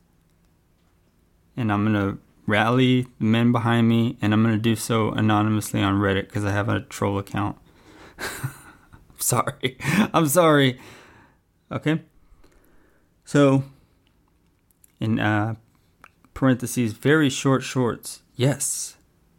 And 1.57 1.73
I'm 1.73 1.91
going 1.91 1.95
to 1.95 2.21
rally 2.47 3.07
the 3.19 3.25
men 3.25 3.53
behind 3.53 3.89
me. 3.89 4.17
And 4.23 4.33
I'm 4.33 4.43
going 4.43 4.55
to 4.55 4.61
do 4.61 4.77
so 4.77 5.11
anonymously 5.11 5.83
on 5.83 5.95
Reddit 5.95 6.27
because 6.27 6.45
I 6.45 6.53
have 6.53 6.69
a 6.69 6.81
troll 6.81 7.19
account. 7.19 7.59
sorry. 9.19 9.77
I'm 10.13 10.29
sorry. 10.29 10.79
Okay. 11.71 12.01
So, 13.25 13.65
in 15.01 15.19
uh, 15.19 15.57
parentheses, 16.33 16.93
very 16.93 17.29
short 17.29 17.63
shorts. 17.63 18.23
Yes, 18.37 18.97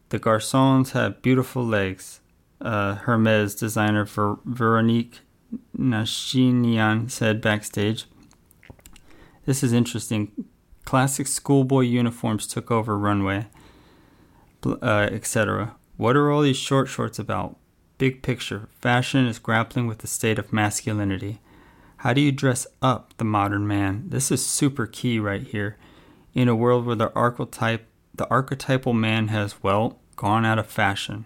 the 0.10 0.20
garçons 0.20 0.92
have 0.92 1.22
beautiful 1.22 1.66
legs. 1.66 2.20
Uh, 2.60 2.96
Hermes 2.96 3.56
designer 3.56 4.06
for 4.06 4.40
Veronique 4.44 5.20
Nichanian 5.78 7.10
said 7.10 7.40
backstage. 7.40 8.06
This 9.46 9.64
is 9.64 9.72
interesting. 9.72 10.32
Classic 10.88 11.28
schoolboy 11.28 11.82
uniforms 11.82 12.48
took 12.48 12.72
over 12.72 12.98
runway, 12.98 13.48
uh, 14.66 15.10
etc. 15.12 15.76
What 15.98 16.16
are 16.16 16.32
all 16.32 16.42
these 16.42 16.56
short 16.56 16.88
shorts 16.88 17.20
about? 17.20 17.58
Big 17.98 18.24
picture, 18.24 18.70
fashion 18.80 19.26
is 19.26 19.38
grappling 19.38 19.88
with 19.88 19.98
the 19.98 20.08
state 20.08 20.40
of 20.40 20.54
masculinity. 20.54 21.42
How 21.98 22.14
do 22.14 22.22
you 22.22 22.32
dress 22.32 22.66
up 22.82 23.14
the 23.18 23.26
modern 23.26 23.68
man? 23.68 24.06
This 24.08 24.32
is 24.32 24.46
super 24.46 24.88
key 24.88 25.20
right 25.20 25.44
here. 25.44 25.76
in 26.34 26.48
a 26.48 26.56
world 26.56 26.86
where 26.86 26.96
the 26.96 27.14
archetype 27.14 27.86
the 28.16 28.30
archetypal 28.30 28.94
man 28.94 29.28
has 29.28 29.62
well 29.62 30.00
gone 30.16 30.46
out 30.46 30.58
of 30.58 30.68
fashion. 30.68 31.26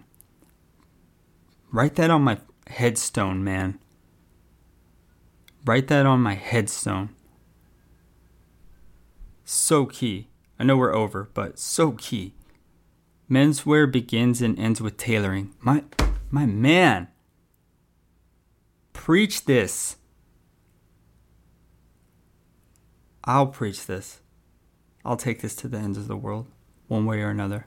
Write 1.70 1.94
that 1.94 2.10
on 2.10 2.22
my 2.22 2.38
headstone, 2.66 3.44
man. 3.44 3.78
Write 5.64 5.86
that 5.86 6.04
on 6.04 6.18
my 6.20 6.34
headstone. 6.34 7.10
So 9.54 9.84
key. 9.84 10.28
I 10.58 10.64
know 10.64 10.78
we're 10.78 10.94
over, 10.94 11.28
but 11.34 11.58
so 11.58 11.92
key. 11.92 12.32
Menswear 13.30 13.90
begins 13.92 14.40
and 14.40 14.58
ends 14.58 14.80
with 14.80 14.96
tailoring. 14.96 15.52
My 15.60 15.84
my 16.30 16.46
man. 16.46 17.08
Preach 18.94 19.44
this. 19.44 19.96
I'll 23.24 23.48
preach 23.48 23.84
this. 23.84 24.20
I'll 25.04 25.18
take 25.18 25.42
this 25.42 25.54
to 25.56 25.68
the 25.68 25.76
ends 25.76 25.98
of 25.98 26.08
the 26.08 26.16
world, 26.16 26.46
one 26.88 27.04
way 27.04 27.20
or 27.20 27.28
another. 27.28 27.66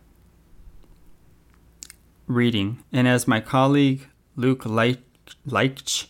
Reading. 2.26 2.84
And 2.92 3.08
as 3.08 3.28
my 3.28 3.42
colleague 3.42 4.08
Luke 4.36 4.66
Leitch 4.66 6.08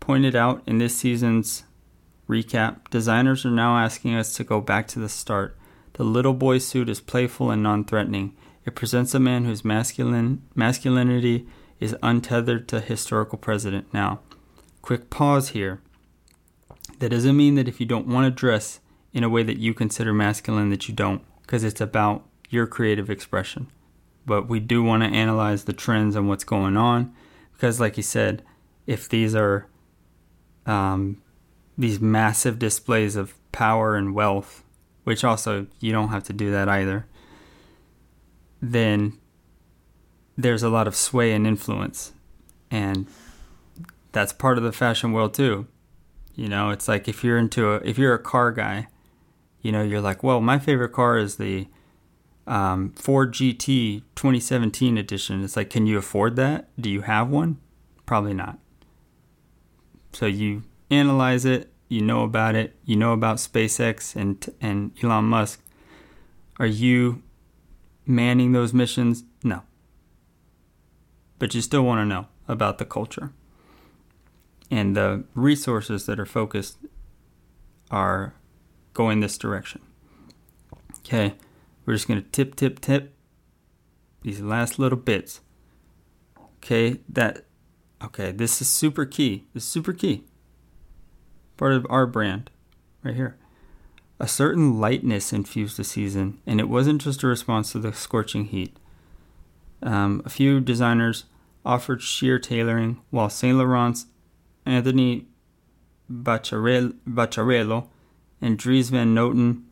pointed 0.00 0.34
out 0.34 0.62
in 0.66 0.78
this 0.78 0.96
season's 0.96 1.64
recap, 2.32 2.88
designers 2.90 3.44
are 3.44 3.50
now 3.50 3.76
asking 3.76 4.14
us 4.14 4.34
to 4.34 4.44
go 4.44 4.60
back 4.60 4.88
to 4.88 4.98
the 4.98 5.08
start. 5.08 5.56
The 5.94 6.04
little 6.04 6.34
boy 6.34 6.58
suit 6.58 6.88
is 6.88 7.00
playful 7.00 7.50
and 7.50 7.62
non 7.62 7.84
threatening. 7.84 8.34
It 8.64 8.74
presents 8.74 9.14
a 9.14 9.20
man 9.20 9.44
whose 9.44 9.64
masculine 9.64 10.42
masculinity 10.54 11.46
is 11.80 11.96
untethered 12.02 12.68
to 12.68 12.80
historical 12.80 13.38
precedent. 13.38 13.92
Now, 13.92 14.20
quick 14.80 15.10
pause 15.10 15.48
here. 15.48 15.80
That 16.98 17.10
doesn't 17.10 17.36
mean 17.36 17.56
that 17.56 17.68
if 17.68 17.80
you 17.80 17.86
don't 17.86 18.06
want 18.06 18.24
to 18.24 18.30
dress 18.30 18.80
in 19.12 19.24
a 19.24 19.28
way 19.28 19.42
that 19.42 19.58
you 19.58 19.74
consider 19.74 20.12
masculine 20.12 20.70
that 20.70 20.88
you 20.88 20.94
don't, 20.94 21.22
because 21.42 21.64
it's 21.64 21.80
about 21.80 22.24
your 22.48 22.66
creative 22.66 23.10
expression. 23.10 23.68
But 24.24 24.48
we 24.48 24.60
do 24.60 24.82
want 24.82 25.02
to 25.02 25.08
analyze 25.08 25.64
the 25.64 25.72
trends 25.72 26.14
and 26.14 26.28
what's 26.28 26.44
going 26.44 26.76
on, 26.76 27.14
because, 27.52 27.80
like 27.80 27.96
you 27.96 28.02
said, 28.02 28.42
if 28.86 29.08
these 29.08 29.34
are 29.34 29.66
um, 30.66 31.21
these 31.76 32.00
massive 32.00 32.58
displays 32.58 33.16
of 33.16 33.34
power 33.52 33.96
and 33.96 34.14
wealth, 34.14 34.64
which 35.04 35.24
also 35.24 35.66
you 35.80 35.92
don't 35.92 36.08
have 36.08 36.24
to 36.24 36.32
do 36.32 36.50
that 36.50 36.68
either, 36.68 37.06
then 38.60 39.18
there's 40.36 40.62
a 40.62 40.68
lot 40.68 40.86
of 40.86 40.96
sway 40.96 41.32
and 41.32 41.46
influence. 41.46 42.12
And 42.70 43.06
that's 44.12 44.32
part 44.32 44.58
of 44.58 44.64
the 44.64 44.72
fashion 44.72 45.12
world 45.12 45.34
too. 45.34 45.66
You 46.34 46.48
know, 46.48 46.70
it's 46.70 46.88
like 46.88 47.08
if 47.08 47.22
you're 47.22 47.38
into 47.38 47.72
a 47.72 47.76
if 47.84 47.98
you're 47.98 48.14
a 48.14 48.18
car 48.18 48.52
guy, 48.52 48.88
you 49.60 49.70
know, 49.72 49.82
you're 49.82 50.00
like, 50.00 50.22
well, 50.22 50.40
my 50.40 50.58
favorite 50.58 50.92
car 50.92 51.18
is 51.18 51.36
the 51.36 51.68
um, 52.46 52.92
Ford 52.92 53.32
GT 53.32 54.02
2017 54.14 54.96
edition. 54.96 55.44
It's 55.44 55.56
like, 55.56 55.70
can 55.70 55.86
you 55.86 55.98
afford 55.98 56.36
that? 56.36 56.68
Do 56.80 56.90
you 56.90 57.02
have 57.02 57.28
one? 57.28 57.58
Probably 58.06 58.34
not. 58.34 58.58
So 60.12 60.26
you 60.26 60.62
analyze 60.92 61.44
it, 61.44 61.72
you 61.88 62.00
know 62.00 62.22
about 62.22 62.54
it, 62.54 62.76
you 62.84 62.96
know 62.96 63.12
about 63.12 63.38
SpaceX 63.38 64.14
and 64.16 64.44
and 64.60 64.92
Elon 65.02 65.24
Musk. 65.24 65.60
Are 66.58 66.66
you 66.66 67.22
manning 68.06 68.52
those 68.52 68.72
missions? 68.72 69.24
No. 69.42 69.62
But 71.38 71.54
you 71.54 71.60
still 71.60 71.82
want 71.82 72.00
to 72.00 72.04
know 72.04 72.28
about 72.46 72.78
the 72.78 72.84
culture. 72.84 73.32
And 74.70 74.96
the 74.96 75.24
resources 75.34 76.06
that 76.06 76.18
are 76.18 76.26
focused 76.26 76.78
are 77.90 78.34
going 78.94 79.20
this 79.20 79.36
direction. 79.36 79.82
Okay, 80.98 81.34
we're 81.84 81.94
just 81.94 82.08
going 82.08 82.22
to 82.22 82.28
tip, 82.30 82.54
tip, 82.54 82.80
tip 82.80 83.14
these 84.22 84.40
last 84.40 84.78
little 84.78 84.98
bits. 84.98 85.40
Okay, 86.58 87.00
that, 87.08 87.44
okay, 88.02 88.30
this 88.30 88.62
is 88.62 88.68
super 88.68 89.04
key. 89.04 89.46
This 89.52 89.64
is 89.64 89.68
super 89.68 89.92
key. 89.92 90.24
Part 91.62 91.74
of 91.74 91.86
our 91.88 92.08
brand 92.08 92.50
right 93.04 93.14
here. 93.14 93.36
A 94.18 94.26
certain 94.26 94.80
lightness 94.80 95.32
infused 95.32 95.76
the 95.76 95.84
season, 95.84 96.40
and 96.44 96.58
it 96.58 96.68
wasn't 96.68 97.00
just 97.00 97.22
a 97.22 97.28
response 97.28 97.70
to 97.70 97.78
the 97.78 97.92
scorching 97.92 98.46
heat. 98.46 98.76
Um, 99.80 100.22
a 100.24 100.28
few 100.28 100.58
designers 100.58 101.26
offered 101.64 102.02
sheer 102.02 102.40
tailoring, 102.40 103.00
while 103.10 103.30
Saint 103.30 103.58
Laurent's 103.58 104.06
Anthony 104.66 105.26
Vaccarello 106.10 107.86
and 108.40 108.58
Dries 108.58 108.90
Van 108.90 109.14
Noten 109.14 109.62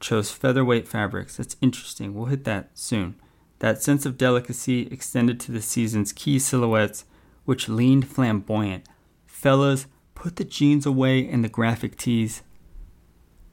chose 0.00 0.30
featherweight 0.30 0.86
fabrics. 0.86 1.38
That's 1.38 1.56
interesting. 1.62 2.12
We'll 2.12 2.26
hit 2.26 2.44
that 2.44 2.68
soon. 2.74 3.14
That 3.60 3.82
sense 3.82 4.04
of 4.04 4.18
delicacy 4.18 4.88
extended 4.88 5.40
to 5.40 5.52
the 5.52 5.62
season's 5.62 6.12
key 6.12 6.38
silhouettes, 6.38 7.06
which 7.46 7.70
leaned 7.70 8.08
flamboyant. 8.08 8.84
Fellas, 9.26 9.86
put 10.24 10.36
the 10.36 10.44
jeans 10.44 10.86
away 10.86 11.28
and 11.28 11.44
the 11.44 11.50
graphic 11.50 11.98
tees 11.98 12.42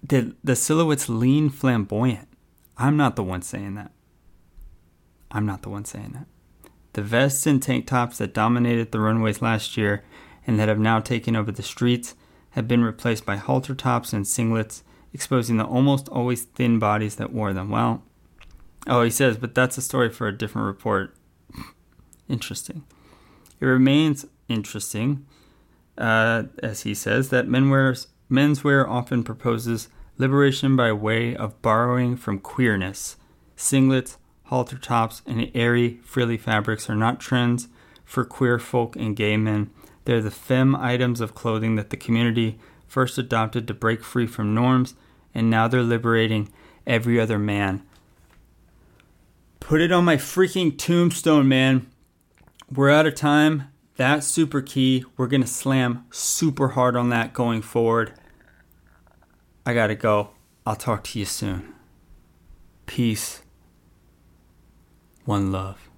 the 0.01 0.33
the 0.41 0.55
silhouettes 0.55 1.09
lean 1.09 1.49
flamboyant. 1.49 2.29
I'm 2.77 2.95
not 2.95 3.17
the 3.17 3.23
one 3.23 3.41
saying 3.41 3.75
that. 3.75 3.91
I'm 5.29 5.45
not 5.45 5.63
the 5.63 5.69
one 5.69 5.83
saying 5.83 6.11
that. 6.13 6.27
The 6.93 7.01
vests 7.01 7.45
and 7.45 7.61
tank 7.61 7.87
tops 7.87 8.19
that 8.19 8.33
dominated 8.33 8.93
the 8.93 9.01
runways 9.01 9.41
last 9.41 9.75
year 9.75 10.05
and 10.47 10.57
that 10.57 10.69
have 10.69 10.79
now 10.79 11.01
taken 11.01 11.35
over 11.35 11.51
the 11.51 11.61
streets 11.61 12.15
have 12.51 12.69
been 12.69 12.85
replaced 12.85 13.25
by 13.25 13.35
halter 13.35 13.75
tops 13.75 14.13
and 14.13 14.23
singlets, 14.23 14.81
exposing 15.13 15.57
the 15.57 15.65
almost 15.65 16.07
always 16.07 16.43
thin 16.43 16.79
bodies 16.79 17.17
that 17.17 17.33
wore 17.33 17.51
them. 17.51 17.69
Well, 17.69 18.01
oh, 18.87 19.03
he 19.03 19.09
says, 19.09 19.35
but 19.35 19.55
that's 19.55 19.77
a 19.77 19.81
story 19.81 20.09
for 20.09 20.29
a 20.29 20.37
different 20.37 20.67
report. 20.67 21.17
interesting. 22.29 22.85
It 23.59 23.65
remains 23.65 24.25
interesting, 24.47 25.25
uh, 25.97 26.43
as 26.61 26.81
he 26.81 26.93
says, 26.93 27.29
that 27.29 27.47
men 27.47 27.69
wears 27.69 28.07
Menswear 28.29 28.87
often 28.87 29.23
proposes 29.23 29.89
liberation 30.17 30.75
by 30.75 30.91
way 30.93 31.35
of 31.35 31.61
borrowing 31.61 32.15
from 32.15 32.39
queerness. 32.39 33.17
Singlets, 33.57 34.17
halter 34.45 34.77
tops, 34.77 35.21
and 35.25 35.51
airy, 35.53 35.99
frilly 36.03 36.37
fabrics 36.37 36.89
are 36.89 36.95
not 36.95 37.19
trends 37.19 37.67
for 38.05 38.23
queer 38.23 38.57
folk 38.59 38.95
and 38.95 39.15
gay 39.15 39.37
men. 39.37 39.69
They're 40.05 40.21
the 40.21 40.31
femme 40.31 40.75
items 40.75 41.21
of 41.21 41.35
clothing 41.35 41.75
that 41.75 41.89
the 41.89 41.97
community 41.97 42.59
first 42.87 43.17
adopted 43.17 43.67
to 43.67 43.73
break 43.73 44.03
free 44.03 44.27
from 44.27 44.53
norms, 44.53 44.95
and 45.33 45.49
now 45.49 45.67
they're 45.67 45.81
liberating 45.81 46.49
every 46.85 47.19
other 47.19 47.39
man. 47.39 47.83
Put 49.59 49.81
it 49.81 49.91
on 49.91 50.03
my 50.03 50.17
freaking 50.17 50.77
tombstone, 50.77 51.47
man. 51.47 51.87
We're 52.69 52.89
out 52.89 53.05
of 53.05 53.15
time. 53.15 53.70
That's 54.01 54.25
super 54.25 54.63
key. 54.63 55.05
We're 55.15 55.27
going 55.27 55.41
to 55.41 55.47
slam 55.47 56.05
super 56.09 56.69
hard 56.69 56.95
on 56.95 57.09
that 57.09 57.33
going 57.33 57.61
forward. 57.61 58.13
I 59.63 59.75
gotta 59.75 59.93
go. 59.93 60.31
I'll 60.65 60.75
talk 60.75 61.03
to 61.03 61.19
you 61.19 61.25
soon. 61.25 61.75
Peace. 62.87 63.43
One 65.25 65.51
love. 65.51 65.90